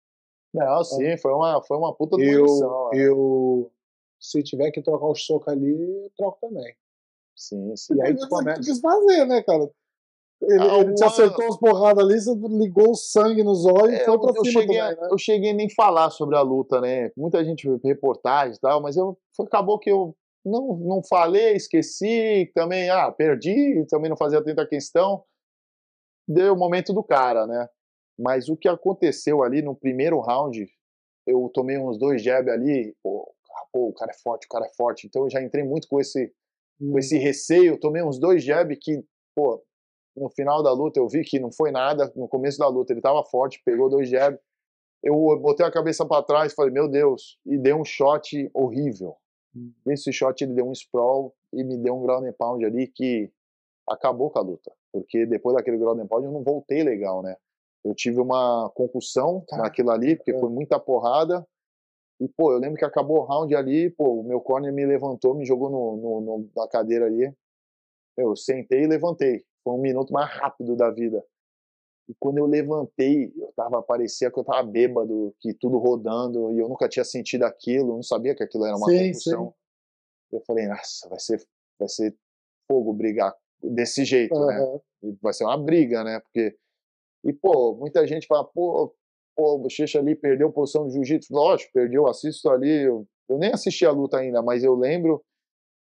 não, 0.55 0.83
sim, 0.83 1.17
foi 1.17 1.33
uma, 1.33 1.61
foi 1.63 1.77
uma 1.77 1.93
puta 1.93 2.17
eu, 2.21 2.45
Eu, 2.93 3.71
se 4.19 4.41
tiver 4.43 4.71
que 4.71 4.81
trocar 4.81 5.07
o 5.07 5.15
soco 5.15 5.49
ali, 5.49 5.69
eu 5.69 6.11
troco 6.17 6.37
também. 6.41 6.73
Sim, 7.35 7.75
sim. 7.75 7.95
E 7.95 8.01
aí 8.01 8.15
tu 8.15 8.27
começa... 8.29 8.61
quis 8.61 8.79
fazer, 8.79 9.25
né, 9.25 9.43
cara? 9.43 9.69
Ele, 10.41 10.61
ah, 10.61 10.79
ele 10.79 10.93
te 10.93 11.03
acertou 11.03 11.45
umas 11.45 11.57
porradas 11.57 12.03
ali, 12.03 12.19
você 12.19 12.33
ligou 12.57 12.91
o 12.91 12.95
sangue 12.95 13.43
nos 13.43 13.65
olhos 13.65 13.93
é, 13.93 14.01
e 14.01 14.05
foi 14.05 14.19
pra 14.19 14.29
eu 14.29 14.45
cima 14.45 14.61
cheguei, 14.61 14.77
também, 14.77 15.01
né? 15.01 15.07
Eu 15.11 15.17
cheguei 15.17 15.53
nem 15.53 15.69
falar 15.69 16.09
sobre 16.09 16.35
a 16.35 16.41
luta, 16.41 16.81
né? 16.81 17.11
Muita 17.15 17.43
gente 17.43 17.67
reportagem 17.83 18.55
e 18.55 18.59
tal, 18.59 18.81
mas 18.81 18.97
eu, 18.97 19.17
acabou 19.39 19.79
que 19.79 19.89
eu 19.89 20.15
não, 20.45 20.77
não 20.77 21.01
falei, 21.03 21.55
esqueci, 21.55 22.51
também, 22.53 22.89
ah, 22.89 23.11
perdi, 23.11 23.85
também 23.89 24.09
não 24.09 24.17
fazia 24.17 24.43
tanta 24.43 24.67
questão. 24.67 25.23
Deu 26.27 26.53
o 26.53 26.57
momento 26.57 26.93
do 26.93 27.03
cara, 27.03 27.47
né? 27.47 27.67
Mas 28.17 28.49
o 28.49 28.55
que 28.55 28.67
aconteceu 28.67 29.43
ali 29.43 29.61
no 29.61 29.75
primeiro 29.75 30.19
round, 30.19 30.67
eu 31.27 31.49
tomei 31.53 31.77
uns 31.77 31.97
dois 31.97 32.21
jab 32.21 32.49
ali, 32.49 32.95
pô, 33.03 33.29
pô, 33.71 33.89
o 33.89 33.93
cara 33.93 34.11
é 34.11 34.17
forte, 34.17 34.45
o 34.45 34.49
cara 34.49 34.65
é 34.65 34.73
forte. 34.75 35.07
Então 35.07 35.23
eu 35.23 35.29
já 35.29 35.41
entrei 35.41 35.63
muito 35.63 35.87
com 35.87 35.99
esse, 35.99 36.31
hum. 36.79 36.93
com 36.93 36.99
esse 36.99 37.17
receio, 37.17 37.79
tomei 37.79 38.01
uns 38.01 38.17
dois 38.17 38.43
jab 38.43 38.73
que, 38.77 39.03
pô, 39.35 39.61
no 40.15 40.29
final 40.29 40.63
da 40.63 40.71
luta 40.71 40.99
eu 40.99 41.09
vi 41.09 41.23
que 41.23 41.39
não 41.39 41.51
foi 41.51 41.71
nada, 41.71 42.11
no 42.15 42.27
começo 42.27 42.57
da 42.57 42.67
luta 42.67 42.93
ele 42.93 43.01
tava 43.01 43.23
forte, 43.23 43.61
pegou 43.65 43.89
dois 43.89 44.09
jab. 44.09 44.37
Eu 45.03 45.13
botei 45.39 45.65
a 45.65 45.71
cabeça 45.71 46.05
para 46.05 46.23
trás 46.23 46.53
falei, 46.53 46.71
meu 46.71 46.87
Deus, 46.87 47.37
e 47.45 47.57
deu 47.57 47.77
um 47.77 47.85
shot 47.85 48.49
horrível. 48.53 49.17
Hum. 49.55 49.71
Esse 49.87 50.11
shot 50.11 50.41
ele 50.41 50.53
deu 50.53 50.67
um 50.67 50.71
sprawl 50.71 51.35
e 51.53 51.63
me 51.63 51.77
deu 51.77 51.95
um 51.95 52.01
ground 52.01 52.25
and 52.25 52.33
pound 52.33 52.63
ali 52.65 52.87
que 52.87 53.29
acabou 53.87 54.31
com 54.31 54.39
a 54.39 54.41
luta. 54.41 54.71
Porque 54.91 55.25
depois 55.25 55.55
daquele 55.55 55.77
ground 55.77 55.99
and 55.99 56.07
pound 56.07 56.25
eu 56.25 56.31
não 56.31 56.43
voltei 56.43 56.81
legal, 56.81 57.21
né? 57.21 57.35
Eu 57.85 57.93
tive 57.93 58.19
uma 58.19 58.69
concussão 58.73 59.45
tá. 59.47 59.57
naquilo 59.57 59.91
ali, 59.91 60.15
porque 60.15 60.37
foi 60.39 60.49
muita 60.49 60.79
porrada. 60.79 61.47
E, 62.19 62.27
pô, 62.27 62.51
eu 62.51 62.57
lembro 62.57 62.77
que 62.77 62.85
acabou 62.85 63.19
o 63.19 63.23
round 63.23 63.55
ali, 63.55 63.91
pô, 63.91 64.21
o 64.21 64.23
meu 64.23 64.41
corner 64.41 64.73
me 64.73 64.85
levantou, 64.85 65.35
me 65.35 65.45
jogou 65.45 65.69
no, 65.69 65.95
no, 65.97 66.21
no, 66.21 66.49
na 66.55 66.67
cadeira 66.67 67.05
ali. 67.05 67.31
Eu 68.17 68.35
sentei 68.35 68.83
e 68.83 68.87
levantei. 68.87 69.45
Foi 69.63 69.73
um 69.73 69.81
minuto 69.81 70.11
mais 70.11 70.29
rápido 70.31 70.75
da 70.75 70.89
vida. 70.89 71.23
E 72.07 72.13
quando 72.19 72.37
eu 72.37 72.45
levantei, 72.45 73.33
eu 73.35 73.51
tava, 73.55 73.81
parecia 73.81 74.31
que 74.31 74.39
eu 74.39 74.43
tava 74.43 74.63
bêbado, 74.63 75.35
que 75.39 75.53
tudo 75.53 75.77
rodando, 75.77 76.53
e 76.53 76.59
eu 76.59 76.69
nunca 76.69 76.87
tinha 76.87 77.03
sentido 77.03 77.43
aquilo, 77.43 77.95
não 77.95 78.03
sabia 78.03 78.35
que 78.35 78.43
aquilo 78.43 78.65
era 78.65 78.77
uma 78.77 78.87
sim, 78.87 79.07
concussão. 79.07 79.47
Sim. 79.47 80.35
Eu 80.37 80.41
falei, 80.41 80.67
nossa, 80.67 81.09
vai 81.09 81.19
ser, 81.19 81.43
vai 81.79 81.87
ser 81.89 82.15
fogo 82.67 82.93
brigar 82.93 83.35
desse 83.61 84.05
jeito, 84.05 84.35
uhum. 84.35 84.45
né? 84.45 84.79
E 85.03 85.17
vai 85.21 85.33
ser 85.33 85.43
uma 85.45 85.57
briga, 85.57 86.03
né? 86.03 86.19
Porque. 86.19 86.55
E, 87.25 87.33
pô, 87.33 87.75
muita 87.75 88.05
gente 88.05 88.27
fala, 88.27 88.43
pô, 88.43 88.93
pô, 89.35 89.55
o 89.55 89.59
Bochecha 89.59 89.99
ali 89.99 90.15
perdeu 90.15 90.51
posição 90.51 90.87
de 90.87 90.93
jiu-jitsu. 90.93 91.33
Lógico, 91.33 91.71
perdeu, 91.73 92.07
assisto 92.07 92.49
ali. 92.49 92.83
Eu, 92.83 93.07
eu, 93.27 93.37
nem 93.37 93.51
assisti 93.51 93.85
a 93.85 93.91
luta 93.91 94.17
ainda, 94.17 94.41
mas 94.41 94.63
eu 94.63 94.75
lembro 94.75 95.23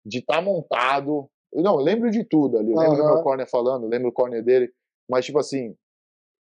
de 0.05 0.19
estar 0.19 0.35
tá 0.35 0.41
montado. 0.41 1.29
Não, 1.53 1.75
eu 1.75 1.81
lembro 1.81 2.09
de 2.09 2.23
tudo 2.23 2.57
ali. 2.57 2.71
Eu 2.71 2.79
lembro 2.79 2.97
uhum. 2.97 3.07
do 3.07 3.13
meu 3.13 3.23
corner 3.23 3.49
falando, 3.49 3.87
lembro 3.87 4.09
o 4.09 4.13
corner 4.13 4.43
dele. 4.43 4.71
Mas, 5.09 5.25
tipo 5.25 5.37
assim, 5.37 5.75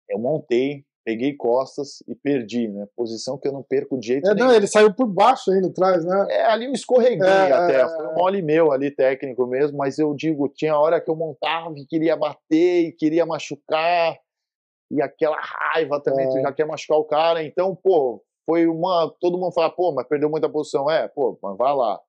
eu 0.08 0.18
montei, 0.18 0.84
peguei 1.04 1.34
costas 1.34 2.02
e 2.06 2.14
perdi, 2.14 2.68
né? 2.68 2.86
Posição 2.96 3.36
que 3.36 3.46
eu 3.48 3.52
não 3.52 3.62
perco 3.62 3.98
de 3.98 4.06
jeito 4.06 4.30
é, 4.30 4.34
nenhum. 4.34 4.48
Não, 4.48 4.54
ele 4.54 4.68
saiu 4.68 4.94
por 4.94 5.06
baixo 5.06 5.50
ainda 5.50 5.68
atrás, 5.68 6.04
né? 6.04 6.26
É, 6.30 6.46
ali 6.46 6.66
eu 6.66 6.72
escorreguei 6.72 7.28
é, 7.28 7.52
até, 7.52 7.80
é, 7.80 7.88
foi 7.88 8.06
um 8.08 8.14
mole 8.14 8.40
meu 8.40 8.72
ali, 8.72 8.90
técnico 8.90 9.46
mesmo, 9.46 9.76
mas 9.76 9.98
eu 9.98 10.14
digo, 10.14 10.48
tinha 10.48 10.78
hora 10.78 11.00
que 11.00 11.10
eu 11.10 11.16
montava 11.16 11.74
e 11.76 11.86
queria 11.86 12.16
bater 12.16 12.86
e 12.86 12.92
queria 12.92 13.26
machucar, 13.26 14.16
e 14.90 15.02
aquela 15.02 15.38
raiva 15.40 16.00
também, 16.00 16.26
é. 16.26 16.30
tu 16.30 16.40
já 16.40 16.52
quer 16.52 16.66
machucar 16.66 16.98
o 16.98 17.04
cara, 17.04 17.42
então, 17.42 17.74
pô, 17.74 18.22
foi 18.44 18.66
uma, 18.66 19.12
todo 19.20 19.38
mundo 19.38 19.52
fala, 19.52 19.70
pô, 19.70 19.92
mas 19.92 20.06
perdeu 20.06 20.30
muita 20.30 20.48
posição, 20.48 20.90
é, 20.90 21.08
pô, 21.08 21.38
mas 21.42 21.56
vai 21.56 21.74
lá, 21.74 22.00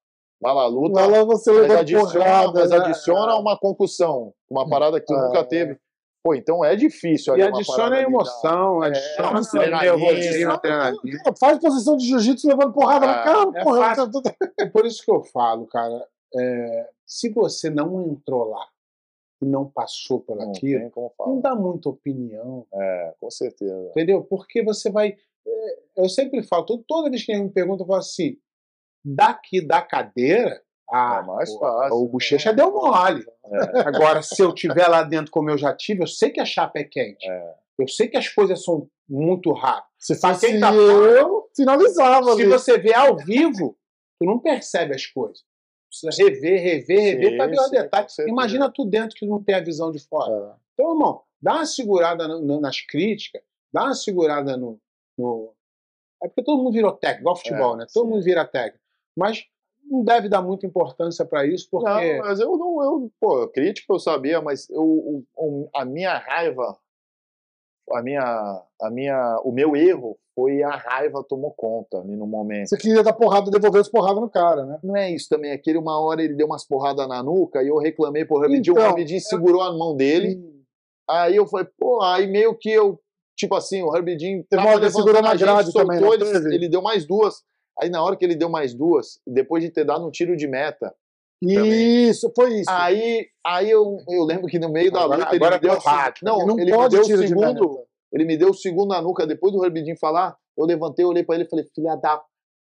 vai 0.41 0.53
lá, 0.53 0.67
luta, 0.67 1.01
vai 1.01 1.09
lá 1.09 1.23
você 1.23 1.51
mas 1.51 1.71
adiciona, 1.71 2.13
porrada, 2.13 2.59
mas 2.59 2.69
né? 2.69 2.77
adiciona 2.77 3.35
uma 3.35 3.57
concussão, 3.57 4.33
uma 4.49 4.69
parada 4.69 4.99
que 4.99 5.07
tu 5.07 5.13
nunca 5.13 5.39
é. 5.39 5.43
teve, 5.43 5.79
Pô, 6.27 6.35
então 6.35 6.65
é 6.65 6.75
difícil. 6.75 7.37
E 7.37 7.41
adiciona 7.41 7.95
a 7.95 8.01
emoção, 8.01 8.83
é, 8.83 8.87
adiciona 8.87 9.39
é, 9.39 9.39
Faz 11.39 11.57
posição 11.57 11.95
de 11.95 12.05
jiu-jitsu 12.05 12.49
levando 12.49 12.73
porrada 12.73 13.05
é, 13.05 13.07
na 13.07 13.23
cara. 13.23 13.51
É, 13.55 13.63
porra, 13.63 13.93
é 14.59 14.65
por 14.67 14.85
isso 14.85 15.05
que 15.05 15.11
eu 15.11 15.23
falo, 15.23 15.65
cara. 15.67 16.05
É, 16.35 16.89
se 17.05 17.29
você 17.29 17.69
não 17.69 18.01
entrou 18.01 18.49
lá 18.49 18.67
e 19.41 19.45
não 19.45 19.69
passou 19.69 20.19
por 20.19 20.37
não 20.37 20.49
aquilo, 20.49 20.91
não 21.19 21.39
dá 21.39 21.55
muita 21.55 21.89
opinião. 21.89 22.65
É, 22.73 23.13
com 23.19 23.29
certeza. 23.29 23.89
Entendeu? 23.91 24.23
Porque 24.23 24.63
você 24.63 24.89
vai. 24.89 25.15
É, 25.45 25.79
eu 25.97 26.09
sempre 26.09 26.41
falo, 26.43 26.65
toda 26.87 27.09
vez 27.09 27.23
que 27.23 27.31
alguém 27.31 27.47
me 27.47 27.53
pergunta, 27.53 27.83
eu 27.83 27.87
falo 27.87 27.99
assim: 27.99 28.37
daqui 29.03 29.65
da 29.65 29.81
cadeira 29.81 30.61
ah, 30.89 31.19
é 31.21 31.25
mais 31.25 31.53
fácil. 31.55 31.97
O 31.97 32.07
bochecha 32.07 32.53
deu 32.53 32.71
mole. 32.71 33.25
É. 33.45 33.79
Agora, 33.81 34.21
se 34.21 34.41
eu 34.41 34.53
tiver 34.53 34.87
lá 34.87 35.03
dentro 35.03 35.31
como 35.31 35.49
eu 35.49 35.57
já 35.57 35.73
tive, 35.73 36.03
eu 36.03 36.07
sei 36.07 36.29
que 36.29 36.39
a 36.39 36.45
chapa 36.45 36.79
é 36.79 36.83
quente. 36.83 37.29
É. 37.29 37.55
Eu 37.77 37.87
sei 37.87 38.07
que 38.07 38.17
as 38.17 38.29
coisas 38.29 38.63
são 38.63 38.89
muito 39.07 39.51
rápidas. 39.51 39.87
Se 39.99 40.15
fosse 40.15 40.59
tá 40.59 40.73
eu, 40.73 41.49
finalizava. 41.55 42.35
Se 42.35 42.41
ali. 42.41 42.45
você 42.45 42.77
vê 42.77 42.93
ao 42.93 43.17
vivo, 43.17 43.77
tu 44.19 44.25
não 44.25 44.39
percebe 44.39 44.95
as 44.95 45.05
coisas. 45.05 45.43
Precisa 45.89 46.23
rever, 46.23 46.61
rever, 46.61 47.17
rever 47.17 47.37
para 47.37 47.47
ver 47.47 47.59
o 47.59 47.69
detalhe. 47.69 48.07
Imagina 48.27 48.71
tu 48.71 48.85
dentro 48.85 49.15
que 49.15 49.25
não 49.25 49.41
tem 49.41 49.55
a 49.55 49.61
visão 49.61 49.91
de 49.91 49.99
fora. 49.99 50.31
É. 50.31 50.55
Então, 50.73 50.91
irmão, 50.91 51.21
dá 51.41 51.55
uma 51.55 51.65
segurada 51.65 52.27
nas 52.27 52.81
críticas, 52.81 53.41
dá 53.71 53.85
uma 53.85 53.95
segurada 53.95 54.57
no, 54.57 54.79
no... 55.17 55.53
É 56.21 56.27
porque 56.27 56.43
todo 56.43 56.61
mundo 56.61 56.73
virou 56.73 56.91
técnico, 56.91 57.21
igual 57.21 57.35
futebol, 57.35 57.75
é, 57.75 57.77
né? 57.77 57.85
Todo 57.93 58.05
sim. 58.05 58.11
mundo 58.11 58.23
vira 58.23 58.45
técnico. 58.45 58.83
Mas 59.15 59.45
não 59.89 60.03
deve 60.03 60.27
dar 60.27 60.41
muita 60.41 60.65
importância 60.65 61.25
para 61.25 61.45
isso, 61.45 61.67
porque. 61.71 61.87
Não, 61.87 62.19
mas 62.19 62.39
eu 62.39 62.57
não. 62.57 62.83
Eu, 62.83 63.11
pô, 63.19 63.47
crítico 63.47 63.93
eu 63.93 63.99
sabia, 63.99 64.41
mas 64.41 64.69
eu, 64.69 65.23
a 65.73 65.85
minha 65.85 66.17
raiva, 66.17 66.77
a 67.93 68.01
minha, 68.01 68.63
a 68.81 68.89
minha, 68.89 69.39
o 69.43 69.51
meu 69.51 69.75
erro 69.75 70.17
foi 70.35 70.61
a 70.61 70.75
raiva 70.75 71.23
tomou 71.23 71.51
conta 71.51 71.99
ali 71.99 72.15
no 72.15 72.27
momento. 72.27 72.69
Você 72.69 72.77
queria 72.77 73.01
dar 73.01 73.13
porrada, 73.13 73.49
devolver 73.49 73.81
as 73.81 73.89
porradas 73.89 74.21
no 74.21 74.29
cara, 74.29 74.65
né? 74.65 74.79
Não 74.83 74.95
é 74.95 75.11
isso 75.11 75.27
também. 75.29 75.51
Aquele 75.51 75.77
uma 75.77 75.99
hora 75.99 76.21
ele 76.21 76.35
deu 76.35 76.45
umas 76.45 76.65
porradas 76.65 77.07
na 77.07 77.23
nuca 77.23 77.63
e 77.63 77.67
eu 77.67 77.77
reclamei 77.77 78.25
pro 78.25 78.39
Rabidinho, 78.39 78.73
então, 78.73 78.83
o 78.83 78.87
Rabidinho 78.87 79.17
é... 79.17 79.21
segurou 79.21 79.61
a 79.61 79.75
mão 79.75 79.95
dele. 79.95 80.35
Hum. 80.35 80.61
Aí 81.09 81.35
eu 81.35 81.47
falei, 81.47 81.67
pô, 81.79 82.01
aí 82.03 82.27
meio 82.27 82.53
que 82.53 82.69
eu, 82.69 82.99
tipo 83.35 83.55
assim, 83.55 83.81
o 83.81 83.95
Herbidinho 83.95 84.43
tava 84.49 84.91
segurando 84.91 85.27
a 85.27 85.35
grade 85.35 85.71
soltou, 85.71 85.87
também, 85.87 86.13
ele, 86.13 86.55
ele 86.55 86.69
deu 86.69 86.81
mais 86.81 87.05
duas. 87.05 87.43
Aí 87.79 87.89
na 87.89 88.03
hora 88.03 88.15
que 88.15 88.25
ele 88.25 88.35
deu 88.35 88.49
mais 88.49 88.73
duas, 88.73 89.19
depois 89.25 89.63
de 89.63 89.69
ter 89.69 89.85
dado 89.85 90.05
um 90.05 90.11
tiro 90.11 90.35
de 90.35 90.47
meta. 90.47 90.93
Isso, 91.41 92.31
também, 92.31 92.51
foi 92.51 92.59
isso. 92.61 92.71
Aí, 92.71 93.27
aí 93.45 93.69
eu, 93.69 93.97
eu 94.09 94.23
lembro 94.23 94.47
que 94.47 94.57
no 94.57 94.69
meio 94.69 94.91
da 94.91 95.05
luta 95.05 95.35
ele 95.35 95.49
me 95.49 95.59
deu 95.59 95.77
rádio. 95.79 96.25
Não, 96.25 96.45
não 96.45 96.59
ele 96.59 96.71
me 96.75 96.89
deu 96.89 97.01
o 97.01 97.05
segundo. 97.05 97.87
Ele 98.11 98.25
me 98.25 98.37
deu 98.37 98.49
o 98.49 98.53
segundo 98.53 98.89
na 98.89 99.01
nuca 99.01 99.27
depois 99.27 99.53
do 99.53 99.63
Herbidinho 99.63 99.97
falar. 99.99 100.35
Eu 100.57 100.65
levantei, 100.65 101.05
olhei 101.05 101.23
para 101.23 101.35
ele 101.35 101.43
e 101.43 101.49
falei, 101.49 101.65
filha 101.75 101.95
da. 101.95 102.21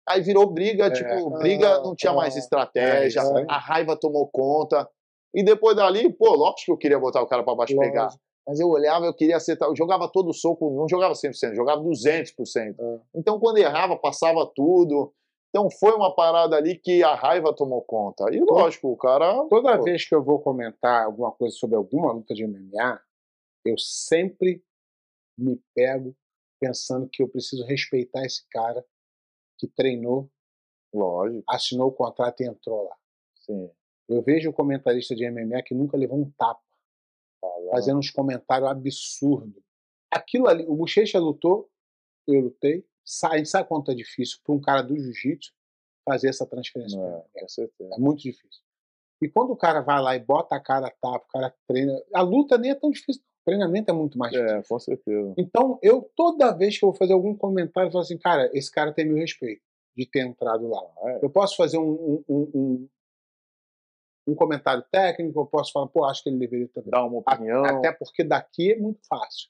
Aí 0.08 0.22
virou 0.22 0.52
briga, 0.52 0.88
é, 0.88 0.92
tipo, 0.92 1.30
briga, 1.40 1.80
não 1.82 1.96
tinha 1.96 2.14
mais 2.14 2.36
estratégia, 2.36 3.22
é, 3.22 3.46
a 3.48 3.58
raiva 3.58 3.98
tomou 3.98 4.28
conta. 4.28 4.88
E 5.34 5.44
depois 5.44 5.76
dali, 5.76 6.12
pô, 6.14 6.34
lógico 6.36 6.66
que 6.66 6.72
eu 6.72 6.78
queria 6.78 7.00
botar 7.00 7.22
o 7.22 7.28
cara 7.28 7.44
para 7.44 7.56
baixo 7.56 7.74
e 7.74 7.78
pegar. 7.78 8.10
Mas 8.48 8.60
eu 8.60 8.68
olhava, 8.68 9.06
eu 9.06 9.14
queria 9.14 9.38
acertar. 9.38 9.70
Eu 9.70 9.76
jogava 9.76 10.10
todo 10.10 10.30
o 10.30 10.34
soco, 10.34 10.70
não 10.72 10.88
jogava 10.88 11.14
100%, 11.14 11.56
jogava 11.56 11.82
200%. 11.82 12.76
É. 12.78 13.00
Então, 13.16 13.40
quando 13.40 13.58
errava, 13.58 13.98
passava 13.98 14.46
tudo. 14.54 15.14
Então, 15.54 15.70
foi 15.70 15.94
uma 15.94 16.16
parada 16.16 16.56
ali 16.56 16.76
que 16.76 17.04
a 17.04 17.14
raiva 17.14 17.54
tomou 17.54 17.84
conta. 17.84 18.26
E, 18.34 18.40
lógico, 18.40 18.92
o 18.92 18.98
cara. 18.98 19.48
Toda 19.50 19.78
pô. 19.78 19.84
vez 19.84 20.04
que 20.04 20.16
eu 20.16 20.24
vou 20.24 20.40
comentar 20.40 21.04
alguma 21.04 21.32
coisa 21.32 21.56
sobre 21.56 21.76
alguma 21.76 22.12
luta 22.12 22.34
de 22.34 22.48
MMA, 22.48 23.00
eu 23.64 23.78
sempre 23.78 24.64
me 25.38 25.62
pego 25.76 26.16
pensando 26.60 27.08
que 27.08 27.22
eu 27.22 27.28
preciso 27.28 27.64
respeitar 27.66 28.26
esse 28.26 28.48
cara 28.50 28.84
que 29.60 29.68
treinou, 29.68 30.28
lógico, 30.92 31.44
assinou 31.48 31.90
o 31.90 31.94
contrato 31.94 32.42
e 32.42 32.48
entrou 32.48 32.86
lá. 32.86 32.96
Sim. 33.36 33.70
Eu 34.10 34.24
vejo 34.24 34.50
o 34.50 34.54
comentarista 34.54 35.16
de 35.16 35.30
MMA 35.30 35.62
que 35.64 35.76
nunca 35.76 35.96
levou 35.96 36.18
um 36.18 36.32
tapa 36.32 36.64
fazendo 37.70 38.00
uns 38.00 38.10
comentários 38.10 38.70
absurdos. 38.70 39.62
Aquilo 40.12 40.48
ali, 40.48 40.66
o 40.68 40.76
Bochecha 40.76 41.20
lutou, 41.20 41.70
eu 42.28 42.40
lutei. 42.40 42.86
A 43.26 43.38
gente 43.38 43.50
sabe 43.50 43.68
quanto 43.68 43.92
é 43.92 43.96
difícil 43.96 44.40
para 44.44 44.56
um 44.56 44.62
cara 44.62 44.82
do 44.82 44.98
jiu-jitsu 44.98 45.52
fazer 46.06 46.30
essa 46.30 46.46
transferência. 46.46 47.00
É, 47.00 47.44
é, 47.44 48.00
muito 48.00 48.22
difícil. 48.22 48.62
E 49.22 49.30
quando 49.30 49.52
o 49.52 49.58
cara 49.58 49.82
vai 49.82 50.02
lá 50.02 50.16
e 50.16 50.20
bota 50.20 50.56
a 50.56 50.60
cara 50.60 50.88
a 50.88 50.92
tapa, 50.92 51.26
o 51.26 51.32
cara 51.32 51.56
treina. 51.68 51.94
A 52.14 52.22
luta 52.22 52.58
nem 52.58 52.72
é 52.72 52.76
tão 52.76 52.92
difícil. 52.92 53.22
O 53.22 53.46
treinamento 53.46 53.90
é 53.90 53.94
muito 53.94 54.18
mais 54.18 54.34
é, 54.34 54.38
difícil. 54.38 54.60
É, 54.60 54.64
com 54.64 54.80
certeza. 54.80 55.34
Então, 55.38 55.80
eu, 55.82 56.10
toda 56.16 56.52
vez 56.52 56.78
que 56.78 56.84
eu 56.84 56.90
vou 56.90 56.98
fazer 56.98 57.14
algum 57.14 57.36
comentário, 57.36 57.88
eu 57.88 57.92
falo 57.92 58.04
assim, 58.04 58.18
cara, 58.18 58.50
esse 58.54 58.72
cara 58.72 58.94
tem 58.94 59.06
meu 59.06 59.18
respeito 59.18 59.62
de 59.96 60.06
ter 60.06 60.26
entrado 60.26 60.68
lá. 60.68 60.82
Ah, 61.04 61.12
é. 61.12 61.20
Eu 61.22 61.30
posso 61.30 61.56
fazer 61.56 61.78
um, 61.78 62.24
um, 62.28 62.52
um, 62.54 62.90
um 64.28 64.36
comentário 64.36 64.84
técnico, 64.92 65.40
eu 65.40 65.46
posso 65.46 65.72
falar, 65.72 65.88
pô, 65.88 66.06
acho 66.06 66.24
que 66.24 66.30
ele 66.30 66.40
deveria 66.40 66.68
ter. 66.68 66.84
Dar 66.84 67.06
uma 67.06 67.20
opinião. 67.20 67.64
Até 67.66 67.92
porque 67.92 68.24
daqui 68.24 68.74
é 68.74 68.78
muito 68.78 69.06
fácil. 69.08 69.50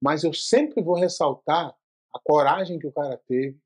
Mas 0.00 0.22
eu 0.22 0.32
sempre 0.32 0.82
vou 0.82 0.94
ressaltar 0.94 1.74
a 2.14 2.18
coragem 2.18 2.78
que 2.78 2.86
o 2.86 2.92
cara 2.92 3.20
teve, 3.28 3.58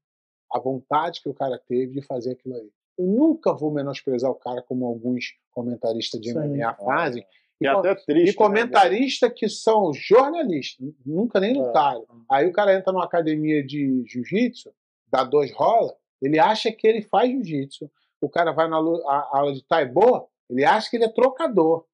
a 0.52 0.58
vontade 0.58 1.22
que 1.22 1.28
o 1.28 1.34
cara 1.34 1.58
teve 1.58 1.92
de 1.94 2.02
fazer 2.02 2.32
aquilo 2.32 2.56
aí. 2.56 2.70
Eu 2.98 3.06
nunca 3.06 3.54
vou 3.54 3.72
menosprezar 3.72 4.30
o 4.30 4.34
cara 4.34 4.62
como 4.62 4.86
alguns 4.86 5.34
comentaristas 5.50 6.20
de 6.20 6.32
Sim. 6.32 6.38
MMA 6.38 6.74
fazem. 6.74 7.24
E, 7.60 7.64
e 7.64 7.66
até 7.66 7.94
triste. 7.94 8.32
E 8.32 8.34
comentaristas 8.34 9.30
né? 9.30 9.34
que 9.36 9.48
são 9.48 9.92
jornalistas, 9.94 10.86
nunca 11.04 11.40
nem 11.40 11.56
é. 11.56 11.62
lutaram. 11.62 12.02
É. 12.02 12.36
Aí 12.36 12.46
o 12.46 12.52
cara 12.52 12.74
entra 12.74 12.92
numa 12.92 13.04
academia 13.04 13.64
de 13.64 14.04
jiu-jitsu, 14.06 14.72
dá 15.08 15.24
dois 15.24 15.52
rola, 15.52 15.96
ele 16.20 16.38
acha 16.38 16.70
que 16.70 16.86
ele 16.86 17.02
faz 17.02 17.30
jiu-jitsu. 17.30 17.90
O 18.20 18.28
cara 18.28 18.52
vai 18.52 18.68
na 18.68 18.76
aula 18.76 19.52
de 19.52 19.64
taibo, 19.64 20.28
ele 20.48 20.64
acha 20.64 20.88
que 20.88 20.96
ele 20.96 21.04
é 21.04 21.08
trocador. 21.08 21.84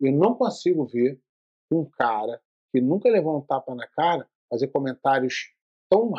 Eu 0.00 0.12
não 0.12 0.34
consigo 0.34 0.86
ver 0.86 1.20
um 1.70 1.84
cara 1.84 2.40
que 2.70 2.80
nunca 2.80 3.08
levou 3.08 3.36
um 3.36 3.40
tapa 3.40 3.74
na 3.74 3.86
cara 3.88 4.26
fazer 4.48 4.68
comentários 4.68 5.53
tão 5.94 6.12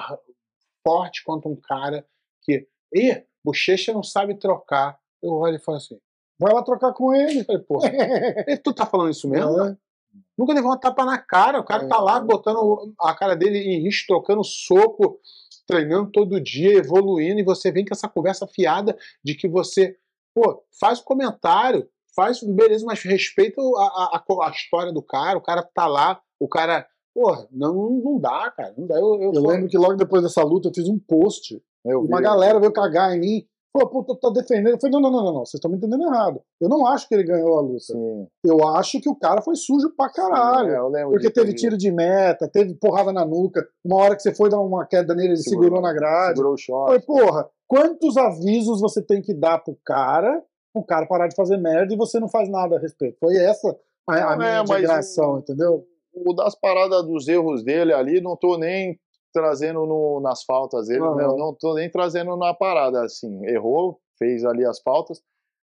fortes 0.85 1.23
quanto 1.23 1.49
um 1.49 1.55
cara 1.55 2.05
que, 2.43 2.67
ih, 2.93 3.23
bochecha 3.43 3.93
não 3.93 4.03
sabe 4.03 4.35
trocar. 4.35 4.97
Eu 5.21 5.31
olho 5.31 5.55
e 5.55 5.59
falo 5.59 5.77
assim, 5.77 5.97
vai 6.39 6.53
lá 6.53 6.63
trocar 6.63 6.93
com 6.93 7.13
ele. 7.13 7.39
Eu 7.39 7.45
falei, 7.45 7.61
pô, 7.61 7.79
tu 8.63 8.73
tá 8.73 8.85
falando 8.85 9.11
isso 9.11 9.27
mesmo? 9.27 9.61
É. 9.63 9.77
Nunca 10.37 10.53
levou 10.53 10.71
uma 10.71 10.79
tapa 10.79 11.03
na 11.05 11.17
cara. 11.17 11.59
O 11.59 11.65
cara 11.65 11.85
é. 11.85 11.87
tá 11.87 11.99
lá 11.99 12.19
botando 12.19 12.93
a 12.99 13.13
cara 13.13 13.35
dele 13.35 13.57
em 13.57 13.81
risco, 13.81 14.07
trocando 14.07 14.43
soco, 14.43 15.19
treinando 15.67 16.11
todo 16.11 16.39
dia, 16.39 16.77
evoluindo, 16.77 17.39
e 17.39 17.43
você 17.43 17.71
vem 17.71 17.83
com 17.83 17.93
essa 17.93 18.07
conversa 18.07 18.47
fiada 18.47 18.95
de 19.23 19.33
que 19.33 19.47
você 19.47 19.97
Pô, 20.35 20.61
faz 20.77 20.99
um 20.99 21.03
comentário, 21.03 21.87
faz, 22.13 22.43
beleza, 22.43 22.85
mas 22.85 23.01
respeita 23.03 23.61
a, 23.61 24.17
a, 24.17 24.47
a, 24.47 24.51
história 24.51 24.91
do 24.91 25.01
cara, 25.01 25.37
o 25.37 25.41
cara 25.41 25.63
tá 25.63 25.87
lá, 25.87 26.21
o 26.37 26.47
cara. 26.47 26.85
Pô, 27.15 27.47
não, 27.49 27.73
não 28.03 28.19
dá, 28.19 28.51
cara. 28.55 28.73
Não 28.77 28.85
dá. 28.85 28.95
Eu, 28.99 29.15
eu, 29.21 29.31
eu 29.33 29.41
lembro 29.41 29.69
que 29.69 29.77
logo 29.77 29.95
depois 29.95 30.21
dessa 30.21 30.43
luta 30.43 30.67
eu 30.67 30.73
fiz 30.75 30.89
um 30.89 30.99
post. 30.99 31.61
Eu 31.85 32.01
uma 32.01 32.17
vi, 32.17 32.23
galera 32.23 32.59
veio 32.59 32.73
cagar 32.73 33.15
em 33.15 33.19
mim. 33.21 33.45
pô, 33.71 33.87
puta, 33.87 34.19
tá 34.19 34.29
defendendo. 34.31 34.73
Eu 34.73 34.79
falei, 34.79 34.91
não, 34.91 34.99
não, 34.99 35.11
não, 35.11 35.23
não, 35.23 35.33
não, 35.35 35.45
vocês 35.45 35.53
estão 35.55 35.71
me 35.71 35.77
entendendo 35.77 36.03
errado. 36.03 36.41
Eu 36.59 36.67
não 36.67 36.85
acho 36.85 37.07
que 37.07 37.15
ele 37.15 37.23
ganhou 37.23 37.57
a 37.57 37.61
luta. 37.61 37.79
Sim. 37.79 38.27
Eu 38.43 38.67
acho 38.67 38.99
que 38.99 39.09
o 39.09 39.15
cara 39.15 39.41
foi 39.41 39.55
sujo 39.55 39.93
pra 39.95 40.09
caralho. 40.09 40.71
É, 40.71 40.77
eu 40.77 40.89
lembro 40.89 41.11
Porque 41.11 41.29
teve 41.31 41.53
tiro 41.53 41.77
de 41.77 41.89
meta, 41.91 42.49
teve 42.49 42.73
porrada 42.75 43.13
na 43.13 43.23
nuca. 43.25 43.65
Uma 43.85 43.95
hora 43.97 44.15
que 44.15 44.21
você 44.21 44.35
foi 44.35 44.49
dar 44.49 44.59
uma 44.59 44.85
queda 44.85 45.15
nele, 45.15 45.29
ele 45.29 45.37
segurou, 45.37 45.63
Segurou. 45.63 45.81
na 45.81 45.93
grade. 45.93 46.37
Segurou 46.37 46.53
o 46.53 46.57
Foi, 46.57 46.99
short. 46.99 47.05
porra, 47.05 47.49
quantos 47.67 48.17
avisos 48.17 48.81
você 48.81 49.01
tem 49.01 49.21
que 49.21 49.33
dar 49.33 49.59
pro 49.59 49.77
cara, 49.85 50.43
o 50.75 50.83
cara 50.83 51.05
parar 51.05 51.27
de 51.27 51.35
fazer 51.35 51.55
merda 51.57 51.93
e 51.93 51.97
você 51.97 52.19
não 52.19 52.27
faz 52.27 52.49
nada 52.49 52.75
a 52.75 52.79
respeito? 52.79 53.17
Foi 53.19 53.35
essa 53.37 53.73
a, 54.07 54.15
a 54.15 54.31
Não, 54.31 54.37
minha 54.37 54.49
é, 54.49 54.63
mas 54.67 55.17
entendeu? 55.17 55.85
O 56.15 56.33
das 56.33 56.55
paradas 56.55 57.03
dos 57.05 57.27
erros 57.27 57.63
dele 57.63 57.93
ali, 57.93 58.21
não 58.21 58.35
tô 58.35 58.57
nem 58.57 58.97
trazendo 59.33 59.85
no- 59.85 60.21
nas 60.21 60.43
faltas 60.43 60.87
dele, 60.87 61.01
né? 61.15 61.25
Eu 61.25 61.35
não 61.37 61.53
tô 61.53 61.73
nem 61.73 61.89
trazendo 61.89 62.37
na 62.37 62.53
parada, 62.53 63.03
assim. 63.03 63.45
Errou, 63.45 63.99
fez 64.17 64.45
ali 64.45 64.65
as 64.65 64.79
faltas, 64.79 65.21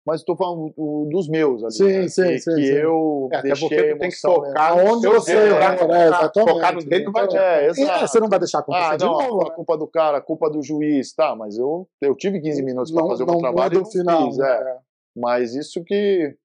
mas 0.05 0.23
tô 0.23 0.37
falando 0.37 0.73
o- 0.77 1.09
dos 1.11 1.27
meus 1.27 1.61
ali. 1.65 1.73
Sim, 1.73 1.83
né? 1.99 2.07
sim, 2.07 2.23
que, 2.23 2.39
sim, 2.39 2.55
que 2.55 2.65
sim. 2.65 2.73
eu 2.73 3.27
É, 3.29 3.35
até 3.35 3.47
deixei 3.49 3.67
porque 3.67 3.75
a 3.81 3.93
tu 3.95 3.99
tem 3.99 4.09
que 4.09 4.15
né? 4.15 4.47
focar 4.47 4.73
seu 5.01 5.11
você 5.11 5.33
né? 5.35 5.87
né? 5.87 6.07
Exatamente. 6.07 6.49
Focar 6.53 6.73
no 6.75 6.83
dele 6.85 7.03
não 7.05 7.11
vai. 7.11 7.27
É, 7.35 7.67
exato. 7.67 8.07
você 8.07 8.19
não 8.21 8.29
vai 8.29 8.39
deixar 8.39 8.59
acontecer 8.59 8.83
Ah, 8.85 8.95
de 8.95 9.03
não, 9.05 9.11
novo, 9.17 9.41
a 9.41 9.49
né? 9.49 9.55
culpa 9.55 9.77
do 9.77 9.87
cara, 9.87 10.17
a 10.17 10.21
culpa 10.21 10.49
do 10.49 10.63
juiz, 10.63 11.13
tá, 11.13 11.35
mas 11.35 11.57
eu, 11.57 11.85
eu 11.99 12.15
tive 12.15 12.39
15 12.39 12.63
minutos 12.63 12.89
para 12.93 13.01
Não- 13.01 13.09
fazer 13.09 13.23
o 13.23 13.25
não 13.25 13.33
meu 13.33 13.41
trabalho 13.41 13.73
e 13.73 13.77
não 13.79 13.85
final, 13.85 14.27
fiz, 14.27 14.37
né? 14.37 14.49
é. 14.49 14.77
Mas 15.13 15.55
isso 15.55 15.83
que. 15.83 16.37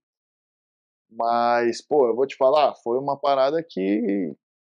Mas, 1.16 1.80
pô, 1.82 2.06
eu 2.06 2.14
vou 2.16 2.26
te 2.26 2.36
falar, 2.36 2.74
foi 2.82 2.98
uma 2.98 3.16
parada 3.16 3.62
que. 3.66 4.34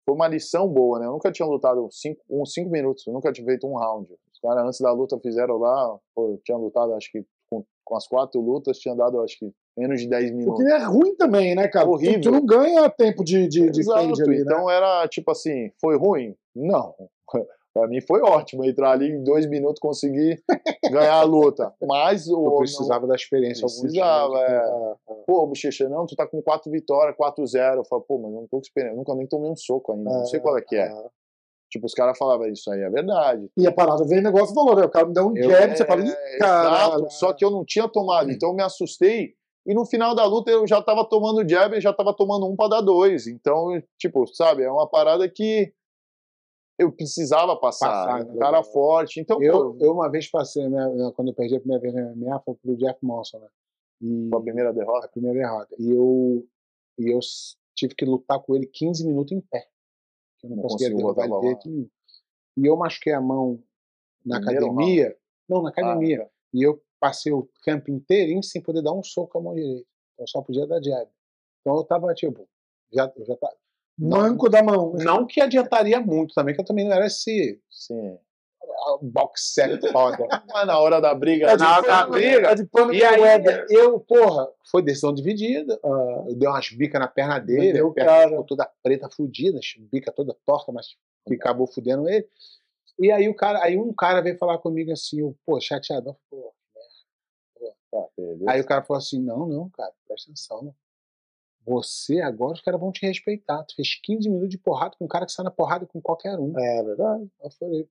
Foi 0.07 0.15
uma 0.15 0.29
lição 0.29 0.69
boa, 0.69 0.99
né? 0.99 1.07
Eu 1.07 1.13
nunca 1.13 1.33
tinha 1.33 1.47
lutado 1.49 1.89
cinco, 1.91 2.21
uns 2.29 2.53
5 2.53 2.69
minutos, 2.71 3.07
eu 3.07 3.13
nunca 3.15 3.33
tinha 3.33 3.47
feito 3.47 3.67
um 3.67 3.75
round. 3.75 4.07
Os 4.33 4.39
caras 4.41 4.67
antes 4.67 4.81
da 4.81 4.93
luta 4.93 5.19
fizeram 5.19 5.57
lá, 5.57 5.99
pô, 6.15 6.33
eu 6.33 6.41
tinha 6.45 6.59
lutado, 6.59 6.93
acho 6.93 7.11
que 7.11 7.25
com, 7.49 7.65
com 7.83 7.97
as 7.97 8.07
quatro 8.07 8.39
lutas, 8.39 8.79
tinha 8.79 8.95
dado, 8.95 9.23
acho 9.23 9.39
que, 9.39 9.51
menos 9.79 10.03
de 10.03 10.09
10 10.09 10.31
O 10.31 10.35
minutos. 10.35 10.63
que 10.63 10.71
é 10.71 10.79
ruim 10.85 11.15
também, 11.17 11.55
né, 11.55 11.69
cara? 11.69 11.87
Tu- 11.87 11.91
Horrível. 11.93 12.21
Tu, 12.21 12.31
não 12.31 12.45
ganha 12.45 12.91
tempo 12.91 13.25
de, 13.25 13.49
de, 13.49 13.71
de 13.71 13.81
Exato, 13.81 14.01
ali, 14.23 14.37
né? 14.37 14.43
então 14.43 14.69
era 14.69 15.09
tipo 15.09 15.31
assim, 15.31 15.71
foi 15.81 15.97
ruim? 15.97 16.37
Não. 16.55 16.95
Pra 17.75 17.89
mim 17.89 18.01
foi 18.01 18.21
ótimo 18.23 18.65
entrar 18.65 18.93
ali 18.93 19.11
em 19.11 19.25
dois 19.25 19.47
minutos 19.47 19.81
conseguir 19.81 20.41
ganhar 20.93 21.15
a 21.17 21.25
luta. 21.25 21.75
Mas 21.83 22.29
o. 22.29 22.45
Eu 22.45 22.57
precisava 22.59 23.05
da 23.05 23.17
experiência. 23.17 23.63
Precisava, 23.63 24.39
dias, 24.39 24.49
é. 24.49 24.53
né? 24.53 24.95
Pô, 25.27 25.45
Bochecha, 25.45 25.89
não, 25.89 26.07
tu 26.07 26.15
tá 26.15 26.25
com 26.25 26.41
quatro 26.41 26.71
vitórias, 26.71 27.17
4-0. 27.17 27.79
Eu 27.79 27.85
falo, 27.85 28.03
pô, 28.03 28.19
mas 28.19 28.33
eu 28.33 28.41
não 28.43 28.47
tô 28.47 28.59
com 28.59 28.61
experiência, 28.61 28.95
eu 28.95 28.99
nunca 28.99 29.15
nem 29.17 29.27
tomei 29.27 29.51
um 29.51 29.57
soco 29.57 29.93
ainda, 29.93 30.09
não 30.09 30.25
sei 30.27 30.39
qual 30.39 30.57
é 30.57 30.63
que 30.63 30.77
é. 30.77 30.89
Tipo, 31.69 31.87
os 31.87 31.95
caras 31.95 32.17
falavam, 32.17 32.47
isso 32.47 32.71
aí 32.71 32.81
é 32.81 32.89
verdade. 32.89 33.51
E 33.57 33.67
a 33.67 33.73
parada 33.73 34.07
vem 34.07 34.23
negócio 34.23 34.53
e 34.53 34.55
falou, 34.55 34.77
né? 34.77 34.85
O 34.85 34.89
cara 34.89 35.07
me 35.07 35.13
deu 35.13 35.27
um 35.27 35.37
Eu- 35.37 35.51
jab, 35.51 35.77
você 35.77 35.85
fala, 35.85 36.05
É, 36.05 36.39
caralho. 36.39 36.95
Exato, 36.95 37.13
só 37.13 37.33
que 37.33 37.45
eu 37.45 37.51
não 37.51 37.65
tinha 37.65 37.89
tomado, 37.89 38.31
então 38.31 38.51
eu 38.51 38.55
me 38.55 38.63
assustei. 38.63 39.35
E 39.67 39.75
no 39.75 39.85
final 39.85 40.15
da 40.15 40.25
luta 40.27 40.51
eu 40.51 40.65
já 40.67 40.81
tava 40.81 41.05
tomando 41.09 41.49
jab 41.49 41.75
e 41.77 41.81
já 41.81 41.93
tava 41.93 42.15
tomando 42.15 42.47
um 42.47 42.55
pra 42.55 42.69
dar 42.69 42.83
dois. 42.83 43.27
Então, 43.27 43.83
tipo, 43.99 44.25
sabe, 44.33 44.63
é 44.63 44.71
uma 44.71 44.89
parada 44.89 45.29
que 45.29 45.73
eu 46.79 46.93
precisava 46.93 47.57
passar. 47.57 47.89
Passar, 47.89 48.25
um 48.25 48.33
né? 48.33 48.39
cara 48.39 48.63
forte. 48.63 49.21
Então, 49.21 49.43
Eu, 49.43 49.75
pô, 49.75 49.85
eu 49.85 49.93
uma 49.93 50.11
vez 50.11 50.31
passei, 50.31 50.69
né, 50.69 51.13
quando 51.15 51.29
eu 51.29 51.35
perdi 51.35 51.57
a 51.57 51.61
primeira 51.61 51.81
vez 51.81 51.95
na 51.95 52.15
MMA, 52.15 52.41
foi 52.41 52.55
pro 52.55 52.77
Jeff 52.77 52.99
Monson, 53.03 53.39
né? 53.39 53.49
E 54.01 54.31
a 54.35 54.41
primeira 54.41 54.73
derrota. 54.73 55.07
a 55.07 55.09
primeira 55.09 55.39
derrota. 55.39 55.75
E 55.79 55.91
eu, 55.91 56.47
e 56.99 57.11
eu 57.11 57.21
tive 57.75 57.95
que 57.95 58.05
lutar 58.05 58.41
com 58.41 58.55
ele 58.55 58.67
15 58.67 59.07
minutos 59.07 59.33
em 59.33 59.41
pé. 59.41 59.69
Eu 60.43 60.51
não, 60.51 60.57
Não 60.57 60.63
conseguia 60.65 60.95
derrubar 60.95 61.27
ele 61.27 61.41
jeito 61.41 61.69
nenhum. 61.69 61.89
E 62.57 62.67
eu 62.67 62.77
machuquei 62.77 63.13
a 63.13 63.21
mão 63.21 63.63
na 64.25 64.37
Primeiro 64.41 64.67
academia. 64.67 65.17
Não, 65.49 65.63
na 65.63 65.71
academia. 65.71 66.23
Ah, 66.23 66.31
E 66.53 66.63
eu 66.63 66.83
passei 67.01 67.33
o 67.33 67.49
campo 67.63 67.91
inteirinho 67.91 68.43
sem 68.43 68.63
poder 68.63 68.83
dar 68.83 68.93
um 68.93 69.03
soco 69.03 69.33
com 69.33 69.39
a 69.39 69.43
mão 69.43 69.55
direita. 69.55 69.87
Eu 70.19 70.27
só 70.27 70.41
podia 70.43 70.67
dar 70.67 70.83
jab. 70.83 71.09
Então 71.61 71.77
eu 71.77 71.85
tava, 71.85 72.13
tipo, 72.15 72.49
já, 72.93 73.13
eu 73.17 73.25
já 73.25 73.37
tava. 73.37 73.57
Manco 73.99 74.49
da 74.49 74.63
mão. 74.63 74.93
Não 74.95 75.27
que 75.27 75.41
adiantaria 75.41 76.01
muito 76.01 76.35
também, 76.35 76.55
que 76.55 76.61
eu 76.61 76.65
também 76.65 76.85
não 76.85 76.93
era 76.93 77.07
esse 77.07 77.61
sim. 77.71 78.19
ah, 78.87 78.99
boxer 79.01 79.81
foda. 79.93 80.27
Mas 80.53 80.67
na 80.67 80.79
hora 80.79 81.01
da 81.01 81.15
briga. 81.15 81.51
É 81.51 81.57
Na- 81.57 81.77
pano, 81.83 81.89
na 81.89 82.07
briga. 82.09 82.49
é 82.51 82.55
de 82.55 82.65
pano 82.67 82.93
E 82.95 83.05
aí, 83.05 83.21
Weber. 83.21 83.67
eu, 83.71 84.01
porra, 84.01 84.49
foi 84.71 84.83
decisão 84.83 85.15
dividida. 85.15 85.79
Eu 85.83 86.35
dei 86.35 86.49
umas 86.49 86.69
bicas 86.71 87.01
na 87.01 87.07
perna 87.09 87.39
dele, 87.39 87.79
a 87.79 87.91
perna 87.91 88.11
cara. 88.13 88.29
ficou 88.29 88.45
toda 88.45 88.71
preta, 88.83 89.09
fudida, 89.11 89.61
bica 89.93 90.11
toda 90.11 90.37
torta, 90.45 90.73
mas 90.73 90.89
que 91.27 91.35
acabou 91.35 91.67
fudendo 91.67 92.09
ele. 92.09 92.29
E 92.99 93.11
aí 93.11 93.29
o 93.29 93.35
cara, 93.35 93.63
aí 93.63 93.77
um 93.77 93.93
cara 93.93 94.21
veio 94.21 94.39
falar 94.39 94.59
comigo 94.59 94.93
assim, 94.93 95.21
eu, 95.21 95.37
pô, 95.47 95.61
chateadão, 95.61 96.17
pô. 96.31 96.53
Tá. 97.91 98.05
Aí 98.49 98.61
o 98.61 98.67
cara 98.67 98.83
falou 98.83 98.99
assim: 98.99 99.21
não, 99.21 99.47
não, 99.47 99.71
cara, 99.71 99.93
presta 100.07 100.31
atenção. 100.31 100.75
Você 101.67 102.21
agora 102.21 102.53
os 102.53 102.61
caras 102.61 102.81
vão 102.81 102.93
te 102.93 103.07
respeitar. 103.07 103.65
Tu 103.65 103.75
fez 103.77 104.01
15 104.03 104.29
minutos 104.29 104.51
de 104.51 104.59
porrada 104.59 104.95
com 104.99 105.05
um 105.05 105.09
cara 105.09 105.27
que 105.27 105.33
sai 105.33 105.45
na 105.45 105.51
porrada 105.51 105.87
com 105.87 106.01
qualquer 106.01 106.39
um. 106.39 106.53
É 106.59 106.83
verdade. 106.83 107.27
Eu 107.43 107.51
falei, 107.59 107.89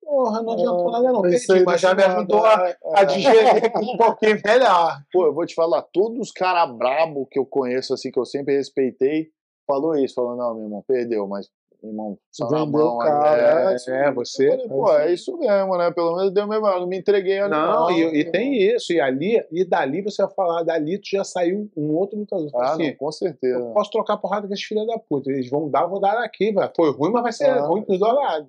porra, 0.00 0.42
não 0.42 0.52
adiantou 0.52 0.90
nada 0.90 1.12
não. 1.12 1.22
Perdi, 1.22 1.64
mas 1.64 1.80
já 1.80 1.94
me 1.94 2.02
ajudou 2.02 2.40
lado, 2.40 2.62
a, 2.62 2.68
é, 2.68 2.76
a 2.94 3.02
é. 3.02 3.04
digerir 3.06 3.72
um 3.76 3.96
pouquinho 3.96 4.40
melhor. 4.44 5.02
Pô, 5.12 5.26
eu 5.26 5.34
vou 5.34 5.46
te 5.46 5.54
falar, 5.54 5.82
todos 5.82 6.18
os 6.18 6.32
caras 6.32 6.76
brabo 6.76 7.26
que 7.26 7.38
eu 7.38 7.46
conheço, 7.46 7.94
assim, 7.94 8.10
que 8.10 8.18
eu 8.18 8.24
sempre 8.24 8.56
respeitei, 8.56 9.30
falou 9.66 9.96
isso, 9.96 10.14
falou, 10.14 10.36
não, 10.36 10.54
meu 10.54 10.64
irmão, 10.64 10.84
perdeu, 10.86 11.26
mas, 11.26 11.48
irmão, 11.82 12.18
só 12.30 12.48
na 12.50 12.66
mão 12.66 13.02
é, 13.02 13.74
é, 13.88 14.06
é, 14.06 14.12
você- 14.12 14.48
Eu 14.48 14.52
falei, 14.52 14.68
Pô, 14.68 14.92
é 14.98 15.12
isso 15.12 15.36
mesmo, 15.38 15.76
né? 15.76 15.90
Pelo 15.90 16.16
menos 16.16 16.32
deu 16.32 16.46
mesmo, 16.46 16.66
eu 16.66 16.80
não 16.80 16.86
me 16.86 16.98
entreguei 16.98 17.38
ali. 17.38 17.50
Não, 17.50 17.90
e, 17.90 18.20
e 18.20 18.30
tem 18.30 18.56
isso. 18.56 18.92
E 18.92 19.00
ali, 19.00 19.44
e 19.50 19.64
dali 19.64 20.02
você 20.02 20.22
vai 20.22 20.32
falar, 20.34 20.62
dali 20.62 20.98
tu 20.98 21.08
já 21.10 21.24
saiu 21.24 21.70
um 21.76 21.94
outro 21.94 22.18
lutador. 22.18 22.50
Ah, 22.54 22.72
assim, 22.74 22.88
não, 22.90 22.96
com 22.96 23.12
certeza. 23.12 23.58
eu 23.58 23.72
posso 23.72 23.90
trocar 23.90 24.16
porrada 24.18 24.46
com 24.46 24.52
esses 24.54 24.64
filhos 24.64 24.86
da 24.86 24.98
puta. 24.98 25.30
Eles 25.30 25.48
vão 25.50 25.68
dar, 25.70 25.86
vou 25.86 26.00
dar 26.00 26.22
aqui, 26.24 26.52
velho. 26.52 26.70
Foi 26.76 26.90
ruim, 26.92 27.10
mas 27.12 27.22
vai 27.22 27.32
ser 27.32 27.50
Ah. 27.50 27.66
ruim 27.66 27.82
pros 27.82 27.98
dois 27.98 28.14
lados. 28.14 28.48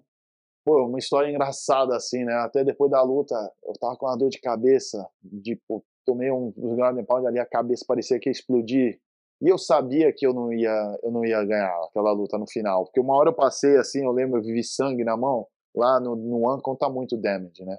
Pô, 0.63 0.85
uma 0.85 0.99
história 0.99 1.27
engraçada, 1.29 1.95
assim, 1.95 2.23
né? 2.23 2.33
Até 2.35 2.63
depois 2.63 2.91
da 2.91 3.01
luta, 3.01 3.35
eu 3.65 3.73
tava 3.79 3.95
com 3.97 4.05
uma 4.05 4.15
dor 4.15 4.29
de 4.29 4.39
cabeça, 4.39 5.07
de, 5.23 5.55
pô, 5.67 5.83
tomei 6.05 6.29
um, 6.31 6.53
um 6.55 6.75
ground 6.75 7.03
pound 7.05 7.25
ali, 7.25 7.39
a 7.39 7.45
cabeça 7.45 7.83
parecia 7.87 8.19
que 8.19 8.29
ia 8.29 8.31
explodir. 8.31 8.99
E 9.41 9.49
eu 9.49 9.57
sabia 9.57 10.13
que 10.13 10.25
eu 10.25 10.33
não 10.33 10.53
ia, 10.53 10.99
eu 11.03 11.11
não 11.11 11.25
ia 11.25 11.43
ganhar 11.43 11.75
aquela 11.89 12.11
luta 12.11 12.37
no 12.37 12.47
final. 12.47 12.85
Porque 12.85 12.99
uma 12.99 13.17
hora 13.17 13.29
eu 13.29 13.33
passei 13.35 13.75
assim, 13.77 14.03
eu 14.03 14.11
lembro, 14.11 14.39
eu 14.39 14.43
vi 14.43 14.63
sangue 14.63 15.03
na 15.03 15.17
mão. 15.17 15.47
Lá 15.75 15.99
no, 15.99 16.15
no 16.15 16.45
One 16.47 16.61
conta 16.61 16.89
muito 16.89 17.17
damage, 17.17 17.63
né? 17.65 17.77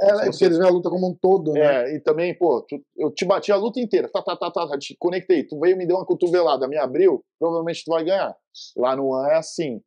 É, 0.00 0.08
é 0.10 0.30
porque 0.30 0.44
eles 0.44 0.58
veem 0.58 0.68
a 0.68 0.72
luta 0.72 0.90
como 0.90 1.08
um 1.08 1.14
todo, 1.14 1.52
né? 1.52 1.92
É, 1.92 1.94
e 1.94 2.00
também, 2.00 2.36
pô, 2.36 2.62
tu- 2.62 2.82
eu 2.96 3.12
te 3.12 3.24
bati 3.24 3.52
a 3.52 3.56
luta 3.56 3.78
inteira, 3.78 4.10
tá, 4.10 4.20
tá, 4.22 4.36
tá, 4.36 4.50
tá, 4.50 4.66
tá, 4.66 4.78
te 4.78 4.96
conectei, 4.98 5.46
tu 5.46 5.58
veio 5.60 5.74
e 5.74 5.76
me 5.78 5.86
deu 5.86 5.96
uma 5.96 6.06
cotovelada, 6.06 6.66
me 6.66 6.76
abriu, 6.76 7.22
provavelmente 7.38 7.84
tu 7.84 7.92
vai 7.92 8.02
ganhar. 8.04 8.34
Lá 8.76 8.96
no 8.96 9.08
One 9.10 9.30
é 9.30 9.36
assim. 9.36 9.80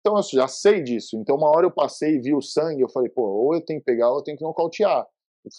Então 0.00 0.16
eu 0.16 0.22
já 0.22 0.48
sei 0.48 0.82
disso. 0.82 1.16
Então 1.20 1.36
uma 1.36 1.48
hora 1.50 1.66
eu 1.66 1.70
passei 1.70 2.16
e 2.16 2.20
vi 2.20 2.34
o 2.34 2.42
sangue, 2.42 2.80
eu 2.80 2.88
falei, 2.88 3.08
pô, 3.10 3.22
ou 3.22 3.54
eu 3.54 3.60
tenho 3.64 3.78
que 3.78 3.84
pegar 3.84 4.10
ou 4.10 4.18
eu 4.18 4.22
tenho 4.24 4.36
que 4.36 4.44
nocautear. 4.44 5.06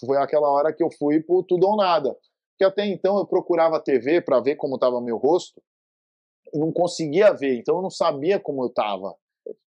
Foi 0.04 0.18
aquela 0.18 0.48
hora 0.50 0.72
que 0.72 0.82
eu 0.82 0.88
fui 0.98 1.22
pro 1.22 1.42
tudo 1.42 1.66
ou 1.66 1.76
nada. 1.76 2.14
Porque 2.58 2.64
até 2.64 2.84
então 2.86 3.16
eu 3.18 3.24
procurava 3.24 3.76
a 3.76 3.80
TV 3.80 4.20
para 4.20 4.40
ver 4.40 4.56
como 4.56 4.76
tava 4.78 5.00
meu 5.00 5.16
rosto, 5.16 5.62
não 6.52 6.72
conseguia 6.72 7.32
ver, 7.32 7.56
então 7.56 7.76
eu 7.76 7.82
não 7.82 7.90
sabia 7.90 8.40
como 8.40 8.64
eu 8.64 8.68
tava. 8.68 9.14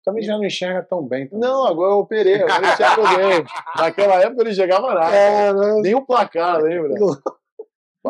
Também 0.03 0.21
já 0.23 0.35
não 0.37 0.43
enxerga 0.43 0.83
tão 0.83 1.01
bem. 1.07 1.25
também. 1.27 1.39
Não, 1.49 1.65
agora 1.65 1.93
eu 1.93 1.99
operei, 1.99 2.35
agora 2.43 2.65
eu 2.65 2.73
enxergo 2.73 3.01
bem. 3.15 3.45
Naquela 3.77 4.15
época 4.21 4.41
eu 4.41 4.45
não 4.45 4.53
chegava 4.53 4.93
nada. 4.93 5.15
É, 5.15 5.53
né? 5.53 5.81
Nem 5.81 5.95
o 5.95 6.05
placar, 6.05 6.61
lembra? 6.61 6.93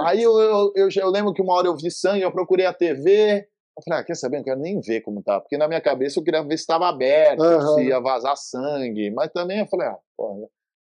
Aí 0.02 0.24
eu, 0.24 0.40
eu, 0.40 0.74
eu, 0.76 0.90
eu 0.96 1.10
lembro 1.10 1.32
que 1.34 1.42
uma 1.44 1.54
hora 1.54 1.68
eu 1.68 1.76
vi 1.76 1.92
sangue, 1.92 2.24
eu 2.24 2.32
procurei 2.32 2.66
a 2.66 2.74
TV. 2.74 3.48
Eu 3.78 3.84
falei, 3.84 4.00
ah, 4.00 4.04
quer 4.04 4.16
saber? 4.16 4.38
Eu 4.38 4.40
não 4.40 4.46
quero 4.46 4.60
nem 4.60 4.80
ver 4.80 5.02
como 5.02 5.22
tá. 5.22 5.40
Porque 5.40 5.58
na 5.58 5.68
minha 5.68 5.82
cabeça 5.82 6.20
eu 6.20 6.24
queria 6.24 6.42
ver 6.42 6.58
se 6.58 6.64
estava 6.64 6.88
aberto, 6.90 7.42
Aham. 7.44 7.76
se 7.76 7.84
ia 7.88 8.00
vazar 8.00 8.36
sangue. 8.36 9.12
Mas 9.12 9.32
também 9.32 9.60
eu 9.60 9.68
falei, 9.68 9.88
ah, 9.88 9.98
porra, 10.18 10.40
não 10.40 10.50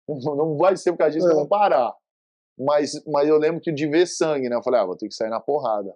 não 0.36 0.57
vai 0.59 0.76
ser 0.76 0.93
por 0.93 0.99
causa 0.99 1.12
disso 1.14 1.26
que 1.26 1.32
eu 1.32 1.36
É. 1.39 1.41
vou 1.41 1.49
parar. 1.49 1.95
Mas, 2.59 2.93
mas 3.07 3.29
eu 3.29 3.39
lembro 3.39 3.61
que 3.61 3.71
de 3.73 3.87
ver 3.87 4.07
sangue, 4.07 4.49
né? 4.49 4.57
Eu 4.57 4.63
falei, 4.63 4.81
ah, 4.81 4.85
vou 4.87 4.97
ter 4.97 5.09
que 5.09 5.15
sair 5.15 5.31
na 5.31 5.41
porrada. 5.41 5.95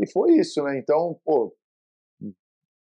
E 0.00 0.10
foi 0.10 0.32
isso, 0.32 0.62
né? 0.62 0.78
Então, 0.78 1.18
pô, 1.24 1.54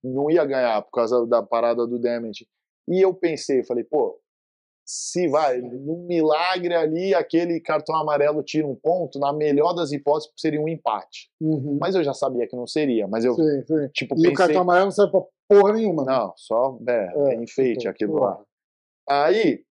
não 0.04 0.30
ia 0.30 0.46
ganhar 0.46 0.82
por 0.82 0.92
causa 0.92 1.26
da 1.28 1.42
parada 1.44 1.86
do 1.88 2.00
damage. 2.00 2.48
E 2.88 3.02
eu 3.02 3.14
pensei, 3.14 3.64
falei, 3.64 3.84
pô, 3.84 4.20
se 4.86 5.28
vai, 5.28 5.60
num 5.60 6.06
milagre 6.08 6.74
ali, 6.74 7.14
aquele 7.14 7.60
cartão 7.62 7.96
amarelo 7.96 8.44
tira 8.44 8.68
um 8.68 8.76
ponto, 8.76 9.20
na 9.20 9.32
melhor 9.32 9.74
das 9.74 9.92
hipóteses 9.92 10.32
seria 10.36 10.60
um 10.60 10.68
empate. 10.68 11.30
Uhum. 11.40 11.78
Mas 11.80 11.96
eu 11.96 12.04
já 12.04 12.14
sabia 12.14 12.48
que 12.48 12.56
não 12.56 12.68
seria, 12.68 13.08
mas 13.08 13.24
eu, 13.24 13.36
Sim, 13.36 13.64
sim. 13.66 13.88
tipo, 13.94 14.16
E 14.16 14.20
o 14.20 14.22
pensei... 14.22 14.36
cartão 14.36 14.62
amarelo 14.62 14.86
não 14.86 14.92
serve 14.92 15.12
pra 15.12 15.22
porra 15.48 15.74
nenhuma. 15.74 16.04
né? 16.04 16.12
Não, 16.14 16.34
só 16.36 16.78
é, 16.88 17.14
É, 17.16 17.36
enfeite 17.36 17.80
tipo, 17.80 17.90
aquilo 17.90 18.20
lá. 18.20 18.42
Aí, 19.08 19.64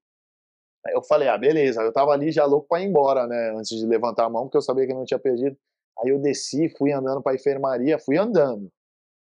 eu 0.88 1.02
falei, 1.02 1.28
ah, 1.28 1.36
beleza. 1.36 1.82
Eu 1.82 1.92
tava 1.92 2.12
ali 2.12 2.30
já 2.30 2.44
louco 2.44 2.68
pra 2.68 2.80
ir 2.80 2.86
embora, 2.86 3.26
né? 3.26 3.52
Antes 3.56 3.78
de 3.78 3.86
levantar 3.86 4.24
a 4.24 4.30
mão, 4.30 4.44
porque 4.44 4.56
eu 4.56 4.62
sabia 4.62 4.86
que 4.86 4.92
eu 4.92 4.96
não 4.96 5.04
tinha 5.04 5.18
perdido. 5.18 5.56
Aí 6.02 6.10
eu 6.10 6.18
desci, 6.18 6.68
fui 6.76 6.92
andando 6.92 7.22
pra 7.22 7.34
enfermaria, 7.34 7.98
fui 7.98 8.16
andando. 8.16 8.70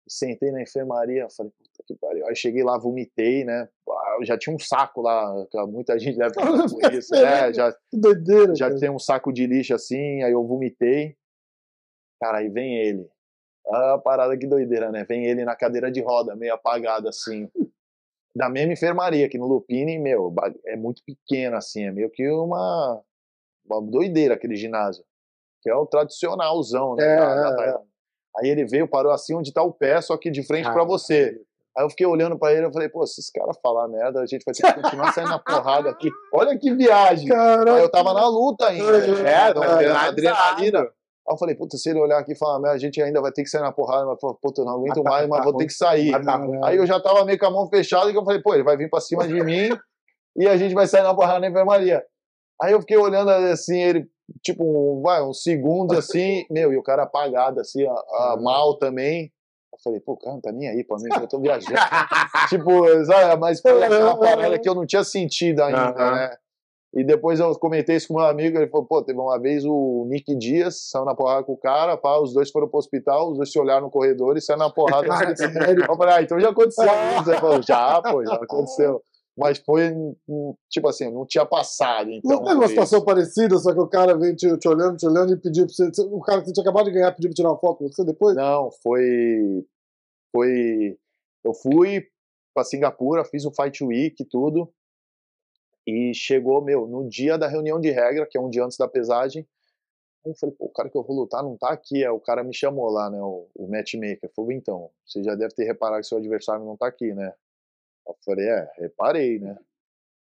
Sentei 0.08 0.52
na 0.52 0.62
enfermaria, 0.62 1.28
falei, 1.30 1.52
puta 1.52 1.84
que 1.86 1.96
pariu. 1.96 2.28
Aí 2.28 2.36
cheguei 2.36 2.64
lá, 2.64 2.78
vomitei, 2.78 3.46
né? 3.46 3.70
Ah, 3.90 4.18
já 4.24 4.38
tinha 4.38 4.56
um 4.56 4.60
saco 4.60 5.02
lá, 5.02 5.46
muita 5.68 5.98
gente 5.98 6.18
deve 6.18 6.34
passar 6.34 6.70
por 6.70 6.82
isso. 6.94 7.16
É, 7.16 7.54
já, 7.54 7.74
doideira, 7.92 8.56
já 8.56 8.74
tem 8.76 8.90
um 8.90 9.00
saco 9.00 9.32
de 9.32 9.46
lixo 9.46 9.74
assim, 9.74 10.24
aí 10.24 10.32
eu 10.32 10.46
vomitei. 10.46 11.16
Cara, 12.20 12.40
aí 12.40 12.50
vem 12.50 12.78
ele. 12.78 13.08
Ah, 13.68 13.98
parada 14.04 14.38
que 14.38 14.48
doideira, 14.48 14.92
né? 14.92 15.06
Vem 15.06 15.26
ele 15.26 15.46
na 15.46 15.56
cadeira 15.56 15.92
de 15.92 16.02
roda, 16.02 16.36
meio 16.36 16.54
apagado 16.54 17.08
assim. 17.08 17.50
Da 18.36 18.50
mesma 18.50 18.74
enfermaria, 18.74 19.30
que 19.30 19.38
no 19.38 19.48
Lupini, 19.48 20.00
meu, 20.00 20.34
é 20.66 20.76
muito 20.76 21.04
pequeno 21.06 21.56
assim, 21.56 21.86
é 21.86 21.92
meio 21.92 22.10
que 22.10 22.28
uma, 22.30 23.02
uma 23.66 23.82
doideira 23.82 24.34
aquele 24.34 24.56
ginásio. 24.56 25.04
Que 25.62 25.70
é 25.70 25.76
o 25.76 25.86
tradicionalzão, 25.86 26.96
né? 26.96 27.06
É, 27.06 27.18
da, 27.18 27.52
da 27.52 27.66
é, 27.66 27.70
é. 27.70 27.78
Aí 28.38 28.50
ele 28.50 28.66
veio, 28.66 28.88
parou 28.88 29.12
assim 29.12 29.36
onde 29.36 29.54
tá 29.54 29.62
o 29.62 29.72
pé, 29.72 30.02
só 30.02 30.18
que 30.18 30.32
de 30.32 30.44
frente 30.44 30.72
para 30.72 30.84
você. 30.84 31.40
Aí 31.76 31.84
eu 31.84 31.90
fiquei 31.90 32.06
olhando 32.06 32.38
pra 32.38 32.54
ele 32.54 32.68
e 32.68 32.74
falei, 32.74 32.88
pô, 32.88 33.06
se 33.06 33.20
esse 33.20 33.32
cara 33.32 33.52
falar 33.62 33.88
merda, 33.88 34.22
a 34.22 34.26
gente 34.26 34.44
vai 34.44 34.54
ter 34.54 34.62
que 34.62 34.82
continuar 34.82 35.12
saindo 35.12 35.30
na 35.30 35.40
porrada 35.40 35.90
aqui. 35.90 36.10
Olha 36.32 36.58
que 36.58 36.74
viagem. 36.74 37.28
Caraca. 37.28 37.76
Aí 37.76 37.82
eu 37.82 37.90
tava 37.90 38.14
na 38.14 38.28
luta 38.28 38.68
ainda. 38.68 38.98
É, 38.98 39.48
na 39.48 39.54
tá 39.54 39.74
adrenalina. 39.74 40.08
adrenalina. 40.08 40.92
Aí 41.28 41.34
eu 41.34 41.38
falei, 41.38 41.56
puta, 41.56 41.78
se 41.78 41.90
ele 41.90 42.00
olhar 42.00 42.20
aqui 42.20 42.34
e 42.34 42.38
falar, 42.38 42.60
merda, 42.60 42.76
a 42.76 42.80
gente 42.80 43.02
ainda 43.02 43.22
vai 43.22 43.32
ter 43.32 43.44
que 43.44 43.50
sair 43.50 43.62
na 43.62 43.72
porrada, 43.72 44.06
mas 44.06 44.20
puta, 44.42 44.62
eu 44.62 44.66
não 44.66 44.74
aguento 44.74 45.04
mais, 45.04 45.28
mas 45.28 45.44
vou 45.44 45.56
ter 45.56 45.68
que 45.68 45.74
sair. 45.74 46.12
Tá 46.24 46.36
ruim. 46.36 46.60
Aí 46.64 46.78
eu 46.78 46.86
já 46.86 47.00
tava 47.00 47.24
meio 47.24 47.40
com 47.40 47.46
a 47.46 47.52
mão 47.52 47.70
fechada 47.70 48.12
e 48.12 48.16
eu 48.16 48.24
falei, 48.26 48.42
pô, 48.42 48.54
ele 48.54 48.64
vai 48.64 48.76
vir 48.76 48.90
pra 48.90 49.00
cima 49.00 49.26
de 49.26 49.42
mim 49.42 49.70
e 50.36 50.48
a 50.48 50.58
gente 50.58 50.76
vai 50.76 50.86
sair 50.86 51.04
na 51.04 51.16
porrada 51.16 51.40
na 51.40 51.48
enfermaria. 51.48 52.04
Aí 52.62 52.74
eu 52.74 52.82
fiquei 52.82 52.98
olhando 52.98 53.30
assim, 53.30 53.80
ele, 53.80 54.08
tipo, 54.44 54.64
um, 54.64 55.02
vai, 55.02 55.24
uns 55.24 55.42
segundos 55.44 55.98
assim, 55.98 56.46
meu, 56.52 56.74
e 56.74 56.78
o 56.78 56.84
cara 56.84 57.04
apagado, 57.04 57.60
assim, 57.62 57.86
a, 57.88 57.92
a 57.92 58.38
mal 58.42 58.78
também. 58.78 59.32
Eu 59.72 59.80
falei, 59.84 60.00
pô, 60.02 60.16
cara, 60.18 60.34
não 60.34 60.42
tá 60.42 60.52
nem 60.52 60.70
aí 60.70 60.84
pra 60.84 60.98
mim, 60.98 61.10
eu 61.20 61.28
tô 61.28 61.40
viajando. 61.42 61.74
tipo, 62.50 63.06
sabe, 63.06 63.40
mas 63.40 63.62
foi 63.62 63.84
aquela 63.84 64.18
parada 64.18 64.60
que 64.60 64.70
eu 64.70 64.76
não 64.76 64.86
tinha 64.86 65.04
sentido 65.04 65.62
ainda, 65.64 65.80
Aham. 65.80 66.16
né? 66.16 66.38
E 66.96 67.04
depois 67.04 67.40
eu 67.40 67.52
comentei 67.56 67.96
isso 67.96 68.08
com 68.08 68.14
meu 68.14 68.26
amigo, 68.26 68.56
ele 68.56 68.68
falou, 68.68 68.86
pô, 68.86 69.02
teve 69.02 69.20
uma 69.20 69.40
vez 69.40 69.66
o 69.66 70.06
Nick 70.08 70.36
Dias, 70.36 70.90
saiu 70.92 71.06
na 71.06 71.16
porrada 71.16 71.44
com 71.44 71.54
o 71.54 71.58
cara, 71.58 71.98
pá, 71.98 72.20
os 72.20 72.34
dois 72.34 72.52
foram 72.52 72.68
pro 72.68 72.78
hospital, 72.78 73.32
os 73.32 73.38
dois 73.38 73.52
se 73.52 73.58
olharam 73.58 73.82
no 73.82 73.90
corredor 73.90 74.38
e 74.38 74.42
saíram 74.42 74.68
na 74.68 74.72
porrada. 74.72 75.08
eu 75.90 75.98
falei, 75.98 76.14
ah, 76.14 76.22
então 76.22 76.40
já 76.40 76.50
aconteceu 76.50 76.86
isso. 76.86 77.32
Ele 77.32 77.40
falou, 77.40 77.62
já, 77.64 78.00
pô, 78.00 78.24
já 78.24 78.36
aconteceu. 78.36 79.02
Mas 79.36 79.58
foi, 79.58 79.92
hum, 79.92 80.54
tipo 80.70 80.88
assim, 80.88 81.12
não 81.12 81.26
tinha 81.26 81.44
passado, 81.44 82.12
então. 82.12 82.38
Não 82.38 82.44
teve 82.44 82.56
uma 82.56 82.68
situação 82.68 83.04
parecida, 83.04 83.58
só 83.58 83.74
que 83.74 83.80
o 83.80 83.88
cara 83.88 84.16
vem 84.16 84.36
te, 84.36 84.56
te 84.60 84.68
olhando, 84.68 84.96
te 84.96 85.08
olhando 85.08 85.34
e 85.34 85.38
pediu 85.38 85.66
pra 85.66 85.74
você. 85.74 86.02
O 86.04 86.22
cara 86.22 86.42
que 86.42 86.48
você 86.48 86.54
tinha 86.54 86.62
acabado 86.62 86.86
de 86.86 86.92
ganhar 86.92 87.12
pediu 87.14 87.32
pra 87.32 87.36
tirar 87.36 87.50
uma 87.50 87.60
foto 87.60 87.80
com 87.80 87.88
você 87.88 88.06
depois? 88.06 88.36
Não, 88.36 88.70
foi. 88.84 89.66
Foi. 90.32 90.96
Eu 91.44 91.54
fui 91.56 92.06
pra 92.54 92.64
Singapura, 92.64 93.26
fiz 93.26 93.44
o 93.46 93.52
Fight 93.52 93.84
Week 93.84 94.22
e 94.22 94.26
tudo. 94.26 94.72
E 95.86 96.14
chegou, 96.14 96.62
meu, 96.62 96.88
no 96.88 97.08
dia 97.08 97.38
da 97.38 97.48
reunião 97.48 97.80
de 97.80 97.90
regra, 97.92 98.26
que 98.26 98.38
é 98.38 98.42
um 98.42 98.50
dia 98.50 98.64
antes 98.64 98.78
da 98.78 98.88
pesagem. 98.88 99.46
Eu 100.26 100.34
falei, 100.36 100.56
pô, 100.56 100.66
o 100.66 100.70
cara 100.70 100.90
que 100.90 100.98
eu 100.98 101.04
vou 101.04 101.16
lutar 101.18 101.44
não 101.44 101.58
tá 101.58 101.70
aqui. 101.72 102.04
Aí 102.04 102.10
o 102.10 102.20
cara 102.20 102.44
me 102.44 102.54
chamou 102.54 102.90
lá, 102.90 103.10
né, 103.10 103.22
o, 103.22 103.50
o 103.54 103.68
matchmaker. 103.68 104.30
Falou, 104.34 104.52
então, 104.54 104.90
você 105.06 105.22
já 105.22 105.36
deve 105.36 105.54
ter 105.54 105.66
reparado 105.66 106.02
que 106.02 106.08
seu 106.08 106.18
adversário 106.18 106.64
não 106.66 106.78
tá 106.78 106.88
aqui, 106.88 107.14
né? 107.14 107.34
Eu 108.08 108.16
falei, 108.24 108.48
é, 108.48 108.72
reparei, 108.78 109.40
né? 109.40 109.58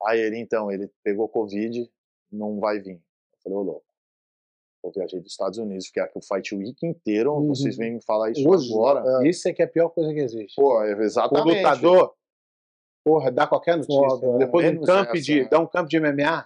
Aí 0.05 0.19
ele, 0.19 0.37
então, 0.37 0.69
ele 0.69 0.91
pegou 1.03 1.29
Covid, 1.29 1.89
não 2.29 2.59
vai 2.59 2.79
vir. 2.79 2.95
Eu 2.95 3.39
falei, 3.43 3.57
ô 3.57 3.61
louco. 3.61 3.85
Eu 4.83 4.91
viajei 4.91 5.21
dos 5.21 5.31
Estados 5.31 5.57
Unidos, 5.57 5.85
fiquei 5.87 6.03
aqui 6.03 6.17
o 6.17 6.21
Fight 6.21 6.53
Week 6.53 6.85
inteiro, 6.85 7.31
Uhum. 7.35 7.47
vocês 7.47 7.77
vêm 7.77 7.93
me 7.93 8.01
falar 8.03 8.31
isso 8.31 8.45
Hoje, 8.49 8.69
agora. 8.73 9.23
é. 9.25 9.29
Isso 9.29 9.47
é 9.47 9.53
que 9.53 9.61
é 9.61 9.65
a 9.65 9.69
pior 9.69 9.87
coisa 9.87 10.13
que 10.13 10.19
existe. 10.19 10.55
Pô, 10.57 10.83
é 10.83 10.93
O 10.93 11.01
exatamente. 11.01 11.55
lutador, 11.63 12.13
porra, 13.03 13.31
dá 13.31 13.47
qualquer 13.47 13.77
notícia. 13.77 14.09
Foda, 14.09 14.37
Depois 14.37 14.71
de 14.71 14.77
um 14.77 14.81
camp 14.83 15.09
essa, 15.09 15.21
de. 15.21 15.41
né? 15.41 15.47
Dá 15.49 15.59
um 15.59 15.67
camp 15.67 15.87
de 15.87 15.99
MMA. 15.99 16.45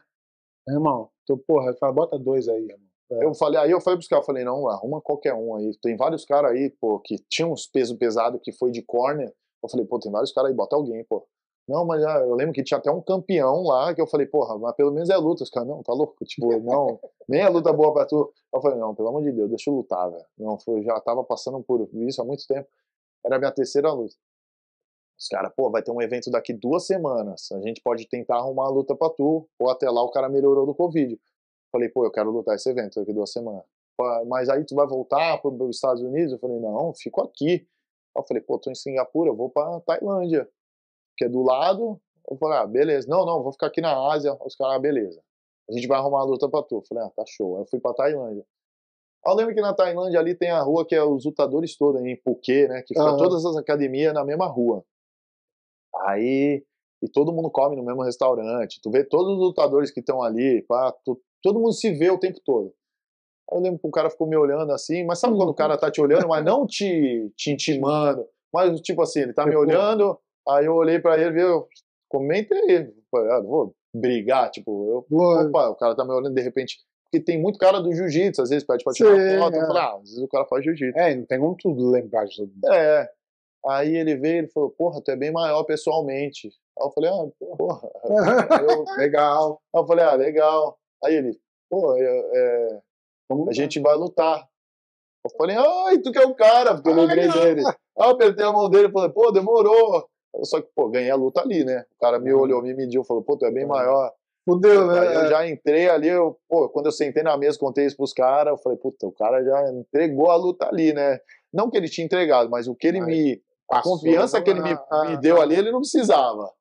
Meu 0.68 0.78
irmão, 0.78 1.10
tu, 1.26 1.38
porra, 1.38 1.74
fala, 1.76 1.94
bota 1.94 2.18
dois 2.20 2.48
aí, 2.48 2.64
irmão. 2.64 2.88
Eu 3.10 3.34
falei, 3.34 3.58
aí 3.60 3.72
eu 3.72 3.80
falei 3.80 3.98
pros 3.98 4.08
caras, 4.08 4.26
falei, 4.26 4.44
não, 4.44 4.68
arruma 4.68 5.00
qualquer 5.02 5.34
um 5.34 5.56
aí. 5.56 5.72
Tem 5.82 5.96
vários 5.96 6.26
caras 6.26 6.52
aí, 6.52 6.70
pô, 6.82 7.00
que 7.00 7.16
tinham 7.30 7.54
uns 7.54 7.66
pesos 7.66 7.98
pesados 7.98 8.42
que 8.44 8.52
foi 8.52 8.70
de 8.70 8.82
corner. 8.82 9.34
Eu 9.64 9.70
falei, 9.70 9.86
pô, 9.86 9.98
tem 9.98 10.12
vários 10.12 10.34
caras 10.34 10.52
aí, 10.52 10.56
bota 10.56 10.76
alguém, 10.76 11.04
pô. 11.06 11.26
Não, 11.68 11.86
mas 11.86 12.02
já, 12.02 12.20
eu 12.20 12.34
lembro 12.34 12.54
que 12.54 12.64
tinha 12.64 12.78
até 12.78 12.90
um 12.90 13.02
campeão 13.02 13.64
lá, 13.64 13.94
que 13.94 14.02
eu 14.02 14.08
falei, 14.08 14.26
porra, 14.26 14.58
mas 14.58 14.74
pelo 14.76 14.92
menos 14.92 15.10
é 15.10 15.18
luta. 15.18 15.44
Os 15.44 15.50
caras, 15.50 15.68
não, 15.68 15.82
tá 15.84 15.94
louco? 15.94 16.16
Tipo, 16.26 16.48
não, 16.60 17.00
nem 17.28 17.42
é 17.42 17.50
luta 17.50 17.72
boa 17.72 17.94
pra 17.94 18.06
tu. 18.06 18.32
Eu 18.54 18.62
falei, 18.62 18.78
não, 18.78 18.94
pelo 18.94 19.10
amor 19.10 19.24
de 19.24 19.32
Deus, 19.32 19.50
deixa 19.50 19.70
eu 19.70 19.76
lutar, 19.76 20.10
velho. 20.10 20.26
Não, 20.38 20.58
foi, 20.60 20.82
já 20.84 21.00
tava 21.00 21.24
passando 21.24 21.62
por 21.64 21.88
isso 21.94 22.22
há 22.22 22.26
muito 22.26 22.46
tempo. 22.46 22.68
Era 23.26 23.36
a 23.36 23.40
minha 23.40 23.52
terceira 23.52 23.92
luta. 23.92 24.16
Os 25.20 25.28
caras, 25.28 25.52
pô, 25.56 25.70
vai 25.72 25.82
ter 25.82 25.92
um 25.92 26.02
evento 26.02 26.30
daqui 26.30 26.54
duas 26.54 26.86
semanas. 26.86 27.52
A 27.52 27.60
gente 27.62 27.82
pode 27.82 28.08
tentar 28.08 28.36
arrumar 28.36 28.66
a 28.66 28.70
luta 28.70 28.96
pra 28.96 29.10
tu, 29.10 29.50
ou 29.58 29.70
até 29.70 29.90
lá 29.90 30.04
o 30.04 30.12
cara 30.12 30.30
melhorou 30.30 30.66
do 30.66 30.76
Covid. 30.76 31.20
Falei, 31.72 31.90
pô, 31.90 32.06
eu 32.06 32.12
quero 32.12 32.30
lutar 32.30 32.56
esse 32.56 32.70
evento 32.70 33.00
daqui 33.00 33.12
duas 33.12 33.32
semanas. 33.32 33.64
Mas 34.28 34.48
aí 34.48 34.64
tu 34.64 34.76
vai 34.76 34.86
voltar 34.86 35.42
para 35.42 35.50
os 35.50 35.76
Estados 35.76 36.04
Unidos? 36.04 36.34
Eu 36.34 36.40
falei, 36.40 36.60
não, 36.60 36.94
fico 36.94 37.22
aqui. 37.22 37.68
Eu 38.16 38.24
falei, 38.24 38.42
pô, 38.42 38.60
tô 38.60 38.70
em 38.70 38.76
Singapura, 38.76 39.32
eu 39.32 39.36
vou 39.36 39.50
pra 39.50 39.80
Tailândia, 39.82 40.48
que 41.18 41.26
é 41.26 41.30
do 41.30 41.42
lado. 41.42 42.00
Eu 42.30 42.38
falei, 42.38 42.60
ah, 42.60 42.68
beleza. 42.68 43.08
Não, 43.10 43.26
não, 43.26 43.42
vou 43.42 43.52
ficar 43.52 43.68
aqui 43.68 43.82
na 43.82 44.12
Ásia. 44.12 44.38
Os 44.46 44.56
caras, 44.56 44.76
ah, 44.76 44.80
beleza. 44.80 45.20
A 45.70 45.74
gente 45.74 45.88
vai 45.88 45.98
arrumar 45.98 46.22
a 46.22 46.24
luta 46.24 46.48
pra 46.48 46.62
tu. 46.62 46.76
Eu 46.76 46.84
falei, 46.88 47.04
ah, 47.04 47.12
tá 47.16 47.24
show. 47.26 47.56
Aí 47.56 47.64
eu 47.64 47.66
fui 47.66 47.80
pra 47.80 47.94
Tailândia. 47.94 48.46
Eu 49.26 49.34
lembro 49.34 49.54
que 49.56 49.62
na 49.62 49.74
Tailândia 49.74 50.20
ali 50.20 50.36
tem 50.36 50.52
a 50.52 50.62
rua 50.62 50.86
que 50.86 50.96
é 50.96 51.04
os 51.04 51.26
lutadores 51.26 51.76
todos, 51.76 52.02
em 52.02 52.16
Phuket, 52.18 52.70
né? 52.70 52.82
Que 52.84 52.94
fica 52.94 53.02
Aham. 53.02 53.18
todas 53.18 53.46
as 53.46 53.58
academias 53.58 54.14
na 54.14 54.24
mesma 54.24 54.46
rua. 54.46 54.86
Aí, 56.06 56.64
e 57.02 57.10
todo 57.10 57.32
mundo 57.34 57.50
come 57.52 57.76
no 57.76 57.84
mesmo 57.86 58.02
restaurante. 58.04 58.80
Tu 58.82 58.90
vê 58.92 59.04
todos 59.04 59.34
os 59.34 59.40
lutadores 59.40 59.92
que 59.92 60.00
estão 60.00 60.22
ali, 60.22 60.64
pá, 60.68 60.94
tu- 61.06 61.20
todo 61.44 61.60
mundo 61.60 61.74
se 61.74 61.92
vê 61.92 62.10
o 62.10 62.18
tempo 62.20 62.40
todo. 62.46 62.74
Eu 63.52 63.60
lembro 63.62 63.80
que 63.80 63.88
o 63.88 63.92
cara 63.92 64.10
ficou 64.10 64.28
me 64.28 64.36
olhando 64.36 64.72
assim, 64.74 65.06
mas 65.06 65.20
sabe 65.20 65.36
quando 65.38 65.50
o 65.50 65.54
cara 65.56 65.78
tá 65.78 65.90
te 65.90 66.02
olhando, 66.02 66.28
mas 66.28 66.44
não 66.44 66.66
te, 66.68 67.32
te 67.36 67.52
intimando, 67.52 68.26
mas 68.54 68.82
tipo 68.82 69.02
assim, 69.02 69.22
ele 69.22 69.34
tá 69.34 69.46
me 69.46 69.52
Tipo- 69.52 69.62
olhando, 69.62 70.20
aí 70.50 70.66
eu 70.66 70.74
olhei 70.76 71.00
pra 71.00 71.18
ele, 71.18 71.32
viu, 71.32 71.66
comenta 72.10 72.54
aí, 72.56 72.92
Falei, 73.10 73.32
ah, 73.32 73.40
vou 73.40 73.74
brigar, 73.96 74.52
tipo, 74.52 75.06
eu, 75.10 75.18
opa, 75.18 75.70
o 75.70 75.76
cara 75.76 75.96
tá 75.96 76.04
me 76.04 76.12
olhando 76.12 76.34
de 76.36 76.42
repente, 76.42 76.78
porque 77.06 77.24
tem 77.24 77.42
muito 77.42 77.58
cara 77.58 77.80
do 77.80 77.94
jiu-jitsu, 77.94 78.42
às 78.42 78.50
vezes 78.50 78.66
pede 78.68 78.84
pra 78.84 78.92
tirar 78.92 79.16
Sim, 79.16 79.40
foto, 79.40 79.56
é. 79.56 79.62
falo, 79.66 79.78
ah, 79.78 79.94
às 79.96 80.02
vezes 80.10 80.18
o 80.22 80.28
cara 80.28 80.46
faz 80.46 80.66
jiu-jitsu. 80.66 81.00
É, 81.00 81.16
não 81.16 81.26
tem 81.26 81.40
como 81.40 81.56
tu 81.56 81.74
lembrar 81.90 82.26
de 82.26 82.36
tudo. 82.36 82.52
É. 82.74 83.10
Aí 83.68 83.96
ele 83.96 84.16
veio 84.16 84.40
ele 84.40 84.48
falou, 84.48 84.70
porra, 84.70 85.02
tu 85.02 85.12
é 85.12 85.16
bem 85.16 85.32
maior 85.32 85.64
pessoalmente. 85.64 86.48
Aí 86.80 86.86
eu 86.86 86.92
falei, 86.92 87.10
ah, 87.10 87.56
porra. 87.58 87.90
Eu, 88.70 88.86
Legal. 88.98 89.62
Aí 89.74 89.82
eu 89.82 89.86
falei, 89.88 90.06
ah, 90.06 90.14
legal. 90.14 90.78
Aí 91.04 91.16
ele, 91.16 91.40
pô, 91.70 91.96
é, 91.96 92.02
é, 92.02 92.80
a 93.50 93.54
gente 93.54 93.80
vai 93.80 93.96
lutar. 93.96 94.48
Eu 95.26 95.32
falei, 95.38 95.58
ai, 95.58 96.00
tu 96.00 96.12
que 96.12 96.20
é 96.20 96.26
o 96.26 96.34
cara, 96.34 96.76
porque 96.76 96.90
eu 96.90 96.96
lembrei 96.96 97.28
dele. 97.30 97.66
Aí 97.66 97.74
eu 98.08 98.12
apertei 98.12 98.46
a 98.46 98.54
mão 98.54 98.70
dele 98.70 98.88
e 98.88 98.92
falei, 98.92 99.10
pô, 99.10 99.32
demorou. 99.32 100.08
Só 100.44 100.62
que, 100.62 100.70
pô, 100.76 100.90
ganhei 100.90 101.10
a 101.10 101.16
luta 101.16 101.42
ali, 101.42 101.66
né? 101.66 101.84
O 101.98 102.00
cara 102.00 102.20
me 102.20 102.32
olhou, 102.34 102.62
me 102.62 102.74
mediu, 102.74 103.04
falou, 103.04 103.24
pô, 103.24 103.38
tu 103.38 103.46
é 103.46 103.52
bem 103.52 103.66
maior. 103.66 104.12
Fudeu, 104.46 104.88
né? 104.88 105.00
Aí 105.00 105.16
eu 105.16 105.28
já 105.28 105.50
entrei 105.50 105.90
ali, 105.90 106.08
eu, 106.08 106.40
pô, 106.48 106.70
quando 106.70 106.86
eu 106.86 106.92
sentei 106.92 107.22
na 107.22 107.36
mesa, 107.36 107.60
contei 107.60 107.86
isso 107.86 107.98
pros 107.98 108.14
caras, 108.14 108.52
eu 108.52 108.58
falei, 108.58 108.78
puta, 108.78 109.06
o 109.06 109.12
cara 109.12 109.44
já 109.44 109.72
entregou 109.74 110.32
a 110.32 110.38
luta 110.38 110.68
ali, 110.68 110.94
né? 110.94 111.20
Não 111.52 111.70
que 111.70 111.76
ele 111.76 111.90
tinha 111.90 112.06
entregado, 112.06 112.50
mas 112.50 112.68
o 112.68 112.76
que 112.76 112.88
ele 112.88 113.00
Mas 113.00 113.10
me. 113.10 113.42
A 113.70 113.76
passou, 113.76 113.94
confiança 113.94 114.42
que 114.42 114.50
ele 114.50 114.62
me, 114.62 114.78
me 115.08 115.18
deu 115.18 115.42
ali, 115.42 115.56
ele 115.56 115.72
não 115.72 115.80
precisava. 115.80 116.52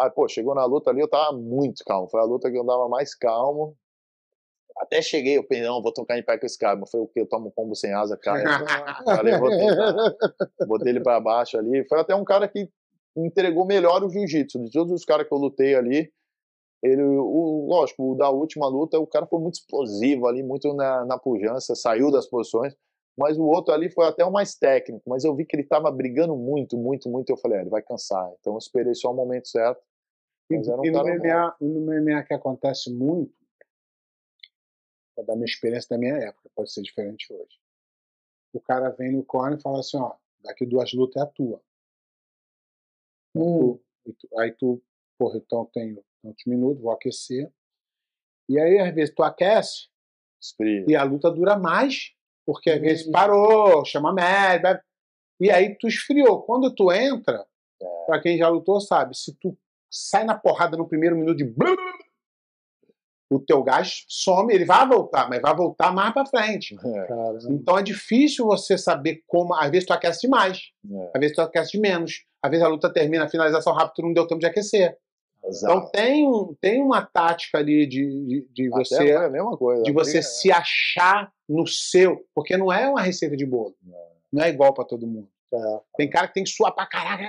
Aí, 0.00 0.10
pô, 0.10 0.26
chegou 0.28 0.54
na 0.54 0.64
luta 0.64 0.90
ali, 0.90 1.00
eu 1.00 1.08
tava 1.08 1.36
muito 1.36 1.84
calmo. 1.84 2.08
Foi 2.08 2.20
a 2.20 2.24
luta 2.24 2.50
que 2.50 2.56
eu 2.56 2.62
andava 2.62 2.88
mais 2.88 3.14
calmo. 3.14 3.76
Até 4.78 5.00
cheguei, 5.00 5.38
eu 5.38 5.46
pensei, 5.46 5.64
não, 5.64 5.80
vou 5.80 5.92
tocar 5.92 6.18
em 6.18 6.24
pé 6.24 6.36
com 6.36 6.46
esse 6.46 6.58
cara. 6.58 6.76
Mas 6.76 6.90
foi 6.90 7.00
o 7.00 7.06
que? 7.06 7.20
Eu 7.20 7.28
tomo 7.28 7.48
um 7.48 7.50
pombo 7.50 7.76
sem 7.76 7.92
asa, 7.92 8.16
cara. 8.16 8.42
Já 9.06 9.22
levantei, 9.22 9.68
tá? 9.68 10.66
botei 10.66 10.90
ele 10.90 11.00
pra 11.00 11.20
baixo 11.20 11.56
ali. 11.56 11.86
Foi 11.88 12.00
até 12.00 12.14
um 12.14 12.24
cara 12.24 12.48
que 12.48 12.68
entregou 13.16 13.64
melhor 13.64 14.02
o 14.02 14.10
jiu-jitsu. 14.10 14.58
De 14.64 14.70
todos 14.70 14.92
os 14.92 15.04
caras 15.04 15.28
que 15.28 15.32
eu 15.32 15.38
lutei 15.38 15.76
ali, 15.76 16.10
ele, 16.82 17.02
o, 17.02 17.66
lógico, 17.68 18.12
o 18.12 18.14
da 18.16 18.28
última 18.30 18.66
luta, 18.68 18.98
o 18.98 19.06
cara 19.06 19.26
foi 19.26 19.38
muito 19.38 19.54
explosivo 19.54 20.26
ali, 20.26 20.42
muito 20.42 20.74
na, 20.74 21.04
na 21.04 21.18
pujança, 21.18 21.74
saiu 21.74 22.10
das 22.10 22.26
posições. 22.26 22.74
Mas 23.16 23.38
o 23.38 23.44
outro 23.44 23.72
ali 23.72 23.88
foi 23.88 24.06
até 24.06 24.24
o 24.24 24.30
mais 24.32 24.54
técnico. 24.56 25.08
Mas 25.08 25.24
eu 25.24 25.34
vi 25.34 25.44
que 25.44 25.54
ele 25.54 25.62
tava 25.64 25.90
brigando 25.90 26.36
muito, 26.36 26.76
muito, 26.76 27.08
muito. 27.08 27.30
Eu 27.30 27.36
falei, 27.36 27.58
ah, 27.58 27.60
ele 27.62 27.70
vai 27.70 27.82
cansar. 27.82 28.28
Então 28.40 28.54
eu 28.54 28.58
esperei 28.58 28.94
só 28.94 29.12
o 29.12 29.14
momento 29.14 29.48
certo. 29.48 29.80
E, 30.50 30.56
um 30.56 30.84
e 30.84 30.90
no. 30.90 30.98
MMA, 30.98 31.56
no 31.60 31.80
MMA 31.92 32.22
que 32.24 32.34
acontece 32.34 32.92
muito, 32.92 33.32
da 35.26 35.34
minha 35.34 35.46
experiência 35.46 35.88
da 35.90 35.98
minha 35.98 36.16
época, 36.16 36.50
pode 36.54 36.72
ser 36.72 36.82
diferente 36.82 37.32
hoje. 37.32 37.60
O 38.52 38.60
cara 38.60 38.90
vem 38.90 39.12
no 39.12 39.24
corner 39.24 39.58
e 39.58 39.62
fala 39.62 39.80
assim, 39.80 39.96
ó, 39.96 40.14
daqui 40.42 40.66
duas 40.66 40.92
lutas 40.92 41.22
é 41.22 41.24
a 41.24 41.28
tua. 41.28 41.60
Hum, 43.34 43.78
Tu- 44.04 44.12
tu- 44.12 44.38
aí 44.38 44.52
tu, 44.52 44.82
porra, 45.18 45.38
então 45.38 45.64
tenho 45.72 46.04
tantos 46.22 46.44
minutos, 46.46 46.82
vou 46.82 46.92
aquecer. 46.92 47.50
E 48.48 48.60
aí, 48.60 48.78
às 48.78 48.94
vezes, 48.94 49.14
tu 49.14 49.22
aquece 49.22 49.88
e 50.86 50.94
a 50.94 51.02
luta 51.02 51.30
dura 51.30 51.56
mais, 51.58 52.13
porque 52.46 52.70
às 52.70 52.80
vezes 52.80 53.10
parou, 53.10 53.84
chama 53.84 54.12
médico, 54.12 54.62
vai- 54.62 54.80
e 55.40 55.50
aí 55.50 55.76
tu 55.78 55.86
esfriou. 55.88 56.42
Quando 56.42 56.74
tu 56.74 56.92
entra, 56.92 57.44
É. 57.82 58.04
pra 58.06 58.20
quem 58.20 58.38
já 58.38 58.48
lutou 58.48 58.80
sabe, 58.80 59.16
se 59.16 59.34
tu 59.40 59.56
sai 59.90 60.24
na 60.24 60.36
porrada 60.36 60.76
no 60.76 60.88
primeiro 60.88 61.16
minuto 61.16 61.36
de 61.38 61.44
o 63.30 63.40
teu 63.40 63.62
gás 63.64 64.04
some, 64.08 64.52
ele 64.54 64.64
vai 64.64 64.86
voltar, 64.86 65.28
mas 65.28 65.40
vai 65.40 65.54
voltar 65.56 65.92
mais 65.92 66.12
para 66.12 66.26
frente. 66.26 66.76
É. 66.84 67.08
Então 67.50 67.76
é 67.78 67.82
difícil 67.82 68.44
você 68.46 68.76
saber 68.78 69.22
como. 69.26 69.54
Às 69.54 69.70
vezes 69.70 69.86
tu 69.86 69.92
aquece 69.92 70.20
demais, 70.22 70.60
é. 70.88 71.10
às 71.14 71.20
vezes 71.20 71.34
tu 71.34 71.40
aquece 71.42 71.72
de 71.72 71.80
menos, 71.80 72.24
às 72.42 72.50
vezes 72.50 72.64
a 72.64 72.68
luta 72.68 72.92
termina, 72.92 73.24
a 73.24 73.28
finalização 73.28 73.72
rápida, 73.72 73.94
tu 73.96 74.02
não 74.02 74.12
deu 74.12 74.26
tempo 74.26 74.40
de 74.40 74.46
aquecer. 74.46 74.96
Exato. 75.46 75.74
Então 75.74 75.90
tem, 75.90 76.26
um, 76.26 76.54
tem 76.60 76.82
uma 76.82 77.04
tática 77.04 77.58
ali 77.58 77.86
de, 77.86 78.26
de, 78.26 78.48
de 78.50 78.68
você, 78.70 79.10
é 79.10 79.56
coisa, 79.56 79.82
de 79.82 79.92
você 79.92 80.22
se 80.22 80.50
achar 80.50 81.30
no 81.48 81.66
seu, 81.66 82.24
porque 82.34 82.56
não 82.56 82.72
é 82.72 82.88
uma 82.88 83.02
receita 83.02 83.36
de 83.36 83.44
bolo, 83.44 83.74
não 84.32 84.42
é 84.42 84.48
igual 84.48 84.72
para 84.72 84.84
todo 84.84 85.06
mundo. 85.06 85.28
É. 85.52 85.80
Tem 85.96 86.10
cara 86.10 86.26
que 86.26 86.34
tem 86.34 86.44
que 86.44 86.50
suar 86.50 86.74
pra 86.74 86.86
caraca, 86.86 87.24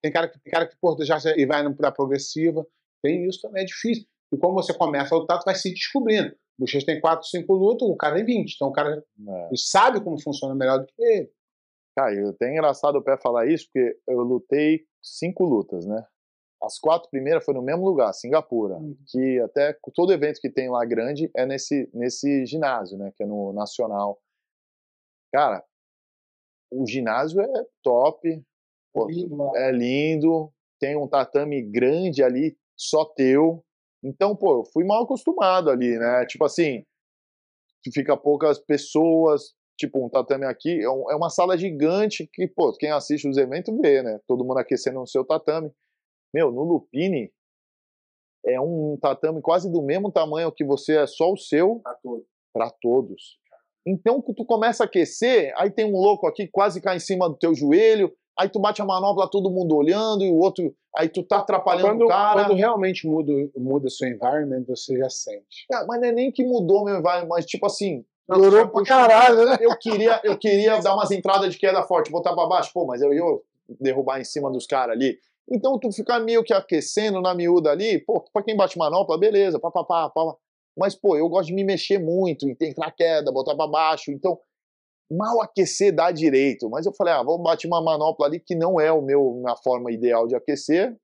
tem 0.00 0.12
cara 0.12 0.28
que, 0.28 0.38
tem 0.38 0.50
cara 0.52 0.66
que 0.66 0.76
pô, 0.80 0.96
já 1.02 1.18
e 1.36 1.44
vai 1.44 1.68
pra 1.74 1.92
progressiva. 1.92 2.66
Tem 3.02 3.26
isso 3.26 3.42
também, 3.42 3.62
é 3.62 3.66
difícil. 3.66 4.06
E 4.32 4.36
como 4.36 4.54
você 4.54 4.72
começa 4.72 5.14
a 5.14 5.18
lutar, 5.18 5.38
tu 5.38 5.44
vai 5.44 5.54
se 5.54 5.70
descobrindo. 5.70 6.34
O 6.58 6.62
Bochecha 6.62 6.86
tem 6.86 7.00
4, 7.00 7.28
5 7.28 7.52
lutas, 7.52 7.88
o 7.88 7.96
cara 7.96 8.16
tem 8.16 8.24
20. 8.24 8.54
Então 8.54 8.68
o 8.68 8.72
cara 8.72 9.04
é. 9.28 9.48
sabe 9.54 10.00
como 10.00 10.20
funciona 10.20 10.54
melhor 10.54 10.78
do 10.78 10.86
que 10.86 10.94
ele. 10.98 11.30
Cara, 11.96 12.14
é 12.14 12.28
até 12.28 12.50
engraçado 12.50 12.96
o 12.96 13.02
pé 13.02 13.16
falar 13.16 13.46
isso, 13.46 13.66
porque 13.66 13.98
eu 14.06 14.20
lutei 14.20 14.84
cinco 15.02 15.44
lutas, 15.44 15.86
né? 15.86 16.04
As 16.62 16.78
quatro 16.78 17.10
primeiras 17.10 17.44
foi 17.44 17.54
no 17.54 17.62
mesmo 17.62 17.84
lugar, 17.84 18.12
Singapura, 18.12 18.76
uhum. 18.76 18.96
que 19.06 19.40
até 19.40 19.76
todo 19.94 20.12
evento 20.12 20.40
que 20.40 20.50
tem 20.50 20.70
lá 20.70 20.84
grande 20.84 21.30
é 21.36 21.44
nesse, 21.44 21.88
nesse 21.92 22.46
ginásio, 22.46 22.96
né? 22.96 23.12
Que 23.14 23.24
é 23.24 23.26
no 23.26 23.52
Nacional. 23.52 24.18
Cara, 25.32 25.62
o 26.72 26.86
ginásio 26.86 27.40
é 27.40 27.64
top, 27.82 28.42
pô, 28.92 29.06
lindo, 29.06 29.56
é 29.56 29.70
lindo, 29.70 30.52
tem 30.80 30.96
um 30.96 31.06
tatame 31.06 31.62
grande 31.62 32.22
ali, 32.22 32.56
só 32.76 33.04
teu. 33.04 33.64
Então, 34.02 34.34
pô, 34.34 34.60
eu 34.60 34.64
fui 34.64 34.84
mal 34.84 35.04
acostumado 35.04 35.70
ali, 35.70 35.98
né? 35.98 36.24
Tipo 36.26 36.44
assim, 36.44 36.84
fica 37.92 38.16
poucas 38.16 38.58
pessoas, 38.58 39.54
tipo 39.78 40.04
um 40.04 40.08
tatame 40.08 40.46
aqui, 40.46 40.80
é, 40.80 40.84
é 40.84 41.16
uma 41.16 41.30
sala 41.30 41.56
gigante 41.56 42.28
que, 42.32 42.46
pô, 42.48 42.72
quem 42.72 42.90
assiste 42.90 43.28
os 43.28 43.36
eventos 43.36 43.76
vê, 43.78 44.02
né? 44.02 44.18
Todo 44.26 44.44
mundo 44.44 44.58
aquecendo 44.58 45.00
no 45.00 45.06
seu 45.06 45.24
tatame. 45.24 45.70
Meu, 46.32 46.50
no 46.52 46.62
Lupini 46.62 47.32
é 48.44 48.60
um 48.60 48.96
tatame 49.00 49.42
quase 49.42 49.70
do 49.70 49.82
mesmo 49.82 50.10
tamanho 50.10 50.52
que 50.52 50.64
você 50.64 50.98
é 50.98 51.06
só 51.06 51.32
o 51.32 51.36
seu 51.36 51.80
para 51.82 51.94
todos. 51.94 52.26
Pra 52.52 52.70
todos. 52.70 53.38
Então, 53.86 54.20
tu 54.20 54.44
começa 54.44 54.82
a 54.82 54.86
aquecer, 54.86 55.52
aí 55.56 55.70
tem 55.70 55.84
um 55.84 55.96
louco 55.96 56.26
aqui 56.26 56.48
quase 56.48 56.80
cai 56.80 56.96
em 56.96 57.00
cima 57.00 57.28
do 57.28 57.36
teu 57.36 57.54
joelho, 57.54 58.12
aí 58.38 58.48
tu 58.48 58.58
bate 58.58 58.82
a 58.82 58.84
manobra, 58.84 59.28
todo 59.30 59.50
mundo 59.50 59.76
olhando, 59.76 60.24
e 60.24 60.30
o 60.30 60.38
outro, 60.38 60.74
aí 60.94 61.08
tu 61.08 61.22
tá 61.22 61.38
atrapalhando 61.38 61.88
quando, 61.88 62.04
o 62.04 62.08
cara. 62.08 62.44
Quando 62.44 62.56
realmente 62.56 63.06
muda, 63.06 63.32
muda 63.56 63.88
seu 63.88 64.08
environment, 64.08 64.64
você 64.66 64.98
já 64.98 65.08
sente. 65.08 65.66
É, 65.72 65.84
mas 65.86 66.00
não 66.00 66.08
é 66.08 66.12
nem 66.12 66.32
que 66.32 66.44
mudou 66.44 66.84
meu 66.84 66.98
environment, 66.98 67.28
mas 67.28 67.46
tipo 67.46 67.66
assim. 67.66 68.04
Melhorou 68.28 68.68
pra 68.68 68.82
caralho, 68.82 69.44
né? 69.44 69.56
Eu 69.60 69.78
queria, 69.78 70.20
eu 70.24 70.36
queria 70.36 70.78
dar 70.82 70.94
umas 70.94 71.12
entradas 71.12 71.52
de 71.52 71.58
queda 71.60 71.84
forte, 71.84 72.10
botar 72.10 72.34
pra 72.34 72.46
baixo, 72.46 72.72
pô, 72.74 72.84
mas 72.84 73.00
eu 73.00 73.14
ia 73.14 73.22
derrubar 73.80 74.20
em 74.20 74.24
cima 74.24 74.50
dos 74.50 74.66
caras 74.66 74.96
ali. 74.96 75.16
Então 75.50 75.78
tu 75.78 75.92
ficar 75.92 76.18
meio 76.20 76.42
que 76.42 76.52
aquecendo 76.52 77.20
na 77.20 77.34
miúda 77.34 77.70
ali, 77.70 77.98
pô, 78.00 78.20
pra 78.32 78.42
quem 78.42 78.56
bate 78.56 78.76
manopla, 78.76 79.18
beleza, 79.18 79.60
pá, 79.60 79.70
pá, 79.70 79.84
pá, 79.84 80.10
pá. 80.10 80.34
Mas, 80.76 80.94
pô, 80.94 81.16
eu 81.16 81.28
gosto 81.28 81.48
de 81.48 81.54
me 81.54 81.64
mexer 81.64 81.98
muito, 81.98 82.46
entrar 82.60 82.90
queda, 82.90 83.32
botar 83.32 83.54
pra 83.54 83.66
baixo. 83.66 84.10
Então, 84.10 84.38
mal 85.10 85.40
aquecer 85.40 85.94
dá 85.94 86.10
direito. 86.10 86.68
Mas 86.68 86.84
eu 86.84 86.92
falei, 86.92 87.14
ah, 87.14 87.22
vou 87.22 87.38
bater 87.38 87.66
uma 87.66 87.82
manopla 87.82 88.26
ali 88.26 88.40
que 88.40 88.54
não 88.54 88.78
é 88.78 88.92
o 88.92 89.00
meu, 89.00 89.34
minha 89.34 89.56
forma 89.56 89.90
ideal 89.90 90.26
de 90.26 90.34
aquecer. 90.36 90.94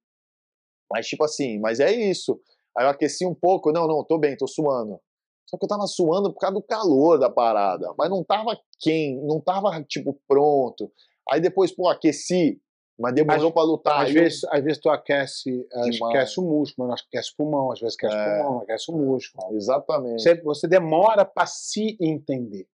Mas, 0.91 1.07
tipo 1.07 1.25
assim, 1.25 1.59
mas 1.59 1.81
é 1.81 1.91
isso. 1.91 2.39
Aí 2.77 2.85
eu 2.85 2.91
aqueci 2.91 3.27
um 3.27 3.35
pouco, 3.35 3.73
não, 3.73 3.87
não, 3.87 4.05
tô 4.05 4.19
bem, 4.19 4.37
tô 4.37 4.47
suando. 4.47 5.01
Só 5.47 5.57
que 5.57 5.65
eu 5.65 5.69
tava 5.69 5.87
suando 5.87 6.33
por 6.33 6.39
causa 6.39 6.55
do 6.55 6.63
calor 6.63 7.19
da 7.19 7.31
parada. 7.31 7.95
Mas 7.97 8.11
não 8.11 8.23
tava 8.23 8.59
quem, 8.79 9.17
não 9.25 9.41
tava, 9.41 9.83
tipo, 9.85 10.19
pronto. 10.29 10.91
Aí 11.31 11.41
depois, 11.41 11.75
pô, 11.75 11.89
aqueci, 11.89 12.61
mas 12.99 13.15
demorou 13.15 13.51
para 13.51 13.63
lutar. 13.63 14.03
Às, 14.05 14.09
eu... 14.09 14.23
vezes, 14.23 14.45
às 14.45 14.63
vezes 14.63 14.79
tu 14.79 14.89
aquece, 14.89 15.67
aquece 16.09 16.39
o 16.39 16.43
músculo, 16.43 16.89
mas 16.89 17.03
aquece 17.09 17.33
o 17.33 17.37
pulmão, 17.37 17.73
às 17.73 17.81
vezes 17.81 17.97
aquece 17.97 18.15
é. 18.15 18.21
o 18.21 18.43
pulmão, 18.43 18.63
aquece 18.63 18.91
o 18.91 18.97
músculo. 18.97 19.57
Exatamente. 19.57 20.23
Você, 20.23 20.35
você 20.43 20.69
demora 20.69 21.25
para 21.25 21.47
se 21.47 21.97
entender. 22.01 22.67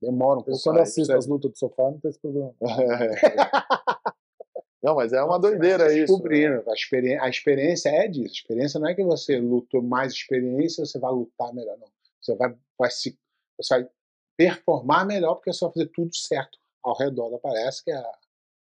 Demora 0.00 0.40
um 0.40 0.42
pouco. 0.42 0.52
Eu 0.52 0.62
quando 0.62 0.80
assisto 0.80 1.12
as 1.12 1.26
lutas 1.26 1.50
do 1.50 1.58
sofá, 1.58 1.84
não 1.84 1.98
tem 1.98 2.10
esse 2.10 2.20
problema. 2.20 2.54
Não, 4.84 4.96
mas 4.96 5.14
é 5.14 5.22
uma 5.22 5.38
doideira 5.38 5.86
isso. 5.94 6.12
Descobrindo. 6.12 6.56
Né? 6.56 6.64
A, 6.68 6.74
experiência, 6.74 7.22
a 7.22 7.28
experiência 7.30 7.88
é 7.88 8.06
disso. 8.06 8.34
A 8.34 8.36
experiência 8.36 8.78
não 8.78 8.86
é 8.86 8.94
que 8.94 9.02
você 9.02 9.38
lutou 9.40 9.80
mais 9.80 10.12
experiência, 10.12 10.84
você 10.84 10.98
vai 10.98 11.10
lutar 11.10 11.54
melhor, 11.54 11.78
não. 11.78 11.88
Você 12.20 12.34
vai, 12.34 12.54
vai 12.78 12.90
se, 12.90 13.18
você 13.58 13.78
vai 13.78 13.88
performar 14.36 15.06
melhor 15.06 15.36
porque 15.36 15.50
você 15.50 15.64
vai 15.64 15.72
fazer 15.72 15.86
tudo 15.86 16.14
certo 16.14 16.58
ao 16.82 16.94
redor 16.98 17.30
da 17.30 17.38
parece 17.38 17.82
que 17.82 17.90
é 17.90 17.96
a, 17.96 18.12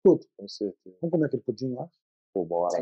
tudo. 0.06 0.24
Com 0.38 0.48
certeza. 0.48 0.96
Vamos 1.02 1.12
comer 1.12 1.26
aquele 1.26 1.42
pudim 1.42 1.74
lá? 1.74 1.88
Pô, 2.32 2.46
bora. 2.46 2.78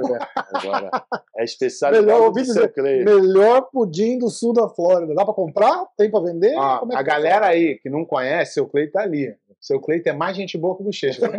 Agora, 0.53 0.91
é 1.37 1.43
especialidade 1.45 2.05
melhor, 2.05 2.33
dizer, 2.33 2.73
Melhor 3.05 3.69
pudim 3.71 4.17
do 4.17 4.29
sul 4.29 4.51
da 4.51 4.67
Flórida. 4.67 5.15
Dá 5.15 5.23
pra 5.23 5.33
comprar? 5.33 5.85
Tem 5.95 6.11
pra 6.11 6.19
vender? 6.19 6.53
Ah, 6.57 6.81
é 6.91 6.95
a 6.95 7.01
galera 7.01 7.47
aí 7.47 7.79
que 7.79 7.89
não 7.89 8.03
conhece, 8.03 8.55
seu 8.55 8.67
Cleito 8.67 8.93
tá 8.93 9.01
ali. 9.01 9.33
Seu 9.61 9.79
Cleito 9.79 10.09
é 10.09 10.11
mais 10.11 10.35
gente 10.35 10.57
boa 10.57 10.75
que 10.75 10.81
o 10.81 10.85
Bochecha. 10.85 11.21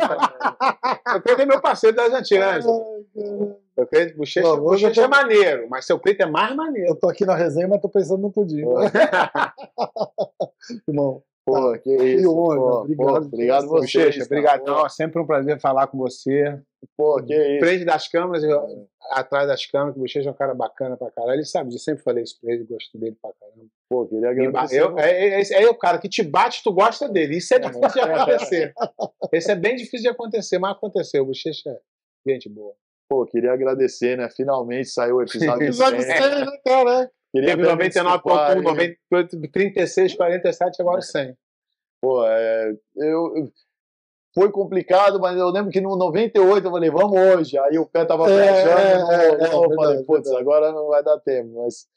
seu 1.12 1.22
Cleito 1.22 1.42
é 1.42 1.46
meu 1.46 1.60
parceiro 1.60 1.94
das 1.94 2.14
antigas. 2.14 2.64
Seu 2.64 3.86
Cleito, 3.86 4.16
Bochecha, 4.16 4.48
Bom, 4.48 4.60
Bochecha 4.60 4.94
tô... 4.94 5.02
é 5.02 5.08
maneiro, 5.08 5.66
mas 5.68 5.84
seu 5.84 5.98
Cleito 5.98 6.22
é 6.22 6.26
mais 6.26 6.56
maneiro. 6.56 6.90
Eu 6.90 6.96
tô 6.96 7.10
aqui 7.10 7.26
na 7.26 7.34
resenha, 7.34 7.68
mas 7.68 7.82
tô 7.82 7.90
pensando 7.90 8.22
no 8.22 8.30
pudim. 8.30 8.62
Irmão, 10.88 11.22
Pô, 11.46 11.78
que 11.78 11.94
isso. 11.94 12.32
honra, 12.32 12.56
pô, 12.56 12.80
obrigado. 12.80 13.06
Pô, 13.06 13.26
obrigado 13.26 13.68
você. 13.68 13.98
Bochecha, 13.98 14.24
obrigado. 14.24 14.64
Não, 14.64 14.86
é 14.86 14.88
sempre 14.88 15.20
um 15.20 15.26
prazer 15.26 15.60
falar 15.60 15.86
com 15.88 15.98
você. 15.98 16.58
Pô, 16.96 17.22
que 17.22 17.34
isso. 17.34 17.64
Frente 17.64 17.84
das 17.84 18.08
câmeras, 18.08 18.42
eu, 18.42 18.88
atrás 19.10 19.46
das 19.46 19.66
câmeras, 19.66 19.92
que 19.92 20.00
o 20.00 20.02
Bochecha 20.02 20.28
é 20.28 20.32
um 20.32 20.36
cara 20.36 20.54
bacana 20.54 20.96
pra 20.96 21.10
caralho. 21.10 21.36
Ele 21.36 21.44
sabe, 21.44 21.74
eu 21.74 21.78
sempre 21.78 22.02
falei 22.02 22.24
isso 22.24 22.38
pra 22.40 22.52
ele, 22.52 22.64
gosto 22.64 22.96
dele 22.96 23.16
pra 23.20 23.30
caramba. 23.38 23.66
Pô, 23.90 24.06
queria 24.06 24.30
agradecer. 24.30 24.80
Eu, 24.80 24.98
é, 24.98 25.42
é, 25.42 25.62
é, 25.62 25.68
o 25.68 25.74
cara 25.74 25.98
que 25.98 26.08
te 26.08 26.22
bate, 26.22 26.62
tu 26.62 26.72
gosta 26.72 27.08
dele. 27.08 27.36
Isso 27.36 27.52
é 27.54 27.58
difícil 27.58 27.90
de 27.90 28.00
acontecer. 28.00 28.74
Esse 29.30 29.52
é 29.52 29.54
bem 29.54 29.76
difícil 29.76 30.02
de 30.02 30.08
acontecer, 30.08 30.58
mas 30.58 30.72
aconteceu. 30.72 31.24
O 31.24 31.26
Bochecha 31.26 31.68
é 31.68 31.78
gente 32.30 32.48
boa. 32.48 32.74
Pô, 33.06 33.26
queria 33.26 33.52
agradecer, 33.52 34.16
né? 34.16 34.30
Finalmente 34.30 34.88
saiu 34.88 35.16
o 35.16 35.22
episódio. 35.22 35.62
episódio 35.68 36.00
100, 36.00 36.08
né, 36.10 36.58
cara? 36.64 37.10
Teve 37.40 37.64
99.1, 37.64 39.50
36, 39.50 40.14
47, 40.14 40.80
agora 40.80 41.02
100. 41.02 41.36
Pô, 42.00 42.24
é, 42.24 42.76
eu, 42.96 43.50
foi 44.32 44.52
complicado, 44.52 45.18
mas 45.18 45.36
eu 45.36 45.48
lembro 45.48 45.72
que 45.72 45.80
no 45.80 45.96
98 45.96 46.64
eu 46.64 46.70
falei, 46.70 46.90
vamos 46.90 47.18
hoje. 47.18 47.58
Aí 47.58 47.76
o 47.76 47.86
pé 47.86 48.04
tava 48.04 48.30
é, 48.30 48.36
fechando, 48.36 48.80
é, 48.80 48.98
não, 48.98 49.12
é, 49.12 49.50
não, 49.50 49.64
eu 49.64 49.74
falei, 49.74 50.04
putz, 50.04 50.30
agora 50.30 50.70
não 50.70 50.86
vai 50.86 51.02
dar 51.02 51.18
tempo. 51.18 51.60
Mas, 51.60 51.88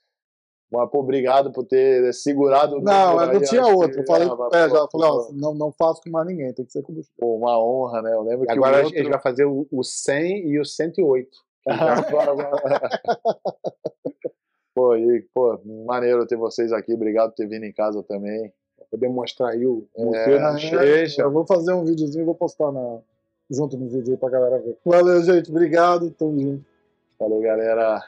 mas 0.72 0.90
pô, 0.90 1.02
obrigado 1.02 1.52
por 1.52 1.66
ter 1.66 2.12
segurado. 2.14 2.82
Não, 2.82 3.22
eu 3.22 3.34
não 3.34 3.42
tinha 3.42 3.68
outro. 3.68 4.00
Eu 4.00 4.08
falei, 4.08 4.28
ah, 4.28 4.50
pé, 4.50 4.70
já, 4.70 4.88
falei, 4.88 5.08
ó, 5.08 5.28
não, 5.34 5.54
não 5.54 5.72
faço 5.72 6.02
com 6.02 6.10
mais 6.10 6.26
ninguém, 6.26 6.52
tem 6.52 6.66
que 6.66 6.72
ser 6.72 6.82
com 6.82 6.96
você. 6.96 7.12
Pô, 7.16 7.36
uma 7.36 7.64
honra, 7.64 8.02
né? 8.02 8.12
Eu 8.12 8.24
lembro 8.24 8.48
que 8.48 8.52
agora 8.52 8.78
outro... 8.78 8.96
a 8.96 8.98
gente 8.98 9.12
vai 9.12 9.22
fazer 9.22 9.46
o, 9.46 9.68
o 9.72 9.84
100 9.84 10.48
e 10.48 10.60
o 10.60 10.66
108. 10.66 11.30
pô, 14.78 14.96
e, 14.96 15.26
pô, 15.34 15.60
maneiro 15.88 16.28
ter 16.28 16.36
vocês 16.36 16.72
aqui. 16.72 16.94
Obrigado 16.94 17.32
por 17.32 17.38
ter 17.38 17.48
vindo 17.48 17.64
em 17.64 17.74
casa 17.74 18.04
também 18.04 18.54
poder 18.90 19.10
mostrar 19.10 19.50
aí 19.50 19.66
o 19.66 19.86
é, 19.96 20.40
na 20.40 20.54
bochecha. 20.54 21.22
Eu 21.22 21.32
vou 21.32 21.46
fazer 21.46 21.74
um 21.74 21.84
videozinho 21.84 22.22
e 22.22 22.26
vou 22.26 22.36
postar 22.36 22.72
na, 22.72 23.00
junto 23.50 23.78
no 23.78 23.88
vídeo 23.88 24.14
aí 24.14 24.18
pra 24.18 24.30
galera 24.30 24.60
ver. 24.60 24.78
Valeu, 24.86 25.22
gente. 25.24 25.50
Obrigado. 25.50 26.10
Tamo 26.12 26.40
junto. 26.40 26.66
Falou, 27.18 27.42
galera. 27.42 28.02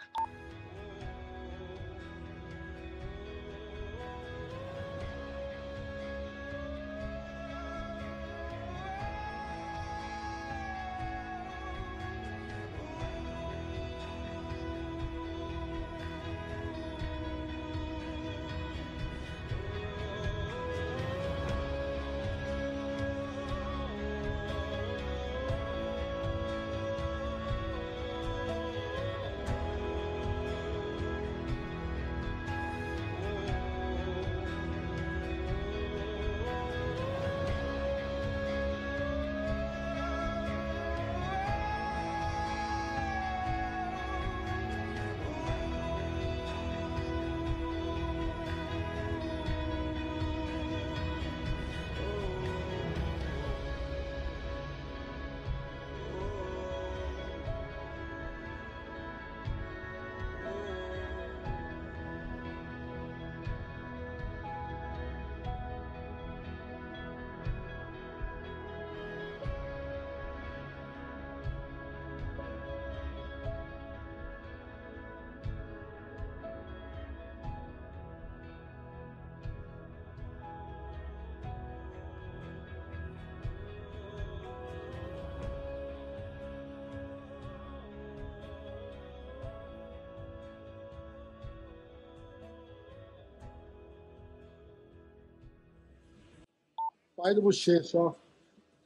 Pai 97.22 97.34
do 97.34 97.42
bochecho, 97.42 97.98
ó. 97.98 98.14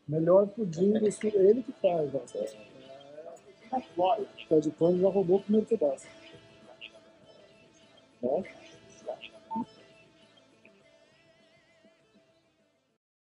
Melhor 0.08 0.48
pudim 0.48 0.94
do 0.94 1.12
sul, 1.12 1.32
ele 1.36 1.64
que 1.64 1.72
faz, 1.74 2.14
ó. 2.14 2.22
É... 2.38 2.74
O 3.98 4.26
Ted 4.50 4.72
Cone 4.72 5.02
já 5.02 5.10
roubou 5.10 5.38
o 5.38 5.42
primeiro 5.42 5.66
pedaço. 5.66 6.06
Né? 6.06 6.23